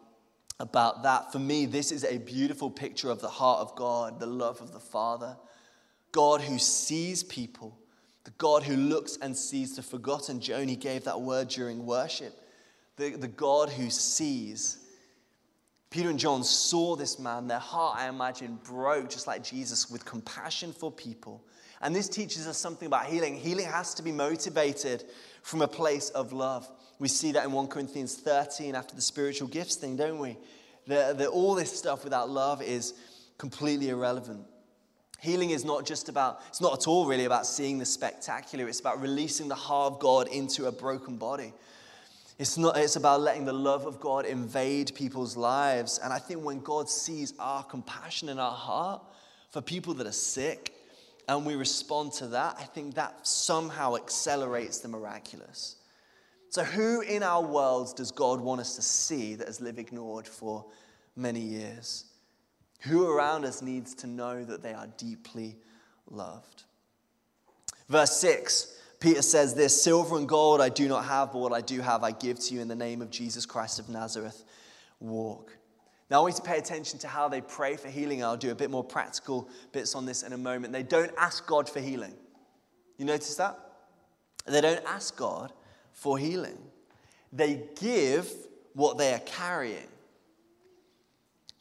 about 0.59 1.03
that. 1.03 1.31
For 1.31 1.39
me, 1.39 1.65
this 1.65 1.91
is 1.91 2.03
a 2.03 2.17
beautiful 2.19 2.69
picture 2.69 3.09
of 3.09 3.19
the 3.19 3.29
heart 3.29 3.59
of 3.59 3.75
God, 3.75 4.19
the 4.19 4.27
love 4.27 4.61
of 4.61 4.71
the 4.71 4.79
Father. 4.79 5.35
God 6.11 6.41
who 6.41 6.59
sees 6.59 7.23
people, 7.23 7.77
the 8.23 8.31
God 8.31 8.63
who 8.63 8.75
looks 8.75 9.17
and 9.21 9.35
sees 9.35 9.75
the 9.75 9.81
forgotten. 9.81 10.39
Joni 10.39 10.79
gave 10.79 11.05
that 11.05 11.21
word 11.21 11.47
during 11.47 11.85
worship. 11.85 12.33
The, 12.97 13.15
the 13.15 13.27
God 13.27 13.69
who 13.69 13.89
sees 13.89 14.81
Peter 15.91 16.09
and 16.09 16.17
John 16.17 16.43
saw 16.43 16.95
this 16.95 17.19
man. 17.19 17.47
Their 17.47 17.59
heart, 17.59 17.99
I 17.99 18.07
imagine, 18.07 18.57
broke 18.63 19.09
just 19.09 19.27
like 19.27 19.43
Jesus 19.43 19.91
with 19.91 20.05
compassion 20.05 20.71
for 20.71 20.89
people. 20.89 21.43
And 21.81 21.93
this 21.93 22.07
teaches 22.07 22.47
us 22.47 22.57
something 22.57 22.85
about 22.85 23.07
healing. 23.07 23.35
Healing 23.35 23.65
has 23.65 23.93
to 23.95 24.03
be 24.03 24.11
motivated 24.11 25.03
from 25.43 25.61
a 25.61 25.67
place 25.67 26.09
of 26.11 26.31
love. 26.31 26.69
We 26.99 27.09
see 27.09 27.33
that 27.33 27.43
in 27.43 27.51
1 27.51 27.67
Corinthians 27.67 28.15
13 28.15 28.73
after 28.73 28.95
the 28.95 29.01
spiritual 29.01 29.49
gifts 29.49 29.75
thing, 29.75 29.97
don't 29.97 30.19
we? 30.19 30.37
That 30.87 31.27
all 31.27 31.55
this 31.55 31.77
stuff 31.77 32.05
without 32.05 32.29
love 32.29 32.61
is 32.61 32.93
completely 33.37 33.89
irrelevant. 33.89 34.45
Healing 35.21 35.51
is 35.51 35.63
not 35.63 35.85
just 35.85 36.09
about, 36.09 36.41
it's 36.47 36.61
not 36.61 36.73
at 36.73 36.87
all 36.87 37.05
really 37.05 37.25
about 37.25 37.45
seeing 37.45 37.77
the 37.77 37.85
spectacular. 37.85 38.67
It's 38.67 38.79
about 38.79 38.99
releasing 38.99 39.47
the 39.47 39.55
heart 39.55 39.93
of 39.93 39.99
God 39.99 40.27
into 40.27 40.65
a 40.65 40.71
broken 40.71 41.17
body. 41.17 41.53
It's, 42.39 42.57
not, 42.57 42.75
it's 42.75 42.95
about 42.95 43.21
letting 43.21 43.45
the 43.45 43.53
love 43.53 43.85
of 43.85 43.99
God 43.99 44.25
invade 44.25 44.95
people's 44.95 45.37
lives. 45.37 45.99
And 46.03 46.11
I 46.11 46.17
think 46.17 46.43
when 46.43 46.59
God 46.59 46.89
sees 46.89 47.35
our 47.37 47.63
compassion 47.63 48.29
in 48.29 48.39
our 48.39 48.51
heart 48.51 49.03
for 49.51 49.61
people 49.61 49.93
that 49.93 50.07
are 50.07 50.11
sick, 50.11 50.73
and 51.27 51.45
we 51.45 51.53
respond 51.53 52.13
to 52.13 52.27
that, 52.29 52.55
I 52.59 52.63
think 52.63 52.95
that 52.95 53.27
somehow 53.27 53.97
accelerates 53.97 54.79
the 54.79 54.87
miraculous. 54.87 55.75
So, 56.49 56.63
who 56.63 57.01
in 57.01 57.21
our 57.21 57.43
worlds 57.43 57.93
does 57.93 58.11
God 58.11 58.41
want 58.41 58.59
us 58.59 58.75
to 58.75 58.81
see 58.81 59.35
that 59.35 59.45
has 59.45 59.61
lived 59.61 59.77
ignored 59.77 60.27
for 60.27 60.65
many 61.15 61.41
years? 61.41 62.05
Who 62.81 63.07
around 63.07 63.45
us 63.45 63.61
needs 63.61 63.93
to 63.95 64.07
know 64.07 64.43
that 64.43 64.63
they 64.63 64.73
are 64.73 64.87
deeply 64.97 65.57
loved? 66.09 66.63
Verse 67.89 68.15
6 68.17 68.77
Peter 69.01 69.21
says 69.23 69.55
this 69.55 69.83
Silver 69.83 70.17
and 70.17 70.29
gold 70.29 70.61
I 70.61 70.69
do 70.69 70.87
not 70.87 71.05
have, 71.05 71.33
but 71.33 71.39
what 71.39 71.51
I 71.51 71.59
do 71.59 71.81
have 71.81 72.03
I 72.03 72.11
give 72.11 72.39
to 72.39 72.53
you 72.53 72.61
in 72.61 72.67
the 72.67 72.75
name 72.75 73.01
of 73.01 73.09
Jesus 73.09 73.45
Christ 73.45 73.79
of 73.79 73.89
Nazareth. 73.89 74.45
Walk. 75.01 75.57
Now, 76.09 76.19
I 76.19 76.21
want 76.21 76.35
you 76.35 76.41
to 76.41 76.47
pay 76.47 76.57
attention 76.57 76.99
to 76.99 77.07
how 77.07 77.27
they 77.27 77.41
pray 77.41 77.77
for 77.77 77.89
healing. 77.89 78.23
I'll 78.23 78.37
do 78.37 78.51
a 78.51 78.55
bit 78.55 78.69
more 78.69 78.83
practical 78.83 79.49
bits 79.71 79.95
on 79.95 80.05
this 80.05 80.23
in 80.23 80.33
a 80.33 80.37
moment. 80.37 80.71
They 80.73 80.83
don't 80.83 81.11
ask 81.17 81.47
God 81.47 81.67
for 81.67 81.79
healing. 81.79 82.13
You 82.97 83.05
notice 83.05 83.35
that? 83.35 83.57
They 84.45 84.61
don't 84.61 84.83
ask 84.85 85.15
God 85.15 85.51
for 85.93 86.17
healing. 86.17 86.57
They 87.33 87.63
give 87.79 88.31
what 88.73 88.97
they 88.97 89.13
are 89.13 89.19
carrying. 89.19 89.87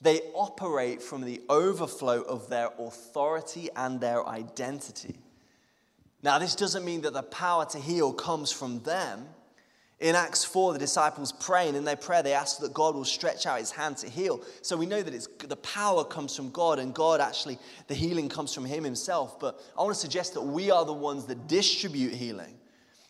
They 0.01 0.21
operate 0.35 1.03
from 1.03 1.23
the 1.23 1.43
overflow 1.49 2.23
of 2.23 2.49
their 2.49 2.71
authority 2.79 3.69
and 3.77 4.01
their 4.01 4.27
identity. 4.27 5.17
Now, 6.23 6.39
this 6.39 6.55
doesn't 6.55 6.85
mean 6.85 7.03
that 7.03 7.13
the 7.13 7.23
power 7.23 7.67
to 7.67 7.79
heal 7.79 8.13
comes 8.13 8.51
from 8.51 8.81
them. 8.81 9.27
In 10.01 10.15
Acts 10.15 10.45
4, 10.45 10.73
the 10.73 10.79
disciples 10.79 11.33
pray, 11.33 11.69
and 11.69 11.77
in 11.77 11.85
their 11.85 11.97
prayer, 11.97 12.23
they 12.23 12.33
ask 12.33 12.59
that 12.61 12.73
God 12.73 12.95
will 12.95 13.05
stretch 13.05 13.45
out 13.45 13.59
his 13.59 13.71
hand 13.71 13.99
to 13.99 14.09
heal. 14.09 14.43
So 14.63 14.75
we 14.75 14.87
know 14.87 15.03
that 15.03 15.13
it's, 15.13 15.29
the 15.47 15.57
power 15.57 16.05
comes 16.05 16.35
from 16.35 16.51
God, 16.51 16.79
and 16.79 16.95
God 16.95 17.21
actually, 17.21 17.59
the 17.87 17.95
healing 17.95 18.31
comes 18.31 18.55
from 18.55 18.65
him 18.65 18.83
himself. 18.83 19.39
But 19.39 19.61
I 19.79 19.83
want 19.83 19.95
to 19.95 20.01
suggest 20.01 20.33
that 20.35 20.43
we 20.43 20.71
are 20.71 20.87
the 20.87 20.95
ones 20.95 21.27
that 21.27 21.47
distribute 21.49 22.15
healing. 22.15 22.60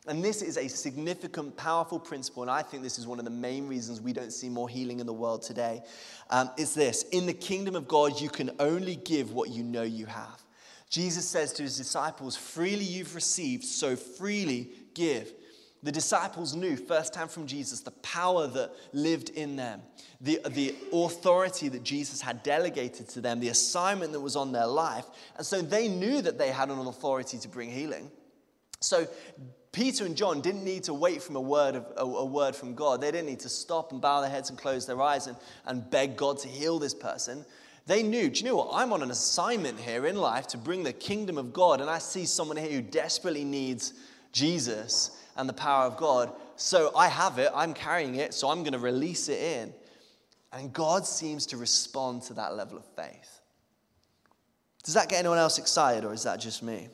And 0.06 0.24
this 0.24 0.40
is 0.40 0.56
a 0.56 0.66
significant, 0.66 1.56
powerful 1.56 1.98
principle, 1.98 2.42
and 2.42 2.50
I 2.50 2.62
think 2.62 2.82
this 2.82 2.98
is 2.98 3.06
one 3.06 3.18
of 3.18 3.26
the 3.26 3.30
main 3.30 3.68
reasons 3.68 4.00
we 4.00 4.14
don't 4.14 4.32
see 4.32 4.48
more 4.48 4.68
healing 4.68 4.98
in 4.98 5.06
the 5.06 5.12
world 5.12 5.42
today. 5.42 5.82
Um, 6.30 6.50
is 6.56 6.74
this 6.74 7.02
In 7.12 7.26
the 7.26 7.34
kingdom 7.34 7.76
of 7.76 7.86
God, 7.86 8.18
you 8.20 8.30
can 8.30 8.50
only 8.58 8.96
give 8.96 9.32
what 9.32 9.50
you 9.50 9.62
know 9.62 9.82
you 9.82 10.06
have. 10.06 10.42
Jesus 10.88 11.28
says 11.28 11.52
to 11.54 11.62
his 11.62 11.76
disciples, 11.76 12.34
Freely 12.34 12.84
you've 12.84 13.14
received, 13.14 13.64
so 13.64 13.94
freely 13.94 14.70
give. 14.94 15.32
The 15.82 15.92
disciples 15.92 16.54
knew 16.54 16.76
firsthand 16.76 17.30
from 17.30 17.46
Jesus 17.46 17.80
the 17.80 17.90
power 17.90 18.46
that 18.46 18.72
lived 18.92 19.30
in 19.30 19.56
them, 19.56 19.80
the, 20.20 20.40
the 20.50 20.74
authority 20.92 21.68
that 21.68 21.82
Jesus 21.82 22.20
had 22.20 22.42
delegated 22.42 23.08
to 23.10 23.20
them, 23.20 23.40
the 23.40 23.48
assignment 23.48 24.12
that 24.12 24.20
was 24.20 24.36
on 24.36 24.52
their 24.52 24.66
life. 24.66 25.06
And 25.36 25.46
so 25.46 25.62
they 25.62 25.88
knew 25.88 26.20
that 26.20 26.38
they 26.38 26.50
had 26.50 26.68
an 26.68 26.78
authority 26.78 27.38
to 27.38 27.48
bring 27.48 27.70
healing. 27.70 28.10
So 28.80 29.06
Peter 29.72 30.04
and 30.04 30.16
John 30.16 30.40
didn't 30.40 30.64
need 30.64 30.84
to 30.84 30.94
wait 30.94 31.22
from 31.22 31.36
a 31.36 31.40
word, 31.40 31.76
of, 31.76 31.86
a, 31.96 32.02
a, 32.02 32.24
word 32.24 32.56
from 32.56 32.74
God. 32.74 33.00
They 33.00 33.12
didn't 33.12 33.28
need 33.28 33.40
to 33.40 33.48
stop 33.48 33.92
and 33.92 34.00
bow 34.00 34.20
their 34.20 34.30
heads 34.30 34.50
and 34.50 34.58
close 34.58 34.84
their 34.84 35.00
eyes 35.00 35.28
and, 35.28 35.36
and 35.64 35.88
beg 35.90 36.16
God 36.16 36.38
to 36.40 36.48
heal 36.48 36.80
this 36.80 36.94
person. 36.94 37.44
They 37.86 38.02
knew, 38.02 38.28
do 38.30 38.40
you 38.40 38.46
know 38.46 38.56
what? 38.56 38.70
I'm 38.72 38.92
on 38.92 39.02
an 39.02 39.10
assignment 39.10 39.78
here 39.78 40.06
in 40.06 40.16
life 40.16 40.48
to 40.48 40.58
bring 40.58 40.82
the 40.82 40.92
kingdom 40.92 41.38
of 41.38 41.52
God, 41.52 41.80
and 41.80 41.88
I 41.88 41.98
see 41.98 42.26
someone 42.26 42.56
here 42.56 42.70
who 42.70 42.82
desperately 42.82 43.44
needs 43.44 43.94
Jesus 44.32 45.22
and 45.36 45.48
the 45.48 45.54
power 45.54 45.86
of 45.86 45.96
God. 45.96 46.32
So 46.56 46.92
I 46.96 47.08
have 47.08 47.38
it, 47.38 47.50
I'm 47.54 47.72
carrying 47.72 48.16
it, 48.16 48.34
so 48.34 48.50
I'm 48.50 48.62
going 48.62 48.72
to 48.72 48.78
release 48.78 49.28
it 49.28 49.40
in. 49.40 49.72
And 50.52 50.72
God 50.72 51.06
seems 51.06 51.46
to 51.46 51.56
respond 51.56 52.22
to 52.22 52.34
that 52.34 52.56
level 52.56 52.76
of 52.76 52.84
faith. 52.96 53.40
Does 54.82 54.94
that 54.94 55.08
get 55.08 55.20
anyone 55.20 55.38
else 55.38 55.58
excited, 55.58 56.04
or 56.04 56.12
is 56.12 56.24
that 56.24 56.40
just 56.40 56.62
me? 56.62 56.88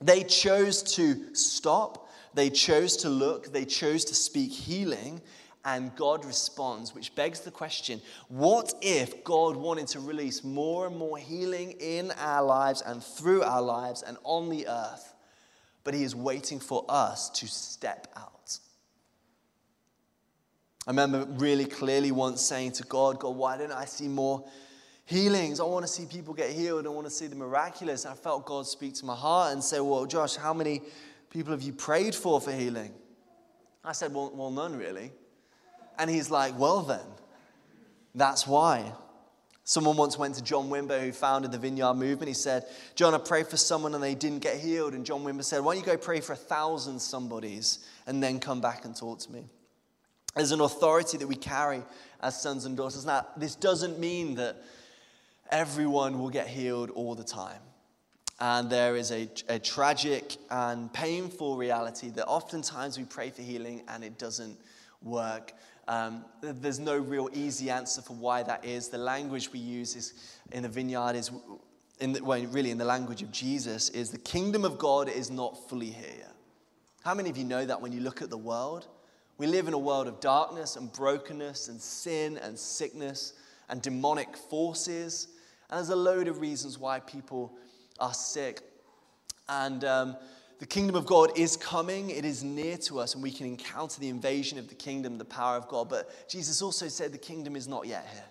They 0.00 0.22
chose 0.24 0.82
to 0.94 1.34
stop, 1.34 2.10
they 2.34 2.50
chose 2.50 2.96
to 2.98 3.08
look, 3.08 3.52
they 3.52 3.64
chose 3.64 4.04
to 4.06 4.14
speak 4.14 4.52
healing, 4.52 5.20
and 5.64 5.94
God 5.96 6.24
responds, 6.24 6.94
which 6.94 7.14
begs 7.14 7.40
the 7.40 7.50
question 7.50 8.00
what 8.28 8.72
if 8.82 9.24
God 9.24 9.56
wanted 9.56 9.88
to 9.88 10.00
release 10.00 10.44
more 10.44 10.86
and 10.86 10.96
more 10.96 11.18
healing 11.18 11.72
in 11.80 12.12
our 12.18 12.44
lives 12.44 12.82
and 12.82 13.02
through 13.02 13.42
our 13.42 13.62
lives 13.62 14.02
and 14.02 14.16
on 14.22 14.48
the 14.48 14.68
earth, 14.68 15.14
but 15.82 15.92
He 15.94 16.04
is 16.04 16.14
waiting 16.14 16.60
for 16.60 16.84
us 16.88 17.30
to 17.30 17.46
step 17.48 18.06
out? 18.16 18.58
I 20.86 20.90
remember 20.90 21.24
really 21.24 21.64
clearly 21.64 22.12
once 22.12 22.40
saying 22.42 22.72
to 22.72 22.84
God, 22.84 23.18
God, 23.18 23.34
why 23.34 23.58
don't 23.58 23.72
I 23.72 23.86
see 23.86 24.06
more 24.06 24.44
healings. 25.06 25.60
I 25.60 25.64
want 25.64 25.86
to 25.86 25.90
see 25.90 26.04
people 26.04 26.34
get 26.34 26.50
healed. 26.50 26.84
I 26.84 26.90
want 26.90 27.06
to 27.06 27.10
see 27.10 27.28
the 27.28 27.36
miraculous. 27.36 28.04
I 28.04 28.14
felt 28.14 28.44
God 28.44 28.66
speak 28.66 28.94
to 28.96 29.06
my 29.06 29.14
heart 29.14 29.52
and 29.52 29.64
say, 29.64 29.80
Well, 29.80 30.04
Josh, 30.04 30.36
how 30.36 30.52
many 30.52 30.82
people 31.30 31.52
have 31.52 31.62
you 31.62 31.72
prayed 31.72 32.14
for 32.14 32.40
for 32.40 32.52
healing? 32.52 32.92
I 33.84 33.92
said, 33.92 34.12
Well, 34.12 34.30
well 34.34 34.50
none 34.50 34.76
really. 34.76 35.12
And 35.98 36.10
he's 36.10 36.30
like, 36.30 36.58
Well, 36.58 36.82
then, 36.82 37.06
that's 38.14 38.46
why. 38.46 38.92
Someone 39.68 39.96
once 39.96 40.16
went 40.16 40.36
to 40.36 40.44
John 40.44 40.68
Wimber, 40.68 41.00
who 41.00 41.10
founded 41.10 41.50
the 41.50 41.58
Vineyard 41.58 41.94
Movement. 41.94 42.28
He 42.28 42.34
said, 42.34 42.66
John, 42.94 43.14
I 43.14 43.18
prayed 43.18 43.48
for 43.48 43.56
someone 43.56 43.96
and 43.96 44.02
they 44.02 44.14
didn't 44.14 44.38
get 44.38 44.60
healed. 44.60 44.94
And 44.94 45.04
John 45.04 45.24
Wimber 45.24 45.42
said, 45.42 45.64
Why 45.64 45.74
don't 45.74 45.84
you 45.84 45.92
go 45.92 45.96
pray 45.96 46.20
for 46.20 46.34
a 46.34 46.36
thousand 46.36 47.00
somebodies 47.00 47.80
and 48.06 48.22
then 48.22 48.38
come 48.38 48.60
back 48.60 48.84
and 48.84 48.94
talk 48.94 49.18
to 49.20 49.32
me? 49.32 49.44
There's 50.36 50.52
an 50.52 50.60
authority 50.60 51.16
that 51.18 51.26
we 51.26 51.34
carry 51.34 51.82
as 52.20 52.40
sons 52.40 52.64
and 52.66 52.76
daughters. 52.76 53.06
Now, 53.06 53.26
this 53.36 53.54
doesn't 53.54 53.98
mean 53.98 54.34
that 54.34 54.56
everyone 55.50 56.18
will 56.18 56.30
get 56.30 56.46
healed 56.46 56.90
all 56.90 57.14
the 57.14 57.24
time. 57.24 57.60
And 58.38 58.68
there 58.68 58.96
is 58.96 59.12
a, 59.12 59.28
a 59.48 59.58
tragic 59.58 60.36
and 60.50 60.92
painful 60.92 61.56
reality 61.56 62.10
that 62.10 62.26
oftentimes 62.26 62.98
we 62.98 63.04
pray 63.04 63.30
for 63.30 63.42
healing 63.42 63.82
and 63.88 64.04
it 64.04 64.18
doesn't 64.18 64.58
work. 65.02 65.52
Um, 65.88 66.24
there's 66.42 66.78
no 66.78 66.98
real 66.98 67.30
easy 67.32 67.70
answer 67.70 68.02
for 68.02 68.14
why 68.14 68.42
that 68.42 68.64
is. 68.64 68.88
The 68.88 68.98
language 68.98 69.52
we 69.52 69.58
use 69.58 69.96
is 69.96 70.14
in 70.52 70.64
the 70.64 70.68
vineyard 70.68 71.16
is, 71.16 71.30
in 72.00 72.12
the, 72.12 72.22
well, 72.22 72.44
really 72.46 72.70
in 72.70 72.78
the 72.78 72.84
language 72.84 73.22
of 73.22 73.32
Jesus, 73.32 73.88
is 73.90 74.10
the 74.10 74.18
kingdom 74.18 74.64
of 74.64 74.78
God 74.78 75.08
is 75.08 75.30
not 75.30 75.68
fully 75.70 75.90
here. 75.90 76.28
How 77.04 77.14
many 77.14 77.30
of 77.30 77.36
you 77.38 77.44
know 77.44 77.64
that 77.64 77.80
when 77.80 77.92
you 77.92 78.00
look 78.00 78.20
at 78.20 78.30
the 78.30 78.36
world? 78.36 78.88
We 79.38 79.46
live 79.46 79.68
in 79.68 79.74
a 79.74 79.78
world 79.78 80.08
of 80.08 80.20
darkness 80.20 80.76
and 80.76 80.92
brokenness 80.92 81.68
and 81.68 81.80
sin 81.80 82.36
and 82.38 82.58
sickness 82.58 83.34
and 83.68 83.80
demonic 83.80 84.36
forces. 84.36 85.28
And 85.70 85.78
there's 85.78 85.90
a 85.90 85.96
load 85.96 86.28
of 86.28 86.40
reasons 86.40 86.78
why 86.78 87.00
people 87.00 87.52
are 87.98 88.14
sick. 88.14 88.62
And 89.48 89.84
um, 89.84 90.16
the 90.58 90.66
kingdom 90.66 90.96
of 90.96 91.06
God 91.06 91.36
is 91.36 91.56
coming, 91.56 92.10
it 92.10 92.24
is 92.24 92.42
near 92.42 92.76
to 92.78 92.98
us, 92.98 93.14
and 93.14 93.22
we 93.22 93.30
can 93.30 93.46
encounter 93.46 94.00
the 94.00 94.08
invasion 94.08 94.58
of 94.58 94.68
the 94.68 94.74
kingdom, 94.74 95.18
the 95.18 95.24
power 95.24 95.56
of 95.56 95.68
God. 95.68 95.88
But 95.88 96.28
Jesus 96.28 96.62
also 96.62 96.88
said 96.88 97.12
the 97.12 97.18
kingdom 97.18 97.56
is 97.56 97.68
not 97.68 97.86
yet 97.86 98.06
here. 98.12 98.24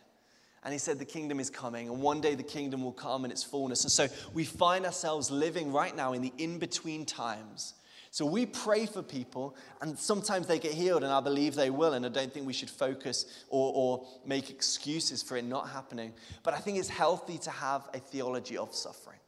And 0.63 0.73
he 0.73 0.79
said 0.79 0.97
the 0.97 1.05
kingdom 1.05 1.39
is 1.39 1.51
coming, 1.51 1.87
and 1.89 2.01
one 2.01 2.21
day 2.21 2.33
the 2.33 2.41
kingdom 2.41 2.83
will 2.83 2.91
come 2.91 3.23
in 3.23 3.31
its 3.31 3.43
fullness. 3.43 3.83
And 3.83 3.91
so 3.91 4.07
we 4.33 4.43
find 4.43 4.85
ourselves 4.85 5.29
living 5.29 5.71
right 5.71 5.95
now 5.95 6.13
in 6.13 6.23
the 6.23 6.33
in 6.39 6.57
between 6.57 7.05
times 7.05 7.75
so 8.15 8.25
we 8.25 8.45
pray 8.45 8.85
for 8.85 9.01
people, 9.01 9.57
and 9.81 9.99
sometimes 9.99 10.47
they 10.47 10.57
get 10.57 10.71
healed, 10.71 11.03
and 11.03 11.11
I 11.11 11.19
believe 11.19 11.53
they 11.53 11.69
will, 11.69 11.95
and 11.95 12.05
I 12.05 12.07
don't 12.07 12.33
think 12.33 12.47
we 12.47 12.53
should 12.53 12.69
focus 12.69 13.25
or, 13.49 13.73
or 13.75 14.07
make 14.25 14.49
excuses 14.49 15.21
for 15.21 15.35
it 15.35 15.43
not 15.43 15.67
happening. 15.67 16.13
But 16.41 16.53
I 16.53 16.59
think 16.59 16.77
it's 16.77 16.87
healthy 16.87 17.37
to 17.39 17.49
have 17.51 17.89
a 17.93 17.99
theology 17.99 18.55
of 18.55 18.73
suffering. 18.73 19.19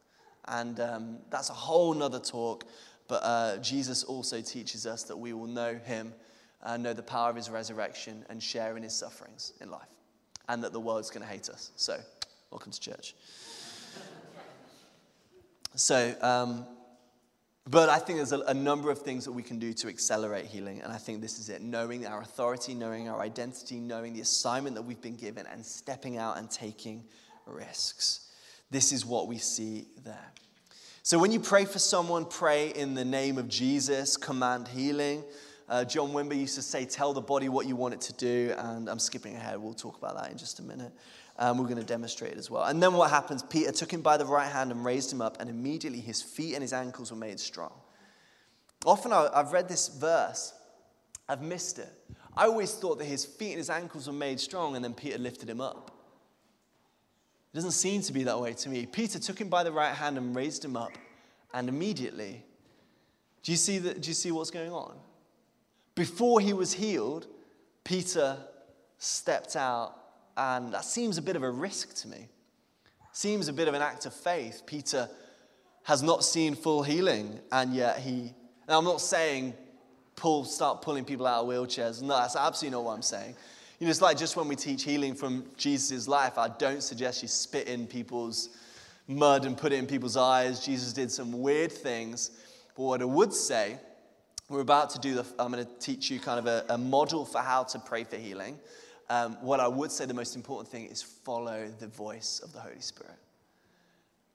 And 0.46 0.80
um, 0.80 1.18
that's 1.28 1.50
a 1.50 1.52
whole 1.52 1.92
nother 1.92 2.18
talk. 2.18 2.64
But 3.08 3.16
uh, 3.16 3.58
Jesus 3.58 4.04
also 4.04 4.40
teaches 4.40 4.86
us 4.86 5.02
that 5.02 5.18
we 5.18 5.34
will 5.34 5.48
know 5.48 5.74
him, 5.74 6.14
uh, 6.62 6.78
know 6.78 6.94
the 6.94 7.02
power 7.02 7.28
of 7.28 7.36
his 7.36 7.50
resurrection, 7.50 8.24
and 8.30 8.42
share 8.42 8.78
in 8.78 8.82
his 8.82 8.94
sufferings 8.94 9.52
in 9.60 9.70
life. 9.70 9.90
And 10.48 10.64
that 10.64 10.72
the 10.72 10.80
world's 10.80 11.10
going 11.10 11.26
to 11.26 11.30
hate 11.30 11.50
us. 11.50 11.72
So, 11.76 12.00
welcome 12.50 12.72
to 12.72 12.80
church. 12.80 13.14
So, 15.74 16.14
um, 16.22 16.66
but 17.70 17.88
I 17.88 17.98
think 17.98 18.18
there's 18.18 18.32
a, 18.32 18.40
a, 18.40 18.54
number 18.54 18.90
of 18.90 19.00
things 19.00 19.24
that 19.24 19.32
we 19.32 19.42
can 19.42 19.58
do 19.58 19.72
to 19.74 19.88
accelerate 19.88 20.46
healing. 20.46 20.80
And 20.80 20.92
I 20.92 20.96
think 20.96 21.20
this 21.20 21.38
is 21.38 21.50
it 21.50 21.60
knowing 21.60 22.06
our 22.06 22.22
authority, 22.22 22.74
knowing 22.74 23.08
our 23.08 23.20
identity, 23.20 23.78
knowing 23.78 24.14
the 24.14 24.22
assignment 24.22 24.74
that 24.76 24.82
we've 24.82 25.00
been 25.00 25.16
given, 25.16 25.46
and 25.46 25.64
stepping 25.64 26.16
out 26.16 26.38
and 26.38 26.50
taking 26.50 27.04
risks. 27.46 28.28
This 28.70 28.92
is 28.92 29.04
what 29.04 29.28
we 29.28 29.38
see 29.38 29.86
there. 30.04 30.32
So 31.02 31.18
when 31.18 31.32
you 31.32 31.40
pray 31.40 31.64
for 31.64 31.78
someone, 31.78 32.24
pray 32.24 32.68
in 32.68 32.94
the 32.94 33.04
name 33.04 33.38
of 33.38 33.48
Jesus, 33.48 34.16
command 34.16 34.68
healing. 34.68 35.24
Uh, 35.68 35.84
John 35.84 36.10
Wimber 36.10 36.36
used 36.36 36.54
to 36.54 36.62
say, 36.62 36.86
Tell 36.86 37.12
the 37.12 37.20
body 37.20 37.48
what 37.48 37.66
you 37.66 37.76
want 37.76 37.94
it 37.94 38.00
to 38.02 38.12
do. 38.14 38.54
And 38.56 38.88
I'm 38.88 38.98
skipping 38.98 39.36
ahead. 39.36 39.58
We'll 39.58 39.74
talk 39.74 39.98
about 39.98 40.16
that 40.16 40.30
in 40.30 40.38
just 40.38 40.58
a 40.58 40.62
minute. 40.62 40.92
Um, 41.40 41.56
we're 41.58 41.64
going 41.64 41.76
to 41.76 41.84
demonstrate 41.84 42.32
it 42.32 42.38
as 42.38 42.50
well. 42.50 42.64
And 42.64 42.82
then 42.82 42.94
what 42.94 43.10
happens? 43.10 43.44
Peter 43.44 43.70
took 43.70 43.92
him 43.92 44.00
by 44.00 44.16
the 44.16 44.26
right 44.26 44.50
hand 44.50 44.72
and 44.72 44.84
raised 44.84 45.12
him 45.12 45.20
up, 45.20 45.36
and 45.40 45.48
immediately 45.48 46.00
his 46.00 46.20
feet 46.20 46.54
and 46.54 46.62
his 46.62 46.72
ankles 46.72 47.12
were 47.12 47.16
made 47.16 47.38
strong. 47.38 47.72
Often 48.84 49.12
I've 49.12 49.52
read 49.52 49.68
this 49.68 49.88
verse, 49.88 50.52
I've 51.28 51.42
missed 51.42 51.78
it. 51.78 51.92
I 52.36 52.44
always 52.44 52.72
thought 52.74 52.98
that 52.98 53.04
his 53.04 53.24
feet 53.24 53.50
and 53.50 53.58
his 53.58 53.70
ankles 53.70 54.06
were 54.06 54.12
made 54.12 54.40
strong, 54.40 54.74
and 54.74 54.84
then 54.84 54.94
Peter 54.94 55.18
lifted 55.18 55.48
him 55.48 55.60
up. 55.60 55.92
It 57.52 57.56
doesn't 57.56 57.72
seem 57.72 58.02
to 58.02 58.12
be 58.12 58.24
that 58.24 58.40
way 58.40 58.52
to 58.52 58.68
me. 58.68 58.86
Peter 58.86 59.18
took 59.18 59.40
him 59.40 59.48
by 59.48 59.62
the 59.62 59.72
right 59.72 59.94
hand 59.94 60.18
and 60.18 60.34
raised 60.34 60.64
him 60.64 60.76
up, 60.76 60.92
and 61.54 61.68
immediately, 61.68 62.44
do 63.42 63.52
you 63.52 63.56
see, 63.56 63.78
the, 63.78 63.94
do 63.94 64.08
you 64.08 64.14
see 64.14 64.32
what's 64.32 64.50
going 64.50 64.72
on? 64.72 64.96
Before 65.94 66.40
he 66.40 66.52
was 66.52 66.72
healed, 66.72 67.26
Peter 67.84 68.38
stepped 68.98 69.56
out 69.56 69.94
and 70.38 70.72
that 70.72 70.84
seems 70.84 71.18
a 71.18 71.22
bit 71.22 71.36
of 71.36 71.42
a 71.42 71.50
risk 71.50 71.94
to 71.96 72.08
me. 72.08 72.28
Seems 73.12 73.48
a 73.48 73.52
bit 73.52 73.66
of 73.66 73.74
an 73.74 73.82
act 73.82 74.06
of 74.06 74.14
faith. 74.14 74.62
Peter 74.64 75.08
has 75.82 76.02
not 76.02 76.24
seen 76.24 76.54
full 76.54 76.84
healing, 76.84 77.40
and 77.50 77.74
yet 77.74 77.98
he. 77.98 78.32
Now, 78.68 78.78
I'm 78.78 78.84
not 78.84 79.00
saying 79.00 79.54
pull, 80.14 80.44
start 80.44 80.82
pulling 80.82 81.04
people 81.04 81.26
out 81.26 81.42
of 81.42 81.48
wheelchairs. 81.48 82.02
No, 82.02 82.16
that's 82.16 82.36
absolutely 82.36 82.76
not 82.76 82.84
what 82.84 82.92
I'm 82.92 83.02
saying. 83.02 83.34
You 83.78 83.86
know, 83.86 83.90
it's 83.90 84.00
like 84.00 84.16
just 84.16 84.36
when 84.36 84.48
we 84.48 84.56
teach 84.56 84.84
healing 84.84 85.14
from 85.14 85.44
Jesus' 85.56 86.06
life, 86.06 86.38
I 86.38 86.48
don't 86.48 86.82
suggest 86.82 87.22
you 87.22 87.28
spit 87.28 87.66
in 87.66 87.86
people's 87.86 88.50
mud 89.06 89.44
and 89.44 89.56
put 89.56 89.72
it 89.72 89.76
in 89.76 89.86
people's 89.86 90.16
eyes. 90.16 90.64
Jesus 90.64 90.92
did 90.92 91.10
some 91.10 91.40
weird 91.40 91.72
things. 91.72 92.30
But 92.76 92.82
what 92.82 93.02
I 93.02 93.06
would 93.06 93.32
say, 93.32 93.78
we're 94.48 94.60
about 94.60 94.90
to 94.90 94.98
do 94.98 95.14
the, 95.14 95.26
I'm 95.38 95.52
going 95.52 95.64
to 95.64 95.72
teach 95.78 96.10
you 96.10 96.20
kind 96.20 96.38
of 96.38 96.46
a, 96.46 96.64
a 96.74 96.78
model 96.78 97.24
for 97.24 97.38
how 97.38 97.64
to 97.64 97.78
pray 97.78 98.04
for 98.04 98.16
healing 98.16 98.58
um, 99.10 99.36
what 99.40 99.60
I 99.60 99.68
would 99.68 99.90
say 99.90 100.04
the 100.04 100.14
most 100.14 100.36
important 100.36 100.68
thing 100.68 100.86
is 100.86 101.02
follow 101.02 101.68
the 101.78 101.86
voice 101.86 102.40
of 102.42 102.52
the 102.52 102.60
Holy 102.60 102.80
Spirit. 102.80 103.16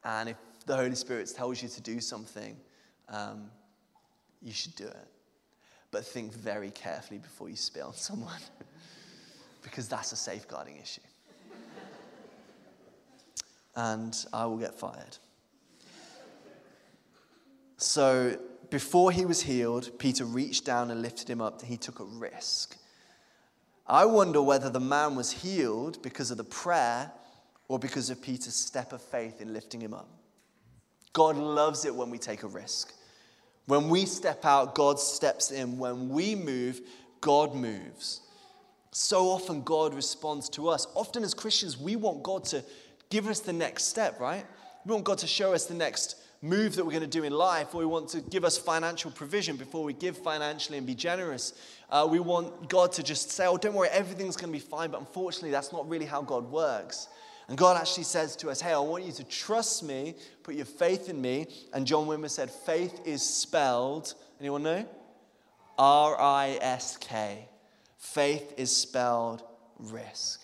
And 0.03 0.29
if 0.29 0.37
the 0.65 0.75
Holy 0.75 0.95
Spirit 0.95 1.31
tells 1.35 1.61
you 1.61 1.69
to 1.69 1.81
do 1.81 1.99
something, 1.99 2.57
um, 3.09 3.49
you 4.41 4.51
should 4.51 4.75
do 4.75 4.87
it. 4.87 5.07
But 5.91 6.05
think 6.05 6.33
very 6.33 6.71
carefully 6.71 7.19
before 7.19 7.49
you 7.49 7.55
spit 7.55 7.83
on 7.83 7.93
someone, 7.93 8.39
because 9.61 9.87
that's 9.87 10.11
a 10.11 10.15
safeguarding 10.15 10.77
issue. 10.77 11.01
and 13.75 14.25
I 14.33 14.45
will 14.45 14.57
get 14.57 14.73
fired. 14.73 15.17
So 17.77 18.39
before 18.69 19.11
he 19.11 19.25
was 19.25 19.41
healed, 19.41 19.99
Peter 19.99 20.25
reached 20.25 20.65
down 20.65 20.89
and 20.89 21.01
lifted 21.01 21.29
him 21.29 21.41
up. 21.41 21.61
He 21.61 21.77
took 21.77 21.99
a 21.99 22.05
risk. 22.05 22.77
I 23.85 24.05
wonder 24.05 24.41
whether 24.41 24.69
the 24.69 24.79
man 24.79 25.15
was 25.15 25.31
healed 25.31 26.01
because 26.01 26.31
of 26.31 26.37
the 26.37 26.43
prayer 26.43 27.11
or 27.67 27.79
because 27.79 28.09
of 28.09 28.21
Peter's 28.21 28.55
step 28.55 28.93
of 28.93 29.01
faith 29.01 29.41
in 29.41 29.53
lifting 29.53 29.81
him 29.81 29.93
up. 29.93 30.09
God 31.11 31.37
loves 31.37 31.85
it 31.85 31.93
when 31.93 32.09
we 32.09 32.17
take 32.17 32.43
a 32.43 32.47
risk. 32.47 32.93
When 33.65 33.89
we 33.89 34.05
step 34.05 34.45
out, 34.45 34.75
God 34.75 34.99
steps 34.99 35.51
in. 35.51 35.77
When 35.77 36.09
we 36.09 36.35
move, 36.35 36.81
God 37.21 37.55
moves. 37.55 38.21
So 38.91 39.29
often, 39.29 39.63
God 39.63 39.93
responds 39.93 40.49
to 40.49 40.69
us. 40.69 40.87
Often, 40.95 41.23
as 41.23 41.33
Christians, 41.33 41.77
we 41.77 41.95
want 41.95 42.23
God 42.23 42.45
to 42.45 42.63
give 43.09 43.27
us 43.27 43.39
the 43.39 43.53
next 43.53 43.85
step, 43.85 44.19
right? 44.19 44.45
We 44.85 44.93
want 44.93 45.05
God 45.05 45.19
to 45.19 45.27
show 45.27 45.53
us 45.53 45.65
the 45.65 45.73
next 45.73 46.15
move 46.43 46.75
that 46.75 46.85
we're 46.85 46.91
going 46.91 47.01
to 47.01 47.07
do 47.07 47.23
in 47.23 47.31
life, 47.31 47.73
we 47.73 47.85
want 47.85 48.09
to 48.09 48.19
give 48.19 48.43
us 48.43 48.57
financial 48.57 49.09
provision 49.09 49.55
before 49.55 49.81
we 49.81 49.93
give 49.93 50.17
financially 50.17 50.77
and 50.77 50.85
be 50.85 50.93
generous. 50.93 51.53
Uh, 51.89 52.05
we 52.09 52.19
want 52.19 52.67
God 52.67 52.91
to 52.91 53.01
just 53.01 53.31
say, 53.31 53.47
oh, 53.47 53.57
don't 53.57 53.73
worry, 53.73 53.87
everything's 53.89 54.35
going 54.35 54.51
to 54.51 54.59
be 54.59 54.63
fine. 54.63 54.91
But 54.91 54.99
unfortunately, 54.99 55.51
that's 55.51 55.71
not 55.71 55.87
really 55.87 56.05
how 56.05 56.21
God 56.21 56.51
works. 56.51 57.07
And 57.47 57.57
God 57.57 57.77
actually 57.77 58.03
says 58.03 58.35
to 58.37 58.49
us, 58.49 58.59
hey, 58.59 58.73
I 58.73 58.79
want 58.79 59.05
you 59.05 59.13
to 59.13 59.23
trust 59.23 59.83
me, 59.83 60.15
put 60.43 60.55
your 60.55 60.65
faith 60.65 61.07
in 61.07 61.21
me. 61.21 61.47
And 61.73 61.87
John 61.87 62.07
Wimber 62.07 62.29
said, 62.29 62.51
faith 62.51 62.99
is 63.05 63.21
spelled, 63.21 64.13
anyone 64.41 64.63
know? 64.63 64.85
R 65.79 66.19
I 66.19 66.57
S 66.61 66.97
K. 66.97 67.47
Faith 67.97 68.53
is 68.57 68.75
spelled 68.75 69.43
risk. 69.79 70.41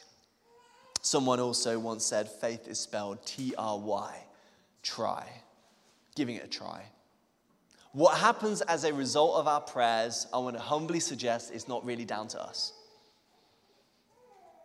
Someone 1.01 1.41
also 1.41 1.77
once 1.77 2.05
said, 2.05 2.29
faith 2.29 2.69
is 2.69 2.79
spelled 2.79 3.25
T 3.25 3.53
R 3.57 3.77
Y, 3.77 4.25
try 4.81 5.27
giving 6.19 6.36
it 6.36 6.43
a 6.43 6.49
try. 6.49 6.84
What 7.93 8.17
happens 8.17 8.60
as 8.60 8.84
a 8.84 8.93
result 8.93 9.38
of 9.38 9.47
our 9.47 9.62
prayers, 9.62 10.27
I 10.34 10.38
want 10.39 10.58
to 10.58 10.62
humbly 10.62 10.99
suggest, 10.99 11.49
is 11.53 11.69
not 11.69 11.86
really 11.86 12.03
down 12.03 12.27
to 12.27 12.43
us. 12.43 12.73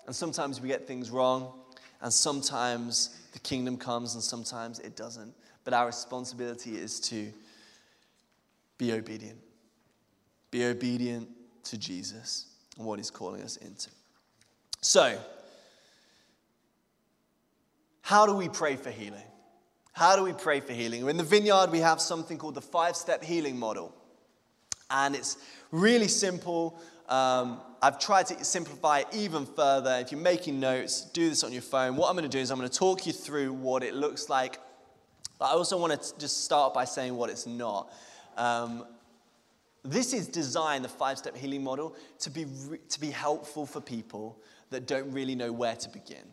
And 0.06 0.16
sometimes 0.16 0.60
we 0.60 0.66
get 0.66 0.88
things 0.88 1.10
wrong, 1.10 1.52
and 2.02 2.12
sometimes 2.12 3.16
the 3.32 3.38
kingdom 3.38 3.76
comes, 3.76 4.14
and 4.14 4.22
sometimes 4.22 4.80
it 4.80 4.96
doesn't. 4.96 5.32
But 5.62 5.74
our 5.74 5.86
responsibility 5.86 6.76
is 6.76 6.98
to 7.02 7.32
be 8.76 8.92
obedient. 8.92 9.38
Be 10.50 10.64
obedient 10.64 11.28
to 11.66 11.78
Jesus 11.78 12.46
and 12.76 12.84
what 12.84 12.98
he's 12.98 13.12
calling 13.12 13.42
us 13.42 13.58
into. 13.58 13.90
So, 14.80 15.16
how 18.02 18.26
do 18.26 18.34
we 18.34 18.48
pray 18.48 18.74
for 18.74 18.90
healing? 18.90 19.22
How 19.94 20.16
do 20.16 20.24
we 20.24 20.32
pray 20.32 20.58
for 20.58 20.72
healing? 20.72 21.08
In 21.08 21.16
the 21.16 21.22
vineyard, 21.22 21.70
we 21.70 21.78
have 21.78 22.00
something 22.00 22.36
called 22.36 22.56
the 22.56 22.60
five 22.60 22.96
step 22.96 23.22
healing 23.22 23.56
model. 23.56 23.94
And 24.90 25.14
it's 25.14 25.38
really 25.70 26.08
simple. 26.08 26.80
Um, 27.08 27.60
I've 27.80 28.00
tried 28.00 28.26
to 28.26 28.44
simplify 28.44 29.00
it 29.00 29.06
even 29.12 29.46
further. 29.46 29.98
If 30.00 30.10
you're 30.10 30.20
making 30.20 30.58
notes, 30.58 31.02
do 31.12 31.28
this 31.28 31.44
on 31.44 31.52
your 31.52 31.62
phone. 31.62 31.94
What 31.94 32.08
I'm 32.08 32.16
going 32.16 32.28
to 32.28 32.36
do 32.36 32.40
is 32.40 32.50
I'm 32.50 32.58
going 32.58 32.68
to 32.68 32.76
talk 32.76 33.06
you 33.06 33.12
through 33.12 33.52
what 33.52 33.84
it 33.84 33.94
looks 33.94 34.28
like. 34.28 34.58
But 35.38 35.46
I 35.46 35.50
also 35.52 35.78
want 35.78 36.02
to 36.02 36.18
just 36.18 36.44
start 36.44 36.74
by 36.74 36.86
saying 36.86 37.14
what 37.14 37.30
it's 37.30 37.46
not. 37.46 37.92
Um, 38.36 38.84
this 39.84 40.12
is 40.12 40.26
designed, 40.26 40.84
the 40.84 40.88
five 40.88 41.18
step 41.18 41.36
healing 41.36 41.62
model, 41.62 41.94
to 42.18 42.30
be, 42.30 42.46
re- 42.66 42.78
to 42.88 43.00
be 43.00 43.10
helpful 43.10 43.64
for 43.64 43.80
people 43.80 44.40
that 44.70 44.88
don't 44.88 45.12
really 45.12 45.36
know 45.36 45.52
where 45.52 45.76
to 45.76 45.88
begin. 45.88 46.24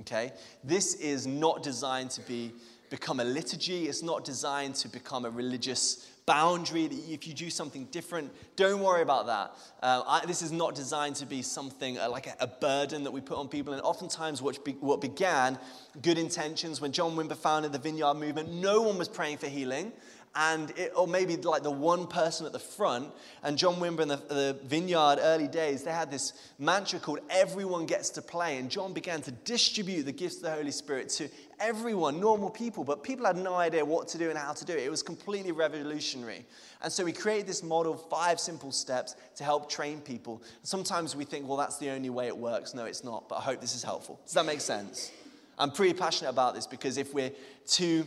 Okay? 0.00 0.32
This 0.64 0.94
is 0.94 1.28
not 1.28 1.62
designed 1.62 2.10
to 2.12 2.20
be 2.22 2.52
become 2.90 3.20
a 3.20 3.24
liturgy. 3.24 3.88
It's 3.88 4.02
not 4.02 4.24
designed 4.24 4.74
to 4.76 4.88
become 4.88 5.24
a 5.24 5.30
religious 5.30 6.10
boundary. 6.26 6.84
If 6.84 7.26
you 7.26 7.34
do 7.34 7.50
something 7.50 7.86
different, 7.86 8.32
don't 8.56 8.80
worry 8.80 9.02
about 9.02 9.26
that. 9.26 9.56
Uh, 9.82 10.02
I, 10.06 10.26
this 10.26 10.42
is 10.42 10.52
not 10.52 10.74
designed 10.74 11.16
to 11.16 11.26
be 11.26 11.42
something 11.42 11.98
uh, 11.98 12.08
like 12.08 12.26
a, 12.26 12.36
a, 12.40 12.46
burden 12.46 13.04
that 13.04 13.10
we 13.10 13.20
put 13.20 13.36
on 13.36 13.48
people. 13.48 13.74
And 13.74 13.82
oftentimes, 13.82 14.40
what, 14.40 14.64
be, 14.64 14.72
what 14.72 15.00
began 15.00 15.58
good 16.02 16.18
intentions 16.18 16.80
when 16.80 16.92
John 16.92 17.16
Wimber 17.16 17.36
founded 17.36 17.72
the 17.72 17.78
Vineyard 17.78 18.14
Movement, 18.14 18.52
no 18.52 18.82
one 18.82 18.96
was 18.96 19.08
praying 19.08 19.38
for 19.38 19.48
healing 19.48 19.92
and 20.36 20.70
it, 20.76 20.92
or 20.96 21.06
maybe 21.06 21.36
like 21.36 21.62
the 21.62 21.70
one 21.70 22.06
person 22.06 22.44
at 22.44 22.52
the 22.52 22.58
front. 22.58 23.08
And 23.42 23.56
John 23.56 23.76
Wimber 23.76 24.00
in 24.00 24.08
the, 24.08 24.16
the, 24.16 24.58
vineyard 24.64 25.18
early 25.20 25.46
days, 25.46 25.84
they 25.84 25.92
had 25.92 26.10
this 26.10 26.32
mantra 26.58 26.98
called 26.98 27.20
"Everyone 27.30 27.86
gets 27.86 28.10
to 28.10 28.22
play." 28.22 28.58
And 28.58 28.70
John 28.70 28.92
began 28.92 29.22
to 29.22 29.30
distribute 29.30 30.02
the 30.04 30.12
gifts 30.12 30.36
of 30.36 30.42
the 30.42 30.50
Holy 30.50 30.72
Spirit 30.72 31.08
to 31.10 31.28
everyone, 31.60 32.20
normal 32.20 32.50
people, 32.50 32.84
but 32.84 33.02
people 33.02 33.26
had 33.26 33.36
no 33.36 33.54
idea 33.54 33.84
what 33.84 34.08
to 34.08 34.18
do 34.18 34.28
and 34.28 34.38
how 34.38 34.52
to 34.52 34.64
do 34.64 34.72
it. 34.72 34.80
It 34.80 34.90
was 34.90 35.02
completely 35.02 35.52
revolutionary. 35.52 36.44
And 36.82 36.92
so 36.92 37.04
we 37.04 37.12
created 37.12 37.46
this 37.46 37.62
model, 37.62 37.96
five 37.96 38.40
simple 38.40 38.72
steps 38.72 39.16
to 39.36 39.44
help 39.44 39.70
train 39.70 40.00
people. 40.00 40.42
Sometimes 40.62 41.16
we 41.16 41.24
think, 41.24 41.48
well, 41.48 41.56
that's 41.56 41.78
the 41.78 41.90
only 41.90 42.10
way 42.10 42.26
it 42.26 42.36
works. 42.36 42.74
No, 42.74 42.84
it's 42.84 43.04
not. 43.04 43.28
But 43.28 43.36
I 43.36 43.42
hope 43.42 43.60
this 43.60 43.74
is 43.74 43.82
helpful. 43.82 44.20
Does 44.24 44.34
that 44.34 44.46
make 44.46 44.60
sense? 44.60 45.12
I'm 45.58 45.70
pretty 45.70 45.94
passionate 45.94 46.30
about 46.30 46.54
this 46.54 46.66
because 46.66 46.98
if 46.98 47.14
we're 47.14 47.30
too 47.66 48.04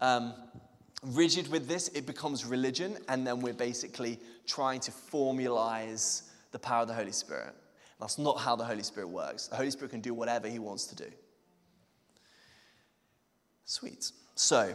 um, 0.00 0.32
rigid 1.02 1.48
with 1.48 1.68
this, 1.68 1.88
it 1.88 2.06
becomes 2.06 2.44
religion, 2.44 2.96
and 3.08 3.26
then 3.26 3.40
we're 3.40 3.52
basically 3.52 4.18
trying 4.46 4.80
to 4.80 4.90
formalize 4.90 6.22
the 6.52 6.58
power 6.58 6.82
of 6.82 6.88
the 6.88 6.94
Holy 6.94 7.12
Spirit. 7.12 7.54
That's 8.00 8.18
not 8.18 8.38
how 8.38 8.56
the 8.56 8.64
Holy 8.64 8.82
Spirit 8.82 9.08
works. 9.08 9.48
The 9.48 9.56
Holy 9.56 9.70
Spirit 9.70 9.90
can 9.90 10.00
do 10.00 10.14
whatever 10.14 10.48
He 10.48 10.58
wants 10.58 10.86
to 10.86 10.96
do. 10.96 11.10
Sweet. 13.64 14.12
So, 14.34 14.74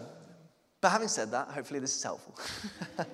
but 0.82 0.90
having 0.90 1.08
said 1.08 1.32
that, 1.32 1.48
hopefully 1.48 1.80
this 1.80 1.96
is 1.96 2.04
helpful. 2.04 2.36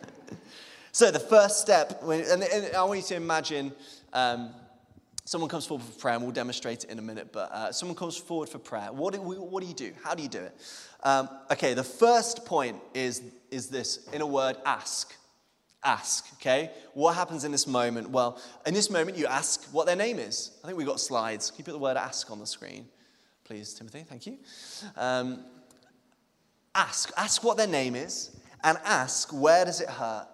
so, 0.91 1.11
the 1.11 1.19
first 1.19 1.61
step, 1.61 2.01
and, 2.03 2.43
I 2.75 2.83
want 2.83 2.97
you 2.97 3.05
to 3.05 3.15
imagine 3.15 3.71
um, 4.11 4.49
someone 5.23 5.49
comes 5.49 5.67
forward 5.67 5.85
for 5.85 5.99
prayer, 5.99 6.15
and 6.15 6.23
we'll 6.23 6.33
demonstrate 6.33 6.83
it 6.83 6.89
in 6.89 6.97
a 6.97 7.03
minute, 7.03 7.31
but 7.31 7.51
uh, 7.51 7.71
someone 7.71 7.95
comes 7.95 8.17
forward 8.17 8.49
for 8.49 8.57
prayer. 8.57 8.91
What 8.91 9.13
do, 9.13 9.21
we, 9.21 9.35
what 9.35 9.61
do 9.61 9.69
you 9.69 9.75
do? 9.75 9.93
How 10.03 10.15
do 10.15 10.23
you 10.23 10.29
do 10.29 10.39
it? 10.39 10.55
Um, 11.03 11.29
okay, 11.51 11.73
the 11.73 11.83
first 11.83 12.45
point 12.45 12.77
is, 12.93 13.21
is 13.51 13.67
this 13.67 14.07
in 14.13 14.21
a 14.21 14.27
word, 14.27 14.57
ask. 14.65 15.15
Ask, 15.81 16.27
okay? 16.33 16.71
What 16.93 17.15
happens 17.15 17.45
in 17.45 17.53
this 17.53 17.65
moment? 17.65 18.09
Well, 18.09 18.41
in 18.65 18.73
this 18.73 18.89
moment, 18.89 19.17
you 19.17 19.27
ask 19.27 19.63
what 19.71 19.85
their 19.85 19.95
name 19.95 20.19
is. 20.19 20.51
I 20.61 20.67
think 20.67 20.77
we've 20.77 20.85
got 20.85 20.99
slides. 20.99 21.51
Can 21.51 21.59
you 21.59 21.63
put 21.63 21.71
the 21.71 21.77
word 21.77 21.95
ask 21.95 22.29
on 22.29 22.39
the 22.39 22.45
screen? 22.45 22.85
Please, 23.45 23.73
Timothy, 23.73 24.03
thank 24.07 24.27
you. 24.27 24.37
Um, 24.97 25.45
ask. 26.75 27.11
Ask 27.15 27.43
what 27.45 27.55
their 27.55 27.67
name 27.67 27.95
is, 27.95 28.31
and 28.63 28.77
ask 28.83 29.31
where 29.31 29.63
does 29.63 29.79
it 29.79 29.89
hurt, 29.89 30.27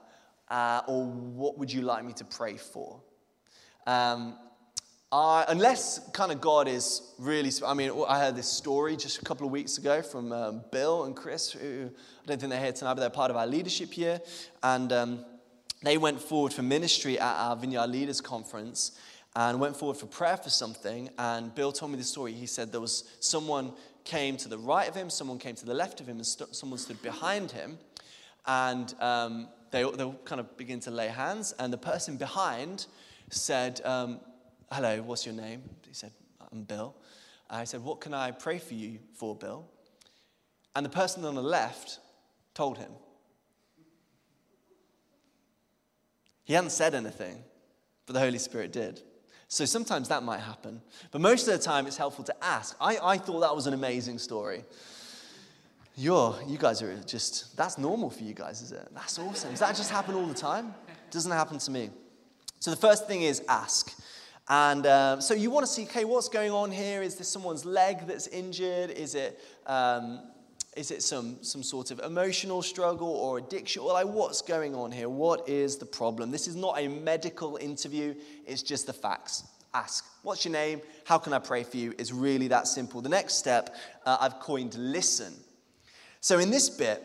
uh, 0.50 0.82
or 0.88 1.06
what 1.06 1.60
would 1.60 1.72
you 1.72 1.84
like 1.84 2.04
me 2.04 2.14
to 2.14 2.26
pray 2.26 2.58
for? 2.58 3.00
Um, 3.86 4.40
uh, 5.12 5.46
unless 5.48 6.00
kind 6.12 6.32
of 6.32 6.42
God 6.42 6.68
is 6.68 7.14
really, 7.18 7.52
I 7.66 7.74
mean, 7.74 7.92
I 8.08 8.20
heard 8.20 8.36
this 8.36 8.48
story 8.48 8.98
just 8.98 9.22
a 9.22 9.26
couple 9.26 9.46
of 9.46 9.52
weeks 9.52 9.78
ago 9.78 10.02
from 10.02 10.32
um, 10.32 10.64
Bill 10.72 11.06
and 11.06 11.16
Chris, 11.16 11.52
who 11.52 11.90
I 11.90 12.28
don't 12.28 12.40
think 12.40 12.52
they're 12.52 12.60
here 12.60 12.74
tonight, 12.74 12.96
but 12.96 13.02
they're 13.02 13.10
part 13.10 13.32
of 13.32 13.38
our 13.38 13.48
leadership 13.48 13.94
here. 13.94 14.20
And 14.64 14.92
um, 14.92 15.26
they 15.84 15.98
went 15.98 16.20
forward 16.20 16.54
for 16.54 16.64
ministry 16.64 17.20
at 17.20 17.36
our 17.36 17.56
Vineyard 17.56 17.88
Leaders 17.88 18.20
Conference 18.20 19.00
and 19.36 19.60
went 19.60 19.78
forward 19.78 19.98
for 19.98 20.08
prayer 20.08 20.38
for 20.38 20.50
something. 20.50 21.10
And 21.18 21.54
Bill 21.54 21.72
told 21.72 21.92
me 21.92 21.98
the 21.98 22.04
story. 22.04 22.34
He 22.34 22.48
said 22.48 22.72
there 22.72 22.82
was 22.82 23.16
someone 23.20 23.74
came 24.06 24.38
to 24.38 24.50
the 24.50 24.58
right 24.58 24.88
of 24.88 24.96
him, 24.96 25.10
someone 25.10 25.40
came 25.40 25.56
to 25.56 25.66
the 25.66 25.74
left 25.74 26.02
of 26.02 26.08
him, 26.08 26.18
and 26.18 26.26
st- 26.26 26.56
someone 26.56 26.80
stood 26.80 27.02
behind 27.02 27.52
him. 27.52 27.78
And 28.48 28.94
um, 29.00 29.50
they, 29.72 29.84
they 29.84 30.12
kind 30.26 30.40
of 30.40 30.58
begin 30.58 30.80
to 30.82 30.92
lay 30.92 31.08
hands. 31.08 31.54
And 31.60 31.72
the 31.72 31.78
person 31.78 32.18
behind 32.18 32.88
said, 33.30 33.82
um, 33.86 34.20
Hello, 34.72 35.02
what's 35.04 35.26
your 35.26 35.36
name? 35.36 35.64
He 35.88 35.94
said, 35.94 36.12
I'm 36.52 36.64
Bill. 36.64 36.96
I 37.50 37.64
said, 37.66 37.84
What 37.84 38.02
can 38.02 38.14
I 38.14 38.32
pray 38.32 38.58
for 38.58 38.74
you 38.74 39.00
for, 39.14 39.36
Bill? 39.36 39.66
And 40.76 40.86
the 40.86 40.90
person 40.90 41.24
on 41.24 41.36
the 41.36 41.44
left 41.44 42.00
told 42.54 42.78
him. 42.78 42.92
He 46.44 46.54
hadn't 46.54 46.72
said 46.72 46.94
anything, 46.94 47.44
but 48.06 48.14
the 48.14 48.20
Holy 48.20 48.38
Spirit 48.38 48.72
did. 48.72 49.02
So 49.48 49.66
sometimes 49.66 50.10
that 50.10 50.24
might 50.24 50.40
happen. 50.40 50.82
But 51.12 51.22
most 51.22 51.48
of 51.48 51.58
the 51.58 51.64
time, 51.64 51.88
it's 51.88 51.98
helpful 51.98 52.24
to 52.26 52.44
ask. 52.44 52.76
I, 52.82 52.98
I 53.02 53.18
thought 53.18 53.42
that 53.42 53.56
was 53.56 53.68
an 53.68 53.74
amazing 53.74 54.18
story. 54.18 54.64
You're, 55.96 56.36
you 56.46 56.58
guys 56.58 56.82
are 56.82 56.96
just, 57.06 57.56
that's 57.56 57.78
normal 57.78 58.10
for 58.10 58.24
you 58.24 58.34
guys, 58.34 58.62
is 58.62 58.72
it? 58.72 58.88
That's 58.94 59.18
awesome. 59.18 59.52
Does 59.52 59.60
that 59.60 59.76
just 59.76 59.90
happen 59.90 60.16
all 60.16 60.26
the 60.26 60.34
time? 60.34 60.74
Doesn't 61.10 61.32
happen 61.32 61.58
to 61.60 61.72
me. 61.72 61.90
So 62.60 62.72
the 62.72 62.78
first 62.78 63.08
thing 63.08 63.22
is 63.22 63.42
ask. 63.48 63.98
And 64.48 64.86
um, 64.86 65.22
so 65.22 65.34
you 65.34 65.50
want 65.50 65.66
to 65.66 65.72
see, 65.72 65.84
okay, 65.84 66.06
what's 66.06 66.30
going 66.30 66.52
on 66.52 66.72
here? 66.72 67.02
Is 67.02 67.16
this 67.16 67.28
someone's 67.28 67.66
leg 67.66 68.06
that's 68.08 68.28
injured? 68.28 68.92
Is 68.92 69.16
it, 69.16 69.40
um, 69.66 70.22
Is 70.76 70.92
it 70.92 71.02
some, 71.02 71.38
some 71.42 71.64
sort 71.64 71.90
of 71.92 72.00
emotional 72.00 72.62
struggle 72.62 73.08
or 73.08 73.38
addiction? 73.38 73.82
Or 73.82 73.94
like, 73.94 74.08
what's 74.08 74.42
going 74.42 74.76
on 74.76 74.92
here? 74.92 75.08
What 75.08 75.48
is 75.48 75.78
the 75.78 75.86
problem? 75.86 76.32
This 76.32 76.48
is 76.48 76.56
not 76.56 76.78
a 76.78 76.88
medical 76.90 77.56
interview, 77.58 78.14
it's 78.46 78.62
just 78.62 78.86
the 78.86 78.94
facts. 78.94 79.46
Ask, 79.74 80.06
what's 80.22 80.46
your 80.46 80.52
name? 80.52 80.82
How 81.06 81.18
can 81.18 81.34
I 81.34 81.40
pray 81.40 81.64
for 81.64 81.78
you? 81.78 81.94
It's 81.98 82.12
really 82.12 82.50
that 82.50 82.68
simple. 82.68 83.02
The 83.02 83.10
next 83.10 83.36
step 83.36 83.74
uh, 84.06 84.18
I've 84.20 84.40
coined 84.40 84.76
listen. 84.76 85.34
So, 86.22 86.40
in 86.40 86.50
this 86.50 86.70
bit, 86.70 87.02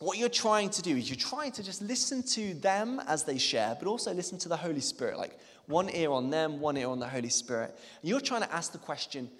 what 0.00 0.16
you're 0.16 0.30
trying 0.30 0.70
to 0.70 0.82
do 0.82 0.96
is 0.96 1.10
you're 1.10 1.16
trying 1.16 1.52
to 1.52 1.62
just 1.62 1.82
listen 1.82 2.22
to 2.22 2.54
them 2.54 3.00
as 3.06 3.22
they 3.24 3.36
share, 3.36 3.76
but 3.78 3.86
also 3.86 4.12
listen 4.14 4.38
to 4.38 4.48
the 4.48 4.56
Holy 4.56 4.80
Spirit. 4.80 5.18
Like 5.18 5.38
one 5.66 5.90
ear 5.94 6.10
on 6.10 6.30
them, 6.30 6.58
one 6.58 6.78
ear 6.78 6.88
on 6.88 6.98
the 6.98 7.08
Holy 7.08 7.28
Spirit. 7.28 7.78
And 8.00 8.08
you're 8.08 8.20
trying 8.20 8.40
to 8.40 8.52
ask 8.52 8.72
the 8.72 8.78
question, 8.78 9.30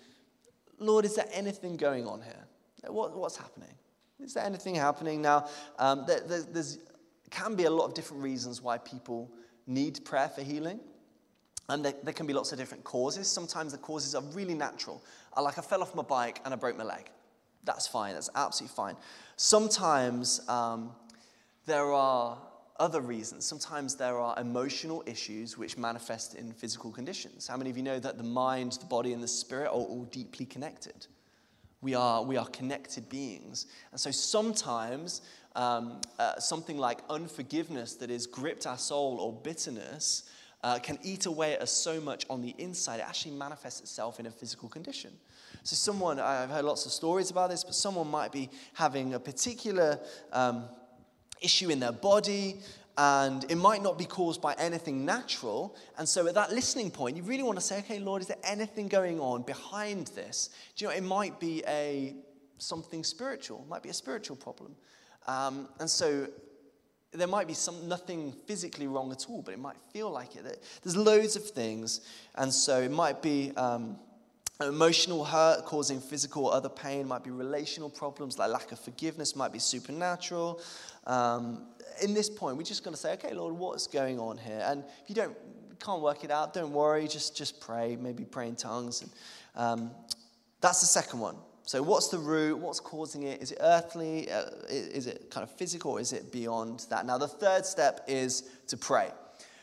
Lord, 0.79 1.07
is 1.07 1.17
there 1.17 1.29
anything 1.33 1.79
going 1.79 2.07
on 2.07 2.21
here? 2.21 2.93
What, 2.93 3.17
what's 3.17 3.37
happening? 3.37 3.75
Is 4.23 4.35
there 4.35 4.45
anything 4.45 4.75
happening 4.75 5.23
now? 5.23 5.49
Um, 5.79 6.05
there 6.07 6.21
there's, 6.21 6.79
can 7.31 7.55
be 7.55 7.65
a 7.65 7.71
lot 7.71 7.87
of 7.87 7.95
different 7.95 8.23
reasons 8.23 8.61
why 8.61 8.77
people 8.77 9.31
need 9.67 10.05
prayer 10.05 10.29
for 10.29 10.43
healing. 10.43 10.79
And 11.71 11.83
there, 11.83 11.95
there, 12.03 12.13
can 12.13 12.27
be 12.27 12.35
lots 12.35 12.53
of 12.53 12.59
different 12.59 12.85
causes. 12.85 13.29
Sometimes 13.29 13.73
the 13.73 13.79
causes 13.79 14.15
are 14.15 14.23
really 14.35 14.55
natural. 14.55 15.03
Like 15.41 15.57
I 15.57 15.63
fell 15.63 15.81
off 15.81 15.95
my 15.95 16.03
bike 16.03 16.41
and 16.45 16.53
I 16.53 16.57
broke 16.57 16.77
my 16.77 16.85
leg. 16.85 17.11
That's 17.65 17.87
fine. 17.87 18.15
That's 18.15 18.31
absolutely 18.35 18.75
fine. 18.75 18.97
Sometimes 19.37 20.47
um, 20.49 20.93
there 21.67 21.93
are 21.93 22.39
other 22.79 23.01
reasons. 23.01 23.45
Sometimes 23.45 23.95
there 23.95 24.19
are 24.19 24.39
emotional 24.41 25.03
issues 25.07 25.59
which 25.59 25.77
manifest 25.77 26.35
in 26.35 26.53
physical 26.53 26.91
conditions. 26.91 27.47
How 27.47 27.57
many 27.57 27.71
of 27.71 27.77
you 27.77 27.83
know 27.83 27.99
that 27.99 28.17
the 28.17 28.25
mind, 28.25 28.73
the 28.73 28.87
body, 28.87 29.13
and 29.13 29.23
the 29.23 29.29
spirit 29.29 29.67
are 29.67 29.73
all 29.73 30.09
deeply 30.11 30.47
connected? 30.47 31.07
We 31.83 31.95
are, 31.95 32.23
we 32.23 32.37
are 32.37 32.47
connected 32.47 33.09
beings. 33.09 33.67
And 33.93 34.01
so 34.01 34.11
sometimes 34.11 35.23
um, 35.57 36.01
uh, 36.19 36.39
something 36.39 36.79
like 36.79 36.99
unforgiveness 37.11 37.95
that 37.97 38.11
has 38.11 38.27
gripped 38.27 38.67
our 38.67 38.79
soul 38.79 39.19
or 39.21 39.33
bitterness 39.33 40.31
uh, 40.63 40.79
can 40.79 40.99
eat 41.03 41.27
away 41.27 41.55
at 41.55 41.63
us 41.63 41.71
so 41.71 42.01
much 42.01 42.27
on 42.29 42.43
the 42.43 42.55
inside, 42.59 43.01
it 43.01 43.07
actually 43.07 43.33
manifests 43.33 43.81
itself 43.81 44.21
in 44.21 44.27
a 44.27 44.31
physical 44.31 44.69
condition. 44.69 45.11
So, 45.63 45.77
someone, 45.77 46.19
I've 46.19 46.49
heard 46.49 46.65
lots 46.65 46.87
of 46.87 46.93
stories 46.93 47.31
about 47.31 47.51
this, 47.51 47.65
but 47.65 47.75
someone 47.75 48.11
might 48.11 48.33
be 48.33 48.49
having 48.73 49.13
a 49.15 49.21
particular 49.21 49.99
um, 50.33 50.65
issue 51.43 51.69
in 51.69 51.81
their 51.81 51.93
body, 51.93 52.57
and 52.97 53.45
it 53.51 53.57
might 53.57 53.83
not 53.83 53.99
be 53.99 54.07
caused 54.07 54.41
by 54.41 54.55
anything 54.59 55.05
natural. 55.05 55.77
And 55.99 56.09
so, 56.09 56.27
at 56.27 56.35
that 56.35 56.51
listening 56.51 56.91
point, 56.91 57.17
you 57.17 57.23
really 57.23 57.43
want 57.43 57.59
to 57.59 57.65
say, 57.65 57.79
okay, 57.81 57.99
Lord, 57.99 58.23
is 58.23 58.29
there 58.29 58.39
anything 58.43 58.89
going 58.89 59.21
on 59.21 59.43
behind 59.43 60.09
this? 60.09 60.49
Do 60.77 60.85
you 60.85 60.91
know, 60.91 60.97
it 60.97 61.03
might 61.03 61.39
be 61.39 61.63
a 61.69 62.15
something 62.57 63.05
spiritual, 63.05 63.63
it 63.67 63.69
might 63.69 63.83
be 63.83 63.91
a 63.91 63.95
spiritual 63.95 64.37
problem. 64.37 64.75
Um, 65.27 65.69
and 65.79 65.91
so, 65.91 66.27
there 67.13 67.29
might 67.29 67.49
be 67.49 67.55
some, 67.55 67.87
nothing 67.87 68.33
physically 68.47 68.87
wrong 68.87 69.13
at 69.13 69.27
all, 69.29 69.43
but 69.43 69.53
it 69.53 69.61
might 69.61 69.77
feel 69.93 70.11
like 70.11 70.37
it. 70.37 70.65
There's 70.83 70.97
loads 70.97 71.37
of 71.37 71.45
things. 71.45 72.01
And 72.37 72.51
so, 72.51 72.81
it 72.81 72.91
might 72.91 73.21
be. 73.21 73.53
Um, 73.57 73.99
Emotional 74.61 75.25
hurt 75.25 75.65
causing 75.65 76.01
physical 76.01 76.47
or 76.47 76.55
other 76.55 76.69
pain 76.69 77.09
might 77.09 77.25
be 77.25 77.31
relational 77.31 77.89
problems 77.89 78.39
like 78.39 78.51
lack 78.51 78.73
of 78.73 78.79
forgiveness, 78.79 79.35
might 79.35 79.53
be 79.53 79.59
supernatural. 79.59 80.61
Um, 81.07 81.67
in 82.03 82.15
this 82.15 82.29
point, 82.29 82.57
we're 82.57 82.63
just 82.63 82.85
going 82.85 82.95
to 82.95 83.01
say, 83.01 83.13
okay, 83.15 83.33
Lord, 83.33 83.55
what's 83.55 83.87
going 83.87 84.19
on 84.19 84.37
here? 84.39 84.63
And 84.67 84.85
if 85.03 85.09
you 85.09 85.15
don't 85.15 85.37
can't 85.81 86.03
work 86.03 86.25
it 86.25 86.31
out, 86.31 86.53
don't 86.53 86.73
worry, 86.73 87.09
just, 87.09 87.37
just 87.37 87.61
pray, 87.61 87.97
maybe 87.97 88.25
pray 88.25 88.49
in 88.49 88.57
tongues. 88.57 89.03
And, 89.03 89.11
um, 89.57 89.91
that's 90.61 90.81
the 90.81 90.87
second 90.87 91.21
one. 91.21 91.37
So, 91.65 91.83
what's 91.83 92.09
the 92.09 92.19
root? 92.19 92.59
What's 92.59 92.81
causing 92.81 93.25
it? 93.25 93.41
Is 93.41 93.53
it 93.53 93.59
earthly? 93.61 94.31
Uh, 94.31 94.51
is 94.69 95.07
it 95.07 95.31
kind 95.31 95.45
of 95.45 95.51
physical? 95.57 95.93
Or 95.93 96.01
is 96.01 96.13
it 96.13 96.33
beyond 96.33 96.87
that? 96.91 97.07
Now, 97.07 97.17
the 97.17 97.29
third 97.29 97.65
step 97.65 98.05
is 98.09 98.43
to 98.67 98.77
pray. 98.77 99.09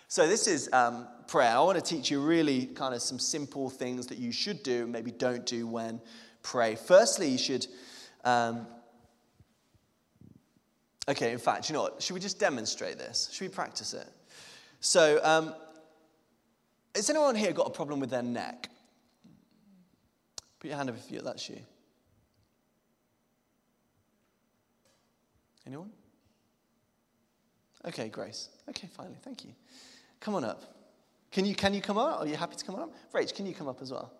So, 0.07 0.27
this 0.27 0.47
is 0.47 0.69
um, 0.73 1.07
prayer. 1.27 1.51
I 1.51 1.59
want 1.59 1.77
to 1.77 1.83
teach 1.83 2.09
you 2.09 2.21
really 2.21 2.67
kind 2.67 2.93
of 2.95 3.01
some 3.01 3.19
simple 3.19 3.69
things 3.69 4.07
that 4.07 4.17
you 4.17 4.31
should 4.31 4.63
do, 4.63 4.87
maybe 4.87 5.11
don't 5.11 5.45
do 5.45 5.67
when 5.67 6.01
pray. 6.41 6.75
Firstly, 6.75 7.27
you 7.29 7.37
should. 7.37 7.67
Um, 8.23 8.65
okay, 11.09 11.31
in 11.31 11.39
fact, 11.39 11.69
you 11.69 11.73
know 11.73 11.83
what? 11.83 12.01
Should 12.01 12.13
we 12.13 12.19
just 12.19 12.39
demonstrate 12.39 12.97
this? 12.97 13.29
Should 13.31 13.45
we 13.45 13.49
practice 13.49 13.93
it? 13.93 14.07
So, 14.79 15.19
um, 15.23 15.53
has 16.95 17.09
anyone 17.09 17.35
here 17.35 17.51
got 17.51 17.67
a 17.67 17.71
problem 17.71 17.99
with 17.99 18.09
their 18.09 18.23
neck? 18.23 18.69
Put 20.59 20.69
your 20.69 20.77
hand 20.77 20.89
up 20.89 20.95
if 20.97 21.11
you, 21.11 21.21
that's 21.21 21.49
you. 21.49 21.59
Anyone? 25.65 25.91
Okay, 27.85 28.07
Grace. 28.09 28.49
Okay, 28.69 28.87
finally, 28.95 29.17
thank 29.21 29.43
you. 29.43 29.51
Come 30.19 30.35
on 30.35 30.43
up. 30.43 30.76
Can 31.37 31.45
you, 31.45 31.53
can 31.53 31.71
you 31.75 31.81
come 31.81 31.99
up? 31.99 32.21
Are 32.21 32.25
you 32.25 32.35
happy 32.35 32.55
to 32.55 32.65
come 32.65 32.73
up? 32.73 32.91
Rach, 33.13 33.31
can 33.35 33.45
you 33.45 33.53
come 33.53 33.67
up 33.67 33.79
as 33.83 33.91
well? 33.91 34.11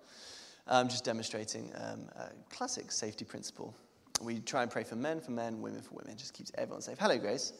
I'm 0.68 0.88
just 0.88 1.03
demonstrating 1.03 1.72
um, 1.74 2.07
a 2.15 2.30
classic 2.53 2.91
safety 2.91 3.26
principle. 3.26 3.74
We 4.22 4.39
try 4.41 4.61
and 4.61 4.70
pray 4.70 4.84
for 4.84 4.97
men 4.97 5.20
for 5.20 5.32
men, 5.32 5.59
women 5.59 5.82
for 5.82 5.95
women. 5.95 6.15
Just 6.15 6.36
keeps 6.36 6.51
everyone 6.59 6.84
safe. 6.84 6.99
Hello, 6.99 7.18
Grace. 7.18 7.53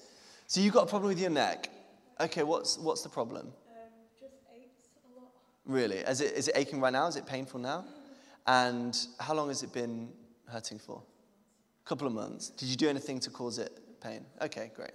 So 0.46 0.62
you've 0.62 0.76
got 0.76 0.84
a 0.84 0.86
problem 0.86 1.10
with 1.10 1.20
your 1.20 1.32
neck. 1.32 1.72
Okay, 2.20 2.44
what's, 2.44 2.78
what's 2.78 3.02
the 3.02 3.10
problem? 3.10 3.48
Um, 3.48 3.90
just 4.20 4.36
aches 4.56 4.90
a 5.04 5.20
lot. 5.20 5.32
Really? 5.66 5.98
Is 6.02 6.22
it, 6.22 6.34
is 6.34 6.50
it 6.50 6.56
aching 6.56 6.80
right 6.80 6.94
now? 6.94 7.08
Is 7.08 7.16
it 7.16 7.26
painful 7.26 7.60
now? 7.60 7.84
And 8.46 8.96
how 9.20 9.34
long 9.34 9.48
has 9.48 9.64
it 9.64 9.74
been 9.74 10.10
hurting 10.46 10.78
for? 10.78 11.02
A 11.84 11.90
couple 11.90 12.06
of 12.06 12.14
months. 12.14 12.52
Did 12.52 12.70
you 12.70 12.76
do 12.76 12.90
anything 12.90 13.20
to 13.22 13.32
cause 13.32 13.58
it 13.58 13.72
pain? 14.02 14.24
Okay, 14.40 14.70
great. 14.76 14.94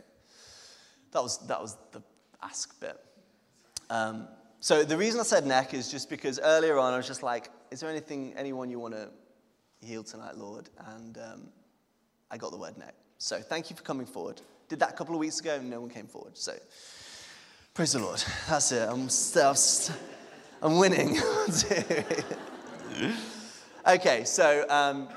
That 1.10 1.20
was, 1.20 1.44
that 1.48 1.60
was 1.60 1.76
the 1.90 2.00
ask 2.44 2.80
bit. 2.80 2.96
Um, 3.90 4.28
so 4.62 4.84
the 4.84 4.96
reason 4.96 5.18
I 5.18 5.24
said 5.24 5.44
neck 5.44 5.74
is 5.74 5.90
just 5.90 6.08
because 6.08 6.38
earlier 6.38 6.78
on 6.78 6.94
I 6.94 6.96
was 6.96 7.08
just 7.08 7.24
like, 7.24 7.50
is 7.72 7.80
there 7.80 7.90
anything, 7.90 8.32
anyone 8.36 8.70
you 8.70 8.78
want 8.78 8.94
to 8.94 9.08
heal 9.84 10.04
tonight, 10.04 10.36
Lord? 10.36 10.70
And 10.94 11.18
um, 11.18 11.48
I 12.30 12.36
got 12.36 12.52
the 12.52 12.56
word 12.56 12.78
neck. 12.78 12.94
So 13.18 13.40
thank 13.40 13.70
you 13.70 13.76
for 13.76 13.82
coming 13.82 14.06
forward. 14.06 14.40
Did 14.68 14.78
that 14.78 14.90
a 14.90 14.92
couple 14.92 15.16
of 15.16 15.18
weeks 15.18 15.40
ago, 15.40 15.56
and 15.56 15.68
no 15.68 15.80
one 15.80 15.90
came 15.90 16.06
forward. 16.06 16.38
So 16.38 16.54
praise 17.74 17.90
the 17.90 17.98
Lord. 17.98 18.22
That's 18.48 18.70
it. 18.70 18.88
I'm, 18.88 19.08
I'm 20.62 20.78
winning. 20.78 21.18
okay, 23.88 24.22
so 24.22 24.64
um, 24.68 25.08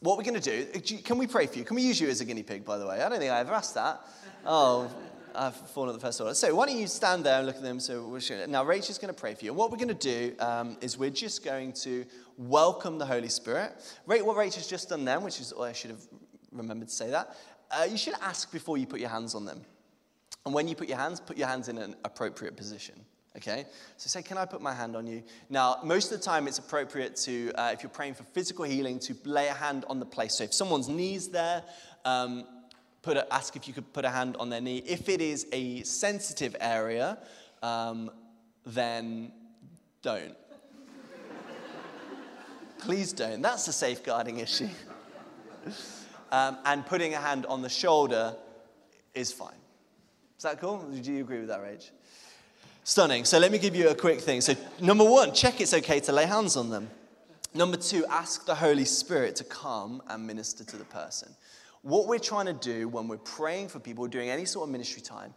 what 0.00 0.18
we're 0.18 0.24
going 0.24 0.40
to 0.40 0.64
do, 0.64 0.80
can 0.96 1.16
we 1.16 1.28
pray 1.28 1.46
for 1.46 1.58
you? 1.58 1.64
Can 1.64 1.76
we 1.76 1.82
use 1.82 2.00
you 2.00 2.08
as 2.08 2.20
a 2.20 2.24
guinea 2.24 2.42
pig, 2.42 2.64
by 2.64 2.76
the 2.78 2.88
way? 2.88 3.00
I 3.02 3.08
don't 3.08 3.20
think 3.20 3.30
I 3.30 3.38
ever 3.38 3.52
asked 3.52 3.76
that. 3.76 4.00
Oh, 4.44 4.90
I've 5.34 5.56
fallen 5.70 5.90
at 5.90 5.94
the 5.94 6.00
first 6.00 6.20
order. 6.20 6.34
So 6.34 6.54
why 6.54 6.66
don't 6.66 6.78
you 6.78 6.86
stand 6.86 7.24
there 7.24 7.38
and 7.38 7.46
look 7.46 7.56
at 7.56 7.62
them? 7.62 7.80
So 7.80 8.06
we're 8.06 8.20
sure. 8.20 8.46
now 8.46 8.64
Rachel's 8.64 8.98
going 8.98 9.12
to 9.12 9.18
pray 9.18 9.34
for 9.34 9.44
you. 9.44 9.50
And 9.50 9.58
what 9.58 9.70
we're 9.70 9.76
going 9.76 9.88
to 9.88 9.94
do 9.94 10.34
um, 10.38 10.76
is 10.80 10.98
we're 10.98 11.10
just 11.10 11.44
going 11.44 11.72
to 11.84 12.04
welcome 12.36 12.98
the 12.98 13.06
Holy 13.06 13.28
Spirit. 13.28 13.72
What 14.04 14.36
Rachel's 14.36 14.68
just 14.68 14.88
done 14.88 15.04
then, 15.04 15.22
which 15.22 15.40
is 15.40 15.52
oh, 15.56 15.62
I 15.62 15.72
should 15.72 15.90
have 15.90 16.02
remembered 16.52 16.88
to 16.88 16.94
say 16.94 17.10
that. 17.10 17.36
Uh, 17.70 17.86
you 17.90 17.96
should 17.96 18.14
ask 18.22 18.52
before 18.52 18.78
you 18.78 18.86
put 18.86 19.00
your 19.00 19.08
hands 19.08 19.34
on 19.34 19.44
them. 19.44 19.62
And 20.44 20.54
when 20.54 20.68
you 20.68 20.74
put 20.74 20.88
your 20.88 20.98
hands, 20.98 21.20
put 21.20 21.36
your 21.36 21.48
hands 21.48 21.68
in 21.68 21.78
an 21.78 21.96
appropriate 22.04 22.56
position. 22.56 22.94
Okay? 23.36 23.66
So 23.96 24.08
say, 24.08 24.22
Can 24.22 24.38
I 24.38 24.44
put 24.44 24.60
my 24.60 24.72
hand 24.72 24.94
on 24.94 25.06
you? 25.06 25.22
Now, 25.50 25.78
most 25.82 26.12
of 26.12 26.18
the 26.18 26.24
time 26.24 26.46
it's 26.46 26.58
appropriate 26.58 27.16
to, 27.16 27.52
uh, 27.54 27.70
if 27.72 27.82
you're 27.82 27.90
praying 27.90 28.14
for 28.14 28.24
physical 28.24 28.64
healing, 28.64 28.98
to 29.00 29.16
lay 29.24 29.48
a 29.48 29.54
hand 29.54 29.84
on 29.88 29.98
the 29.98 30.06
place. 30.06 30.34
So 30.34 30.44
if 30.44 30.54
someone's 30.54 30.88
knee's 30.88 31.28
there, 31.28 31.64
um, 32.04 32.44
put 33.04 33.16
a, 33.18 33.32
ask 33.32 33.54
if 33.54 33.68
you 33.68 33.74
could 33.74 33.92
put 33.92 34.04
a 34.04 34.10
hand 34.10 34.36
on 34.40 34.48
their 34.48 34.60
knee. 34.60 34.82
If 34.86 35.08
it 35.08 35.20
is 35.20 35.46
a 35.52 35.82
sensitive 35.82 36.56
area, 36.58 37.18
um, 37.62 38.10
then 38.66 39.30
don't. 40.02 40.36
Please 42.78 43.12
don't. 43.12 43.42
That's 43.42 43.68
a 43.68 43.72
safeguarding 43.72 44.38
issue. 44.38 44.68
Um, 46.32 46.58
and 46.64 46.84
putting 46.84 47.14
a 47.14 47.18
hand 47.18 47.46
on 47.46 47.62
the 47.62 47.68
shoulder 47.68 48.34
is 49.14 49.32
fine. 49.32 49.60
Is 50.36 50.42
that 50.42 50.60
cool? 50.60 50.78
Do 50.78 51.12
you 51.12 51.20
agree 51.20 51.38
with 51.38 51.48
that, 51.48 51.62
Rage? 51.62 51.92
Stunning. 52.82 53.24
So 53.24 53.38
let 53.38 53.52
me 53.52 53.58
give 53.58 53.76
you 53.76 53.88
a 53.88 53.94
quick 53.94 54.20
thing. 54.20 54.40
So, 54.40 54.54
number 54.80 55.04
one, 55.04 55.32
check 55.32 55.60
it's 55.60 55.72
okay 55.72 56.00
to 56.00 56.12
lay 56.12 56.26
hands 56.26 56.56
on 56.56 56.70
them. 56.70 56.88
Number 57.54 57.76
two, 57.76 58.04
ask 58.10 58.44
the 58.44 58.54
Holy 58.54 58.84
Spirit 58.84 59.36
to 59.36 59.44
come 59.44 60.02
and 60.08 60.26
minister 60.26 60.64
to 60.64 60.76
the 60.76 60.84
person. 60.84 61.34
What 61.84 62.06
we're 62.06 62.18
trying 62.18 62.46
to 62.46 62.54
do 62.54 62.88
when 62.88 63.08
we're 63.08 63.18
praying 63.18 63.68
for 63.68 63.78
people, 63.78 64.06
doing 64.06 64.30
any 64.30 64.46
sort 64.46 64.66
of 64.66 64.72
ministry 64.72 65.02
time, 65.02 65.34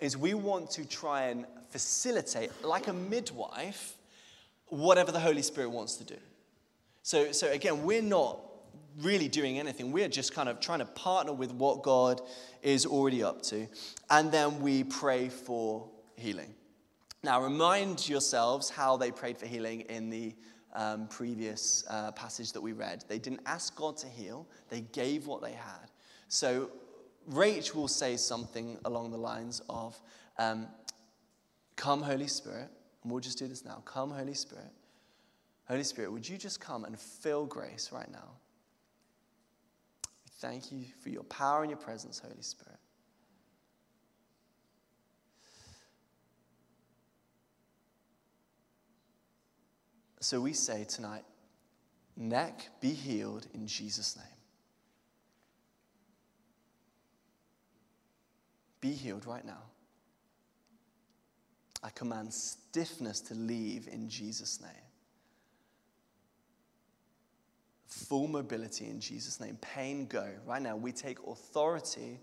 is 0.00 0.16
we 0.16 0.34
want 0.34 0.68
to 0.72 0.84
try 0.84 1.26
and 1.26 1.46
facilitate, 1.70 2.50
like 2.64 2.88
a 2.88 2.92
midwife, 2.92 3.94
whatever 4.66 5.12
the 5.12 5.20
Holy 5.20 5.40
Spirit 5.40 5.70
wants 5.70 5.94
to 5.98 6.04
do. 6.04 6.16
So, 7.04 7.30
so 7.30 7.52
again, 7.52 7.84
we're 7.84 8.02
not 8.02 8.40
really 9.02 9.28
doing 9.28 9.60
anything. 9.60 9.92
We're 9.92 10.08
just 10.08 10.34
kind 10.34 10.48
of 10.48 10.58
trying 10.58 10.80
to 10.80 10.84
partner 10.84 11.32
with 11.32 11.52
what 11.52 11.84
God 11.84 12.20
is 12.60 12.86
already 12.86 13.22
up 13.22 13.42
to. 13.42 13.68
And 14.10 14.32
then 14.32 14.60
we 14.60 14.82
pray 14.82 15.28
for 15.28 15.88
healing. 16.16 16.56
Now, 17.22 17.40
remind 17.40 18.08
yourselves 18.08 18.68
how 18.68 18.96
they 18.96 19.12
prayed 19.12 19.38
for 19.38 19.46
healing 19.46 19.82
in 19.82 20.10
the 20.10 20.34
um, 20.74 21.06
previous 21.08 21.84
uh, 21.88 22.12
passage 22.12 22.52
that 22.52 22.60
we 22.60 22.72
read. 22.72 23.04
They 23.08 23.18
didn't 23.18 23.42
ask 23.46 23.74
God 23.76 23.96
to 23.98 24.06
heal, 24.06 24.46
they 24.68 24.82
gave 24.92 25.26
what 25.26 25.42
they 25.42 25.52
had. 25.52 25.90
So, 26.28 26.70
Rach 27.30 27.74
will 27.74 27.88
say 27.88 28.16
something 28.16 28.78
along 28.84 29.10
the 29.10 29.16
lines 29.16 29.62
of, 29.68 29.98
um, 30.38 30.66
Come, 31.76 32.02
Holy 32.02 32.26
Spirit, 32.28 32.68
and 33.02 33.10
we'll 33.12 33.20
just 33.20 33.38
do 33.38 33.48
this 33.48 33.64
now. 33.64 33.82
Come, 33.84 34.10
Holy 34.10 34.34
Spirit. 34.34 34.70
Holy 35.66 35.82
Spirit, 35.82 36.12
would 36.12 36.28
you 36.28 36.36
just 36.36 36.60
come 36.60 36.84
and 36.84 36.98
fill 36.98 37.46
grace 37.46 37.90
right 37.92 38.10
now? 38.10 38.36
Thank 40.40 40.70
you 40.70 40.84
for 41.02 41.08
your 41.08 41.22
power 41.24 41.62
and 41.62 41.70
your 41.70 41.78
presence, 41.78 42.18
Holy 42.18 42.42
Spirit. 42.42 42.78
So 50.24 50.40
we 50.40 50.54
say 50.54 50.84
tonight, 50.84 51.22
neck 52.16 52.70
be 52.80 52.94
healed 52.94 53.46
in 53.52 53.66
Jesus' 53.66 54.16
name. 54.16 54.24
Be 58.80 58.92
healed 58.92 59.26
right 59.26 59.44
now. 59.44 59.60
I 61.82 61.90
command 61.90 62.32
stiffness 62.32 63.20
to 63.20 63.34
leave 63.34 63.86
in 63.86 64.08
Jesus' 64.08 64.62
name. 64.62 64.70
Full 67.86 68.26
mobility 68.26 68.86
in 68.86 69.00
Jesus' 69.00 69.38
name. 69.40 69.58
Pain 69.60 70.06
go. 70.06 70.26
Right 70.46 70.62
now, 70.62 70.74
we 70.74 70.92
take 70.92 71.18
authority 71.26 72.18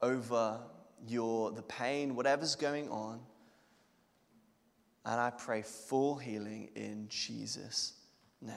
over 0.00 0.60
your 1.04 1.50
the 1.50 1.62
pain, 1.62 2.14
whatever's 2.14 2.54
going 2.54 2.88
on. 2.90 3.18
And 5.04 5.18
I 5.18 5.30
pray 5.30 5.62
full 5.62 6.16
healing 6.16 6.70
in 6.74 7.06
Jesus' 7.08 7.94
name. 8.42 8.54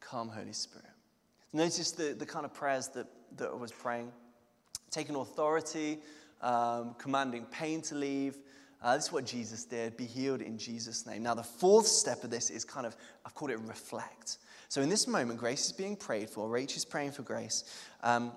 Come, 0.00 0.28
Holy 0.28 0.52
Spirit. 0.52 0.86
Notice 1.52 1.90
the, 1.92 2.14
the 2.14 2.26
kind 2.26 2.44
of 2.44 2.54
prayers 2.54 2.88
that, 2.88 3.06
that 3.36 3.48
I 3.48 3.54
was 3.54 3.72
praying. 3.72 4.12
Taking 4.90 5.16
authority, 5.16 5.98
um, 6.40 6.94
commanding 6.98 7.46
pain 7.46 7.80
to 7.82 7.94
leave. 7.94 8.36
Uh, 8.82 8.96
this 8.96 9.06
is 9.06 9.12
what 9.12 9.24
Jesus 9.24 9.64
did. 9.64 9.96
Be 9.96 10.04
healed 10.04 10.40
in 10.40 10.58
Jesus' 10.58 11.06
name. 11.06 11.22
Now, 11.22 11.34
the 11.34 11.42
fourth 11.42 11.86
step 11.86 12.24
of 12.24 12.30
this 12.30 12.50
is 12.50 12.64
kind 12.64 12.84
of, 12.86 12.96
I've 13.24 13.34
called 13.34 13.52
it 13.52 13.60
reflect. 13.60 14.38
So, 14.68 14.82
in 14.82 14.88
this 14.88 15.06
moment, 15.06 15.38
Grace 15.38 15.66
is 15.66 15.72
being 15.72 15.96
prayed 15.96 16.28
for. 16.28 16.48
Rach 16.48 16.76
is 16.76 16.84
praying 16.84 17.12
for 17.12 17.22
Grace. 17.22 17.64
Um, 18.02 18.32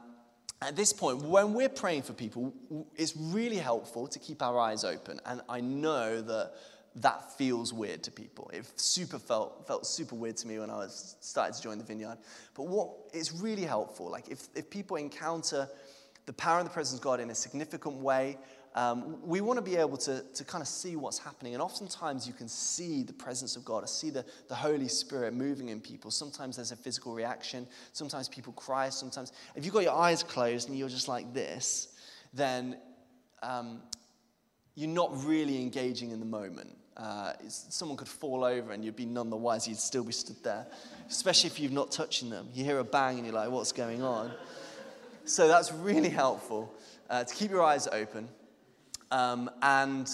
at 0.62 0.76
this 0.76 0.93
point, 0.93 1.22
when 1.22 1.53
we're 1.53 1.70
praying 1.70 2.03
for 2.03 2.14
people, 2.14 2.53
it's 2.95 3.16
really 3.16 3.58
helpful 3.58 4.08
to 4.08 4.20
keep 4.20 4.41
our 4.41 4.60
eyes 4.60 4.84
open. 4.84 5.20
And 5.26 5.41
I 5.49 5.62
know 5.62 6.22
that 6.22 6.53
that 6.97 7.38
feels 7.38 7.74
weird 7.74 8.03
to 8.03 8.12
people. 8.12 8.49
It 8.53 8.66
super 8.80 9.20
felt, 9.20 9.68
felt 9.68 9.86
super 9.86 10.16
weird 10.16 10.38
to 10.38 10.47
me 10.47 10.60
when 10.60 10.70
I 10.70 10.78
was 10.78 11.18
started 11.20 11.56
to 11.56 11.62
join 11.62 11.78
the 11.78 11.84
vineyard. 11.84 12.18
But 12.53 12.68
what 12.68 12.89
is 13.14 13.34
really 13.34 13.64
helpful, 13.64 14.10
like 14.10 14.30
if, 14.30 14.47
if 14.56 14.70
people 14.70 14.95
encounter 14.95 15.68
the 16.26 16.34
power 16.34 16.60
and 16.60 16.66
the 16.66 16.74
presence 16.74 16.97
of 16.99 17.03
God 17.03 17.20
in 17.20 17.30
a 17.30 17.36
significant 17.36 17.95
way, 17.95 18.38
um, 18.76 19.26
we 19.26 19.39
want 19.39 19.57
to 19.57 19.63
be 19.63 19.78
able 19.78 19.95
to, 19.95 20.21
to 20.21 20.43
kind 20.43 20.61
of 20.61 20.67
see 20.67 20.97
what's 20.97 21.17
happening. 21.17 21.53
And 21.53 21.63
oftentimes 21.63 22.28
you 22.28 22.34
can 22.34 22.49
see 22.49 23.03
the 23.03 23.13
presence 23.13 23.55
of 23.55 23.63
God, 23.63 23.86
or 23.86 23.88
see 23.88 24.09
the, 24.09 24.26
the 24.49 24.55
Holy 24.55 24.89
Spirit 24.89 25.34
moving 25.34 25.69
in 25.69 25.80
people. 25.80 26.11
Sometimes 26.11 26.57
there's 26.57 26.73
a 26.73 26.76
physical 26.76 27.13
reaction. 27.13 27.65
Sometimes 27.93 28.28
people 28.28 28.51
cry. 28.51 28.89
Sometimes, 28.89 29.32
if 29.55 29.63
you've 29.63 29.73
got 29.73 29.84
your 29.84 29.95
eyes 29.95 30.23
closed 30.23 30.67
and 30.67 30.78
you're 30.78 30.89
just 30.89 31.07
like 31.07 31.34
this, 31.34 31.88
then 32.34 32.78
um, 33.41 33.82
you're 34.76 34.89
not 34.89 35.23
really 35.26 35.61
engaging 35.61 36.11
in 36.11 36.19
the 36.19 36.26
moment. 36.26 36.78
Uh, 36.97 37.32
someone 37.47 37.97
could 37.97 38.09
fall 38.09 38.43
over 38.43 38.73
and 38.73 38.84
you'd 38.84 38.95
be 38.95 39.05
none 39.05 39.30
the 39.30 39.38
wiser. 39.38 39.69
You'd 39.69 39.80
still 39.80 40.03
be 40.03 40.11
stood 40.11 40.43
there, 40.43 40.67
especially 41.09 41.49
if 41.49 41.61
you're 41.61 41.71
not 41.71 41.91
touching 41.91 42.30
them. 42.30 42.49
You 42.53 42.65
hear 42.65 42.80
a 42.80 42.84
bang 42.84 43.15
and 43.17 43.26
you're 43.26 43.36
like, 43.36 43.49
what's 43.49 43.71
going 43.71 44.01
on? 44.01 44.34
So 45.23 45.47
that's 45.47 45.71
really 45.71 46.09
helpful 46.09 46.73
uh, 47.09 47.23
to 47.23 47.34
keep 47.34 47.51
your 47.51 47.63
eyes 47.63 47.88
open. 47.88 48.28
Um, 49.12 49.49
and 49.62 50.10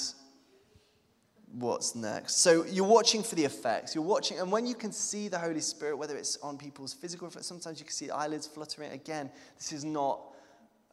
what's 1.53 1.95
next? 1.95 2.37
So 2.37 2.65
you're 2.65 2.85
watching 2.85 3.23
for 3.23 3.35
the 3.35 3.45
effects. 3.45 3.95
You're 3.95 4.03
watching, 4.03 4.39
and 4.39 4.51
when 4.51 4.65
you 4.65 4.75
can 4.75 4.91
see 4.91 5.27
the 5.27 5.39
Holy 5.39 5.61
Spirit, 5.61 5.97
whether 5.97 6.17
it's 6.17 6.37
on 6.37 6.57
people's 6.57 6.93
physical, 6.93 7.29
sometimes 7.29 7.79
you 7.79 7.85
can 7.85 7.93
see 7.93 8.09
eyelids 8.09 8.47
fluttering. 8.47 8.91
Again, 8.91 9.29
this 9.57 9.71
is 9.71 9.83
not 9.83 10.21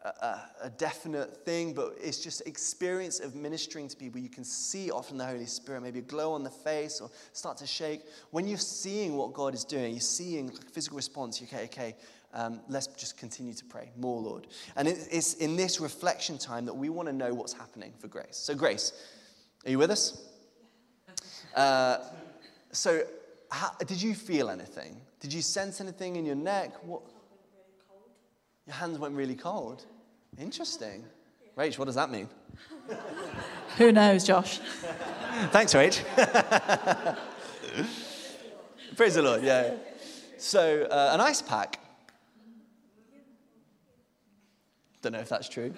a, 0.05 0.41
a, 0.63 0.71
definite 0.71 1.45
thing, 1.45 1.73
but 1.73 1.95
it's 2.01 2.23
just 2.23 2.47
experience 2.47 3.21
of 3.21 3.35
ministering 3.35 3.89
to 3.89 3.97
people. 3.97 4.21
You 4.21 4.29
can 4.29 4.45
see 4.45 4.91
often 4.91 5.19
the 5.19 5.27
Holy 5.27 5.47
Spirit, 5.47 5.83
maybe 5.83 5.99
a 5.99 6.03
glow 6.03 6.33
on 6.33 6.45
the 6.45 6.51
face 6.51 7.01
or 7.01 7.11
start 7.33 7.57
to 7.59 7.67
shake. 7.67 8.03
When 8.31 8.47
you're 8.47 8.59
seeing 8.59 9.17
what 9.17 9.33
God 9.33 9.55
is 9.55 9.65
doing, 9.65 9.93
you're 9.93 10.01
seeing 10.01 10.51
physical 10.51 10.97
response. 10.97 11.43
Okay, 11.43 11.65
okay, 11.65 11.97
um, 12.35 12.61
let's 12.69 12.87
just 12.89 13.17
continue 13.17 13.55
to 13.55 13.65
pray 13.65 13.91
more, 13.97 14.21
Lord. 14.21 14.47
And 14.77 14.87
it's 14.87 15.35
in 15.35 15.57
this 15.57 15.81
reflection 15.81 16.39
time 16.39 16.67
that 16.67 16.75
we 16.75 16.89
want 16.89 17.09
to 17.09 17.13
know 17.13 17.33
what's 17.33 17.53
happening 17.53 17.93
for 17.99 18.09
Grace. 18.09 18.37
So, 18.37 18.55
Grace, 18.55 18.93
are 19.65 19.71
you 19.71 19.79
with 19.79 19.91
us? 19.91 20.25
Uh, 21.57 21.99
so, 22.71 23.03
how, 23.51 23.71
did 23.87 24.01
you 24.01 24.15
feel 24.15 24.51
anything? 24.51 25.01
Did 25.19 25.33
you 25.33 25.43
sense 25.43 25.81
anything 25.81 26.17
in 26.17 26.27
your 26.27 26.37
neck? 26.37 26.75
What? 26.85 27.03
Your 28.67 28.75
hands 28.75 28.99
went 28.99 29.15
really 29.15 29.35
cold. 29.35 29.85
Interesting. 30.39 31.05
Rach, 31.57 31.77
what 31.79 31.87
does 31.87 31.97
that 31.97 32.11
mean? 32.11 32.29
Who 33.79 33.91
knows, 33.91 34.25
Josh? 34.25 34.59
Thanks, 35.51 35.75
Rach. 35.75 36.05
Praise 38.95 39.15
the 39.15 39.23
Lord, 39.23 39.43
yeah. 39.43 39.75
So, 40.37 40.83
uh, 40.83 41.11
an 41.15 41.21
ice 41.21 41.43
pack. 41.43 41.81
Don't 45.03 45.13
know 45.13 45.21
if 45.21 45.29
that's 45.29 45.49
true. 45.49 45.73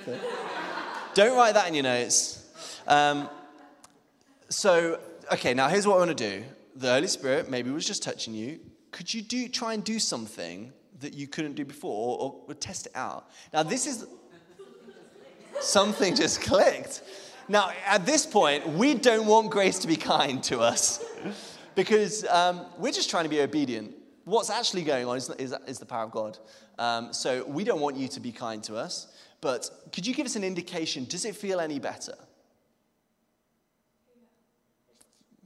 don't 1.15 1.37
write 1.37 1.55
that 1.55 1.69
in 1.69 1.75
your 1.75 1.85
notes. 1.85 2.49
Um, 2.87 3.29
so, 4.49 5.01
okay, 5.33 5.55
now 5.55 5.69
here's 5.69 5.87
what 5.87 5.97
I 5.97 5.99
want 5.99 6.17
to 6.17 6.31
do. 6.39 6.45
The 6.77 6.93
Holy 6.93 7.09
Spirit 7.09 7.51
maybe 7.51 7.71
was 7.71 7.87
just 7.87 8.03
touching 8.03 8.35
you. 8.35 8.61
Could 8.91 9.13
you 9.13 9.23
do 9.23 9.49
try 9.49 9.75
and 9.75 9.85
do 9.85 9.99
something 9.99 10.73
that 11.01 11.15
you 11.15 11.27
couldn't 11.27 11.55
do 11.55 11.65
before 11.65 12.19
or, 12.19 12.37
or 12.47 12.55
test 12.55 12.87
it 12.87 12.93
out. 12.95 13.29
Now, 13.53 13.63
this 13.63 13.87
is 13.87 14.07
something 15.61 16.15
just 16.15 16.43
clicked. 16.43 17.03
Now, 17.49 17.73
at 17.87 18.07
this 18.07 18.27
point, 18.27 18.67
we 18.69 18.95
don't 18.95 19.27
want 19.27 19.51
grace 19.51 19.79
to 19.81 19.89
be 19.89 19.97
kind 19.97 20.43
to 20.45 20.61
us 20.61 21.05
because 21.75 22.25
um, 22.27 22.67
we're 22.79 22.93
just 22.93 23.11
trying 23.11 23.25
to 23.25 23.31
be 23.31 23.41
obedient. 23.41 23.95
What's 24.31 24.49
actually 24.49 24.85
going 24.85 25.07
on 25.07 25.17
is, 25.17 25.29
is, 25.31 25.53
is 25.67 25.81
the 25.81 25.87
power 25.87 26.05
of 26.05 26.13
God. 26.13 26.39
Um, 26.79 27.13
so 27.13 27.45
we 27.49 27.65
don't 27.65 27.81
want 27.81 27.97
you 27.97 28.07
to 28.07 28.21
be 28.21 28.31
kind 28.31 28.63
to 28.63 28.77
us. 28.77 29.09
But 29.41 29.69
could 29.93 30.07
you 30.07 30.15
give 30.15 30.25
us 30.25 30.37
an 30.37 30.45
indication? 30.45 31.05
Does 31.05 31.25
it 31.25 31.35
feel 31.35 31.59
any 31.59 31.81
better? 31.81 32.15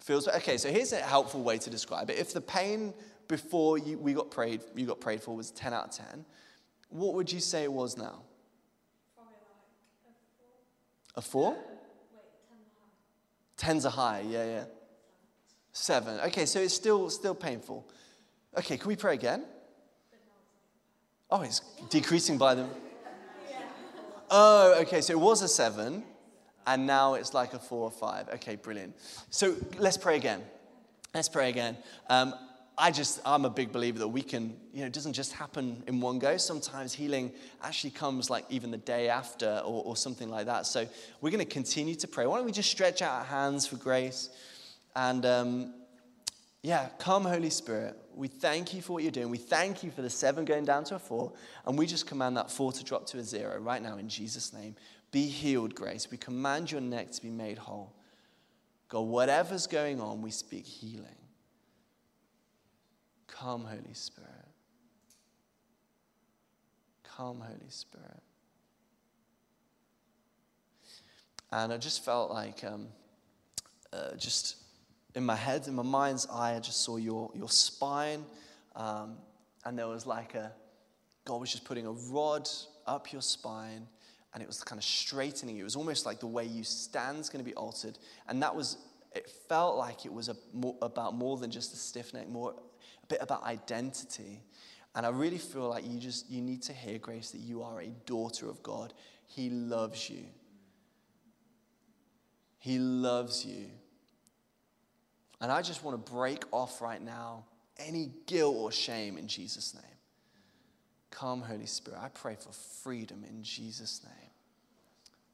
Feels 0.01 0.29
okay. 0.29 0.59
So 0.59 0.71
here's 0.71 0.93
a 0.93 0.97
helpful 0.97 1.43
way 1.43 1.57
to 1.57 1.71
describe 1.71 2.11
it. 2.11 2.19
If 2.19 2.35
the 2.35 2.43
pain 2.43 2.93
before 3.27 3.79
you, 3.79 3.97
we 3.97 4.13
got 4.13 4.31
prayed, 4.31 4.61
you 4.77 4.85
got 4.85 5.01
prayed 5.01 5.23
for 5.23 5.35
was 5.35 5.51
10 5.53 5.73
out 5.73 5.87
of 5.87 6.07
10, 6.07 6.27
what 6.91 7.15
would 7.15 7.33
you 7.33 7.41
say 7.41 7.63
it 7.63 7.73
was 7.73 7.97
now? 7.97 8.21
a 11.17 11.23
four. 11.23 11.53
A 11.53 11.57
four? 11.57 11.65
Ten's 13.57 13.87
a 13.87 13.91
high, 13.91 14.25
yeah, 14.29 14.45
yeah. 14.45 14.65
Seven. 15.73 16.21
Okay, 16.21 16.45
so 16.45 16.61
it's 16.61 16.75
still 16.75 17.09
still 17.09 17.35
painful. 17.35 17.89
Okay, 18.57 18.77
can 18.77 18.89
we 18.89 18.97
pray 18.97 19.15
again? 19.15 19.45
Oh, 21.31 21.43
it's 21.43 21.61
decreasing 21.91 22.39
by 22.39 22.55
them. 22.55 22.71
Oh, 24.31 24.81
okay, 24.81 25.01
so 25.03 25.13
it 25.13 25.21
was 25.21 25.43
a 25.43 25.49
seven, 25.49 26.03
and 26.67 26.87
now 26.87 27.15
it's 27.15 27.35
like 27.35 27.53
a 27.53 27.59
four 27.59 27.85
or 27.85 27.91
five. 27.91 28.29
Okay, 28.31 28.57
brilliant. 28.57 28.97
So 29.31 29.55
let's 29.79 29.99
pray 29.99 30.17
again. 30.17 30.43
Let's 31.15 31.29
pray 31.29 31.51
again. 31.51 31.77
Um, 32.09 32.35
I 32.77 32.91
just, 32.91 33.21
I'm 33.25 33.45
a 33.45 33.51
big 33.51 33.71
believer 33.71 34.01
that 34.01 34.09
we 34.09 34.23
can, 34.23 34.57
you 34.73 34.81
know, 34.81 34.87
it 34.87 34.93
doesn't 34.93 35.13
just 35.13 35.33
happen 35.33 35.83
in 35.87 36.01
one 36.01 36.19
go. 36.19 36.37
Sometimes 36.37 36.93
healing 36.93 37.33
actually 37.63 37.91
comes 37.91 38.31
like 38.31 38.47
even 38.49 38.73
the 38.73 38.79
day 38.79 39.09
after 39.09 39.61
or, 39.65 39.85
or 39.85 39.97
something 39.97 40.29
like 40.29 40.47
that. 40.47 40.67
So 40.67 40.89
we're 41.21 41.31
going 41.31 41.45
to 41.45 41.53
continue 41.53 41.95
to 41.97 42.09
pray. 42.09 42.27
Why 42.27 42.39
don't 42.39 42.47
we 42.47 42.53
just 42.53 42.71
stretch 42.71 43.03
out 43.03 43.13
our 43.13 43.25
hands 43.25 43.67
for 43.67 43.77
grace? 43.77 44.31
And 44.97 45.25
um, 45.25 45.75
yeah, 46.63 46.89
come, 46.99 47.25
Holy 47.25 47.51
Spirit. 47.51 47.97
We 48.17 48.29
thank 48.29 48.75
you 48.75 48.83
for 48.83 48.95
what 48.95 49.03
you're 49.03 49.13
doing. 49.13 49.31
We 49.31 49.39
thank 49.39 49.83
you 49.83 49.91
for 49.91 50.03
the 50.03 50.11
seven 50.11 50.45
going 50.45 50.65
down 50.65 50.85
to 50.85 50.97
a 50.97 50.99
four. 50.99 51.33
And 51.67 51.77
we 51.77 51.87
just 51.87 52.07
command 52.07 52.37
that 52.37 52.51
four 52.51 52.73
to 52.73 52.85
drop 52.85 53.07
to 53.09 53.19
a 53.19 53.23
zero 53.23 53.59
right 53.59 53.83
now 53.83 53.99
in 53.99 54.09
Jesus' 54.09 54.53
name. 54.53 54.77
Be 55.11 55.27
healed, 55.27 55.75
grace. 55.75 56.11
We 56.11 56.17
command 56.17 56.71
your 56.71 56.81
neck 56.81 57.13
to 57.13 57.23
be 57.23 57.31
made 57.31 57.59
whole. 57.59 57.95
God, 58.89 59.03
whatever's 59.03 59.67
going 59.67 60.01
on, 60.01 60.23
we 60.23 60.31
speak 60.31 60.67
healing. 60.67 61.07
Come, 63.27 63.65
Holy 63.65 63.95
Spirit. 63.95 64.31
Come, 67.03 67.41
Holy 67.41 67.71
Spirit. 67.71 68.23
And 71.51 71.73
I 71.73 71.77
just 71.77 72.05
felt 72.05 72.31
like 72.31 72.65
um, 72.65 72.89
uh, 73.93 74.17
just 74.17 74.57
in 75.15 75.25
my 75.25 75.37
head, 75.37 75.67
in 75.69 75.75
my 75.75 75.83
mind's 75.83 76.27
eye, 76.31 76.55
I 76.57 76.61
just 76.61 76.83
saw 76.83 76.97
your, 76.97 77.31
your 77.35 77.49
spine. 77.49 78.25
Um, 78.75 79.17
and 79.65 79.79
there 79.79 79.87
was 79.87 80.07
like 80.07 80.35
a, 80.35 80.53
God 81.25 81.41
was 81.41 81.51
just 81.51 81.65
putting 81.65 81.87
a 81.87 81.93
rod 81.93 82.49
up 82.87 83.13
your 83.13 83.23
spine 83.23 83.87
and 84.33 84.43
it 84.43 84.47
was 84.47 84.63
kind 84.63 84.79
of 84.79 84.85
straightening 84.85 85.57
you. 85.57 85.63
It 85.63 85.65
was 85.65 85.77
almost 85.77 86.05
like 86.05 86.19
the 86.19 86.27
way 86.27 86.45
you 86.45 86.65
stand 86.65 87.21
is 87.21 87.29
going 87.29 87.45
to 87.45 87.49
be 87.49 87.55
altered. 87.55 87.99
And 88.29 88.43
that 88.43 88.55
was, 88.55 88.79
it 89.15 89.31
felt 89.49 89.77
like 89.77 90.05
it 90.05 90.13
was 90.13 90.29
a, 90.29 90.37
more, 90.53 90.77
about 90.83 91.15
more 91.15 91.37
than 91.37 91.51
just 91.51 91.73
a 91.73 91.77
stiff 91.77 92.13
neck, 92.13 92.29
more 92.29 92.51
a 92.51 93.07
bit 93.07 93.19
about 93.21 93.45
identity. 93.45 94.43
And 94.97 95.07
I 95.07 95.11
really 95.11 95.39
feel 95.39 95.69
like 95.69 95.87
you 95.87 96.01
just, 96.01 96.29
you 96.29 96.43
need 96.43 96.63
to 96.63 96.73
hear, 96.73 96.99
Grace, 96.99 97.31
that 97.31 97.41
you 97.41 97.63
are 97.63 97.81
a 97.81 97.89
daughter 98.07 98.49
of 98.49 98.63
God. 98.63 98.93
He 99.27 99.51
loves 99.51 100.11
you. 100.11 100.25
He 102.59 102.79
loves 102.79 103.45
you. 103.45 103.67
And 105.41 105.51
I 105.53 105.63
just 105.63 105.85
want 105.85 106.05
to 106.05 106.13
break 106.13 106.45
off 106.53 106.81
right 106.81 107.03
now 107.03 107.45
any 107.79 108.11
guilt 108.27 108.57
or 108.57 108.73
shame 108.73 109.19
in 109.19 109.27
Jesus' 109.27 109.75
name. 109.75 109.85
Come, 111.11 111.43
Holy 111.43 111.67
Spirit. 111.67 112.01
I 112.03 112.09
pray 112.09 112.37
for 112.39 112.51
freedom 112.53 113.25
in 113.29 113.43
Jesus' 113.43 114.01
name. 114.05 114.31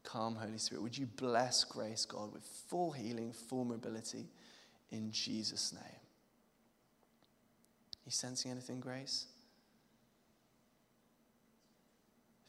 Come, 0.03 0.35
Holy 0.35 0.59
Spirit. 0.59 0.83
Would 0.83 0.99
you 0.99 1.07
bless 1.07 1.65
Grace, 1.65 2.05
God, 2.05 2.33
with 2.33 2.43
full 2.69 2.91
healing, 2.91 3.33
full 3.33 3.65
mobility 3.65 4.27
in 4.91 5.11
Jesus' 5.11 5.73
name? 5.73 6.01
You 8.05 8.13
sensing 8.13 8.51
anything, 8.51 8.81
Grace? 8.81 9.27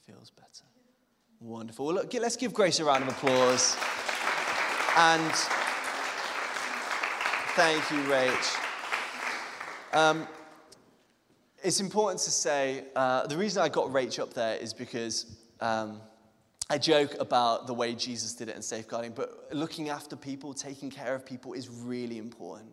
Feels 0.06 0.32
better. 0.32 0.66
Wonderful. 1.40 1.86
Well, 1.86 1.96
look, 1.96 2.14
let's 2.14 2.36
give 2.36 2.54
Grace 2.54 2.80
a 2.80 2.86
round 2.86 3.04
of 3.04 3.10
applause. 3.10 3.78
And 4.98 5.34
thank 7.56 7.92
you, 7.92 7.98
Rach. 8.10 8.58
Um, 9.94 10.26
it's 11.62 11.82
important 11.82 12.22
to 12.22 12.32
say 12.32 12.86
uh, 12.96 13.28
the 13.28 13.36
reason 13.36 13.62
I 13.62 13.68
got 13.68 13.88
Rach 13.88 14.20
up 14.20 14.34
there 14.34 14.56
is 14.56 14.74
because 14.74 15.38
um, 15.60 16.00
I 16.70 16.78
joke 16.78 17.16
about 17.20 17.68
the 17.68 17.74
way 17.74 17.94
Jesus 17.94 18.34
did 18.34 18.48
it 18.48 18.56
in 18.56 18.62
safeguarding, 18.62 19.12
but 19.12 19.50
looking 19.52 19.90
after 19.90 20.16
people, 20.16 20.54
taking 20.54 20.90
care 20.90 21.14
of 21.14 21.26
people 21.26 21.52
is 21.52 21.68
really 21.70 22.18
important. 22.18 22.72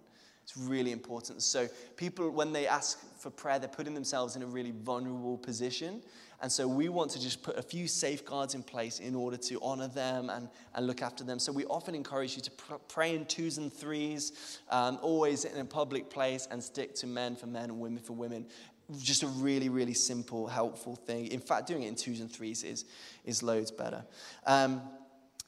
It's 0.48 0.56
really 0.56 0.92
important. 0.92 1.42
So, 1.42 1.68
people, 1.96 2.30
when 2.30 2.54
they 2.54 2.66
ask 2.66 2.98
for 3.18 3.28
prayer, 3.28 3.58
they're 3.58 3.68
putting 3.68 3.92
themselves 3.92 4.34
in 4.34 4.42
a 4.42 4.46
really 4.46 4.72
vulnerable 4.82 5.36
position. 5.36 6.02
And 6.40 6.50
so, 6.50 6.66
we 6.66 6.88
want 6.88 7.10
to 7.10 7.20
just 7.20 7.42
put 7.42 7.58
a 7.58 7.62
few 7.62 7.86
safeguards 7.86 8.54
in 8.54 8.62
place 8.62 8.98
in 8.98 9.14
order 9.14 9.36
to 9.36 9.58
honor 9.60 9.88
them 9.88 10.30
and, 10.30 10.48
and 10.74 10.86
look 10.86 11.02
after 11.02 11.22
them. 11.22 11.38
So, 11.38 11.52
we 11.52 11.66
often 11.66 11.94
encourage 11.94 12.34
you 12.34 12.40
to 12.40 12.50
pr- 12.52 12.74
pray 12.88 13.14
in 13.14 13.26
twos 13.26 13.58
and 13.58 13.70
threes, 13.70 14.58
um, 14.70 14.98
always 15.02 15.44
in 15.44 15.60
a 15.60 15.66
public 15.66 16.08
place, 16.08 16.48
and 16.50 16.64
stick 16.64 16.94
to 16.94 17.06
men 17.06 17.36
for 17.36 17.46
men 17.46 17.64
and 17.64 17.78
women 17.78 18.02
for 18.02 18.14
women 18.14 18.46
just 18.96 19.22
a 19.22 19.26
really, 19.26 19.68
really 19.68 19.92
simple, 19.92 20.46
helpful 20.46 20.96
thing. 20.96 21.26
In 21.26 21.40
fact, 21.40 21.66
doing 21.66 21.82
it 21.82 21.88
in 21.88 21.94
twos 21.94 22.20
and 22.20 22.32
threes 22.32 22.62
is, 22.64 22.86
is 23.26 23.42
loads 23.42 23.70
better. 23.70 24.02
Um, 24.46 24.80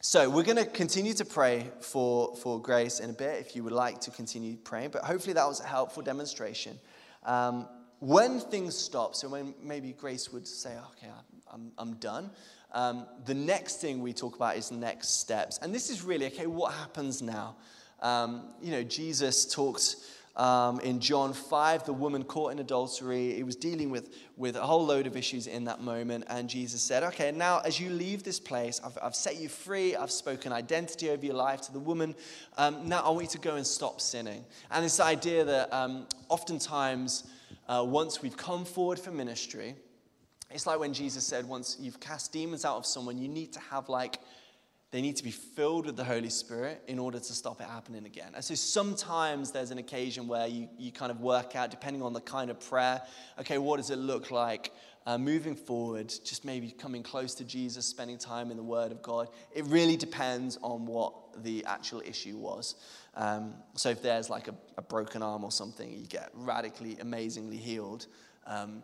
so 0.03 0.31
we're 0.31 0.45
going 0.45 0.57
to 0.57 0.65
continue 0.65 1.13
to 1.15 1.27
pray 1.27 1.71
for, 1.81 2.35
for 2.37 2.61
grace 2.61 3.01
in 3.01 3.11
a 3.11 3.13
bit 3.13 3.39
if 3.39 3.55
you 3.55 3.63
would 3.65 3.73
like 3.73 4.01
to 4.01 4.11
continue 4.11 4.57
praying, 4.57 4.91
but 4.91 5.03
hopefully 5.05 5.35
that 5.35 5.47
was 5.47 5.61
a 5.61 5.67
helpful 5.67 6.03
demonstration. 6.03 6.79
Um, 7.25 7.69
when 7.99 8.41
things 8.41 8.75
stop, 8.75 9.15
so 9.15 9.29
when 9.29 9.55
maybe 9.63 9.93
Grace 9.93 10.33
would 10.33 10.49
say, 10.49 10.71
okay, 10.93 11.13
I'm, 11.53 11.71
I'm 11.77 11.95
done, 11.97 12.31
um, 12.73 13.07
the 13.27 13.35
next 13.35 13.77
thing 13.83 14.01
we 14.01 14.15
talk 14.15 14.37
about 14.37 14.57
is 14.57 14.71
next 14.71 15.21
steps. 15.21 15.59
And 15.61 15.75
this 15.75 15.91
is 15.91 16.03
really, 16.03 16.27
okay, 16.27 16.47
what 16.47 16.73
happens 16.73 17.21
now? 17.21 17.57
Um, 18.01 18.55
you 18.63 18.71
know, 18.71 18.83
Jesus 18.83 19.53
talked 19.53 19.97
um, 20.37 20.81
in 20.81 21.01
John 21.01 21.33
5, 21.33 21.85
the 21.85 21.93
woman 21.93 22.23
caught 22.23 22.53
in 22.53 22.61
adultery. 22.61 23.35
He 23.35 23.43
was 23.43 23.57
dealing 23.57 23.91
with, 23.91 24.15
with 24.37 24.57
a 24.57 24.63
whole 24.63 24.87
load 24.87 25.07
of 25.07 25.17
issues 25.17 25.47
in 25.47 25.65
that 25.65 25.81
moment. 25.81 26.25
And 26.29 26.49
Jesus 26.49 26.83
said, 26.83 27.03
Okay, 27.03 27.33
now 27.33 27.61
as 27.61 27.81
you 27.81 27.91
leave 27.91 28.23
this 28.23 28.39
place, 28.39 28.81
I've, 28.85 28.97
I've 29.03 29.15
set 29.17 29.37
you 29.37 29.49
free. 29.49 29.97
I've 29.97 30.11
spoken 30.11 30.53
identity 30.53 31.11
over 31.11 31.25
your 31.25 31.35
life 31.35 31.61
to 31.63 31.73
the 31.73 31.81
woman. 31.81 32.15
Um, 32.57 32.89
now 32.89 33.01
I 33.01 33.11
want 33.11 33.23
you 33.23 33.29
to 33.29 33.39
go 33.39 33.57
and 33.57 33.67
stop 33.67 34.01
sinning. 34.01 34.45
And 34.71 34.85
this 34.85 35.01
idea 35.01 35.45
that 35.45 35.73
um, 35.73 36.07
oftentimes, 36.29 37.25
uh, 37.69 37.85
once 37.87 38.23
we've 38.23 38.37
come 38.37 38.65
forward 38.65 38.99
for 38.99 39.11
ministry, 39.11 39.75
it's 40.51 40.67
like 40.67 40.79
when 40.81 40.93
Jesus 40.93 41.25
said, 41.25 41.45
once 41.47 41.77
you've 41.81 42.01
cast 42.01 42.33
demons 42.33 42.65
out 42.65 42.77
of 42.77 42.87
someone, 42.87 43.19
you 43.19 43.29
need 43.29 43.53
to 43.53 43.61
have 43.61 43.89
like 43.89 44.19
they 44.91 45.01
need 45.01 45.17
to 45.17 45.25
be 45.25 45.31
filled 45.31 45.87
with 45.87 45.97
the 45.97 46.05
Holy 46.05 46.31
Spirit 46.31 46.83
in 46.89 46.99
order 46.99 47.19
to 47.19 47.33
stop 47.33 47.61
it 47.61 47.69
happening 47.69 48.07
again. 48.07 48.33
And 48.35 48.45
so 48.45 48.55
sometimes 48.55 49.53
there's 49.53 49.71
an 49.71 49.79
occasion 49.79 50.27
where 50.27 50.49
you, 50.49 50.69
you 50.79 50.91
kind 50.91 51.13
of 51.13 51.21
work 51.21 51.55
out, 51.55 51.71
depending 51.71 52.03
on 52.03 52.13
the 52.13 52.21
kind 52.21 52.51
of 52.51 52.59
prayer, 52.59 53.01
okay, 53.39 53.59
what 53.59 53.77
does 53.77 53.91
it 53.91 53.99
look 53.99 54.33
like 54.33 54.73
uh, 55.07 55.17
moving 55.17 55.55
forward, 55.55 56.09
just 56.25 56.45
maybe 56.45 56.71
coming 56.71 57.03
close 57.03 57.35
to 57.35 57.45
Jesus, 57.45 57.87
spending 57.87 58.19
time 58.19 58.51
in 58.51 58.57
the 58.57 58.63
Word 58.63 58.93
of 58.93 59.03
God. 59.03 59.29
It 59.53 59.65
really 59.67 59.97
depends 59.97 60.59
on 60.63 60.87
what 60.87 61.43
the 61.43 61.65
actual 61.65 62.03
issue 62.05 62.37
was. 62.37 62.75
Um, 63.15 63.55
so 63.75 63.89
if 63.91 64.03
there's 64.03 64.29
like 64.29 64.49
a, 64.49 64.55
a, 64.77 64.83
broken 64.83 65.23
arm 65.23 65.43
or 65.43 65.51
something, 65.51 65.91
you 65.91 66.07
get 66.07 66.31
radically, 66.35 66.99
amazingly 67.01 67.57
healed. 67.57 68.07
Um, 68.47 68.83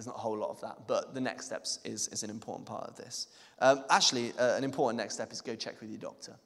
there's 0.00 0.06
not 0.06 0.16
a 0.16 0.20
whole 0.20 0.38
lot 0.38 0.48
of 0.48 0.58
that, 0.62 0.86
but 0.86 1.12
the 1.12 1.20
next 1.20 1.44
steps 1.44 1.78
is, 1.84 2.08
is 2.08 2.22
an 2.22 2.30
important 2.30 2.66
part 2.66 2.88
of 2.88 2.96
this. 2.96 3.26
Um, 3.58 3.84
actually, 3.90 4.32
uh, 4.38 4.56
an 4.56 4.64
important 4.64 4.96
next 4.96 5.12
step 5.12 5.30
is 5.30 5.42
go 5.42 5.54
check 5.54 5.78
with 5.82 5.90
your 5.90 5.98
doctor. 5.98 6.36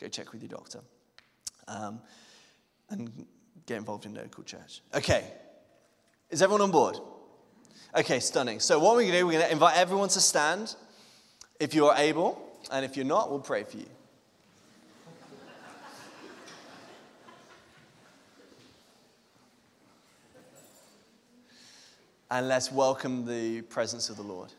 Go 0.00 0.06
check 0.06 0.30
with 0.30 0.42
your 0.42 0.50
doctor. 0.50 0.78
Um, 1.66 2.00
and 2.90 3.26
get 3.66 3.78
involved 3.78 4.06
in 4.06 4.14
local 4.14 4.44
church. 4.44 4.80
Okay, 4.94 5.24
is 6.30 6.40
everyone 6.40 6.60
on 6.60 6.70
board? 6.70 6.98
Okay, 7.96 8.20
stunning. 8.20 8.60
So, 8.60 8.78
what 8.78 8.94
we're 8.94 9.02
going 9.02 9.12
to 9.12 9.18
do, 9.18 9.26
we're 9.26 9.32
going 9.32 9.46
to 9.46 9.52
invite 9.52 9.76
everyone 9.76 10.10
to 10.10 10.20
stand 10.20 10.76
if 11.58 11.74
you 11.74 11.86
are 11.86 11.96
able, 11.96 12.40
and 12.70 12.84
if 12.84 12.96
you're 12.96 13.04
not, 13.04 13.28
we'll 13.28 13.40
pray 13.40 13.64
for 13.64 13.76
you. 13.76 13.88
And 22.30 22.46
let's 22.46 22.70
welcome 22.70 23.24
the 23.24 23.62
presence 23.62 24.10
of 24.10 24.18
the 24.18 24.22
Lord. 24.22 24.52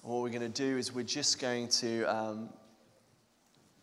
What 0.00 0.22
we're 0.22 0.30
going 0.30 0.40
to 0.40 0.48
do 0.48 0.78
is 0.78 0.94
we're 0.94 1.04
just 1.04 1.38
going 1.38 1.68
to 1.68 2.04
um, 2.04 2.48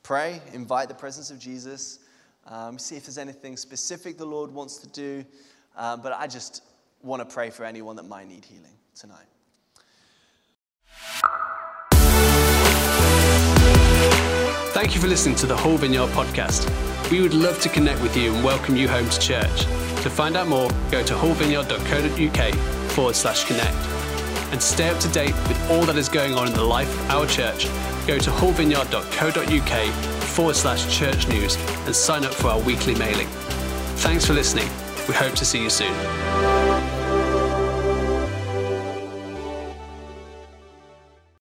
pray, 0.01 0.41
invite 0.51 0.88
the 0.88 0.95
presence 0.95 1.30
of 1.30 1.38
Jesus, 1.38 1.99
um, 2.47 2.80
see 2.80 2.95
if 2.95 3.05
there's 3.05 3.19
anything 3.19 3.55
specific 3.55 4.17
the 4.17 4.25
Lord 4.25 4.51
wants 4.51 4.77
to 4.77 4.88
do. 4.88 5.23
Um, 5.77 6.01
but 6.01 6.13
I 6.13 6.25
just 6.25 6.63
want 7.03 7.21
to 7.21 7.32
pray 7.32 7.51
for 7.51 7.65
anyone 7.65 7.95
that 7.97 8.07
might 8.07 8.27
need 8.27 8.45
healing 8.45 8.73
tonight. 8.95 9.27
Thank 14.73 14.95
you 14.95 15.01
for 15.01 15.07
listening 15.07 15.36
to 15.36 15.45
the 15.45 15.55
Hull 15.55 15.77
Vineyard 15.77 16.09
podcast. 16.09 16.67
We 17.11 17.21
would 17.21 17.36
love 17.36 17.61
to 17.61 17.69
connect 17.69 18.01
with 18.01 18.17
you 18.17 18.34
and 18.34 18.43
welcome 18.43 18.75
you 18.75 18.88
home 18.88 19.07
to 19.07 19.19
church. 19.19 19.65
To 20.01 20.09
find 20.09 20.36
out 20.36 20.47
more, 20.47 20.71
go 20.89 21.03
to 21.03 21.13
hullvineyard.co.uk 21.13 22.78
forward 23.00 23.16
slash 23.16 23.45
connect. 23.45 23.78
And 24.52 24.62
stay 24.62 24.89
up 24.89 25.00
to 25.00 25.08
date 25.10 25.34
with 25.47 25.72
all 25.72 25.86
that 25.86 25.95
is 25.95 26.10
going 26.10 26.34
on 26.34 26.47
in 26.47 26.54
the 26.54 26.62
life 26.62 26.93
of 26.93 27.12
our 27.12 27.26
church, 27.26 27.64
go 28.06 28.20
to 28.20 28.30
hullvineyard.co.uk 28.30 29.93
forward 30.24 30.56
slash 30.58 30.93
church 30.93 31.30
news 31.30 31.56
and 31.86 31.95
sign 31.95 32.26
up 32.26 32.34
for 32.34 32.50
our 32.50 32.60
weekly 32.60 32.95
mailing. 32.95 33.28
Thanks 34.04 34.26
for 34.26 34.34
listening. 34.34 34.68
We 35.08 35.14
hope 35.14 35.36
to 35.36 35.45
see 35.45 35.64
you 35.64 35.70
soon. 35.70 36.68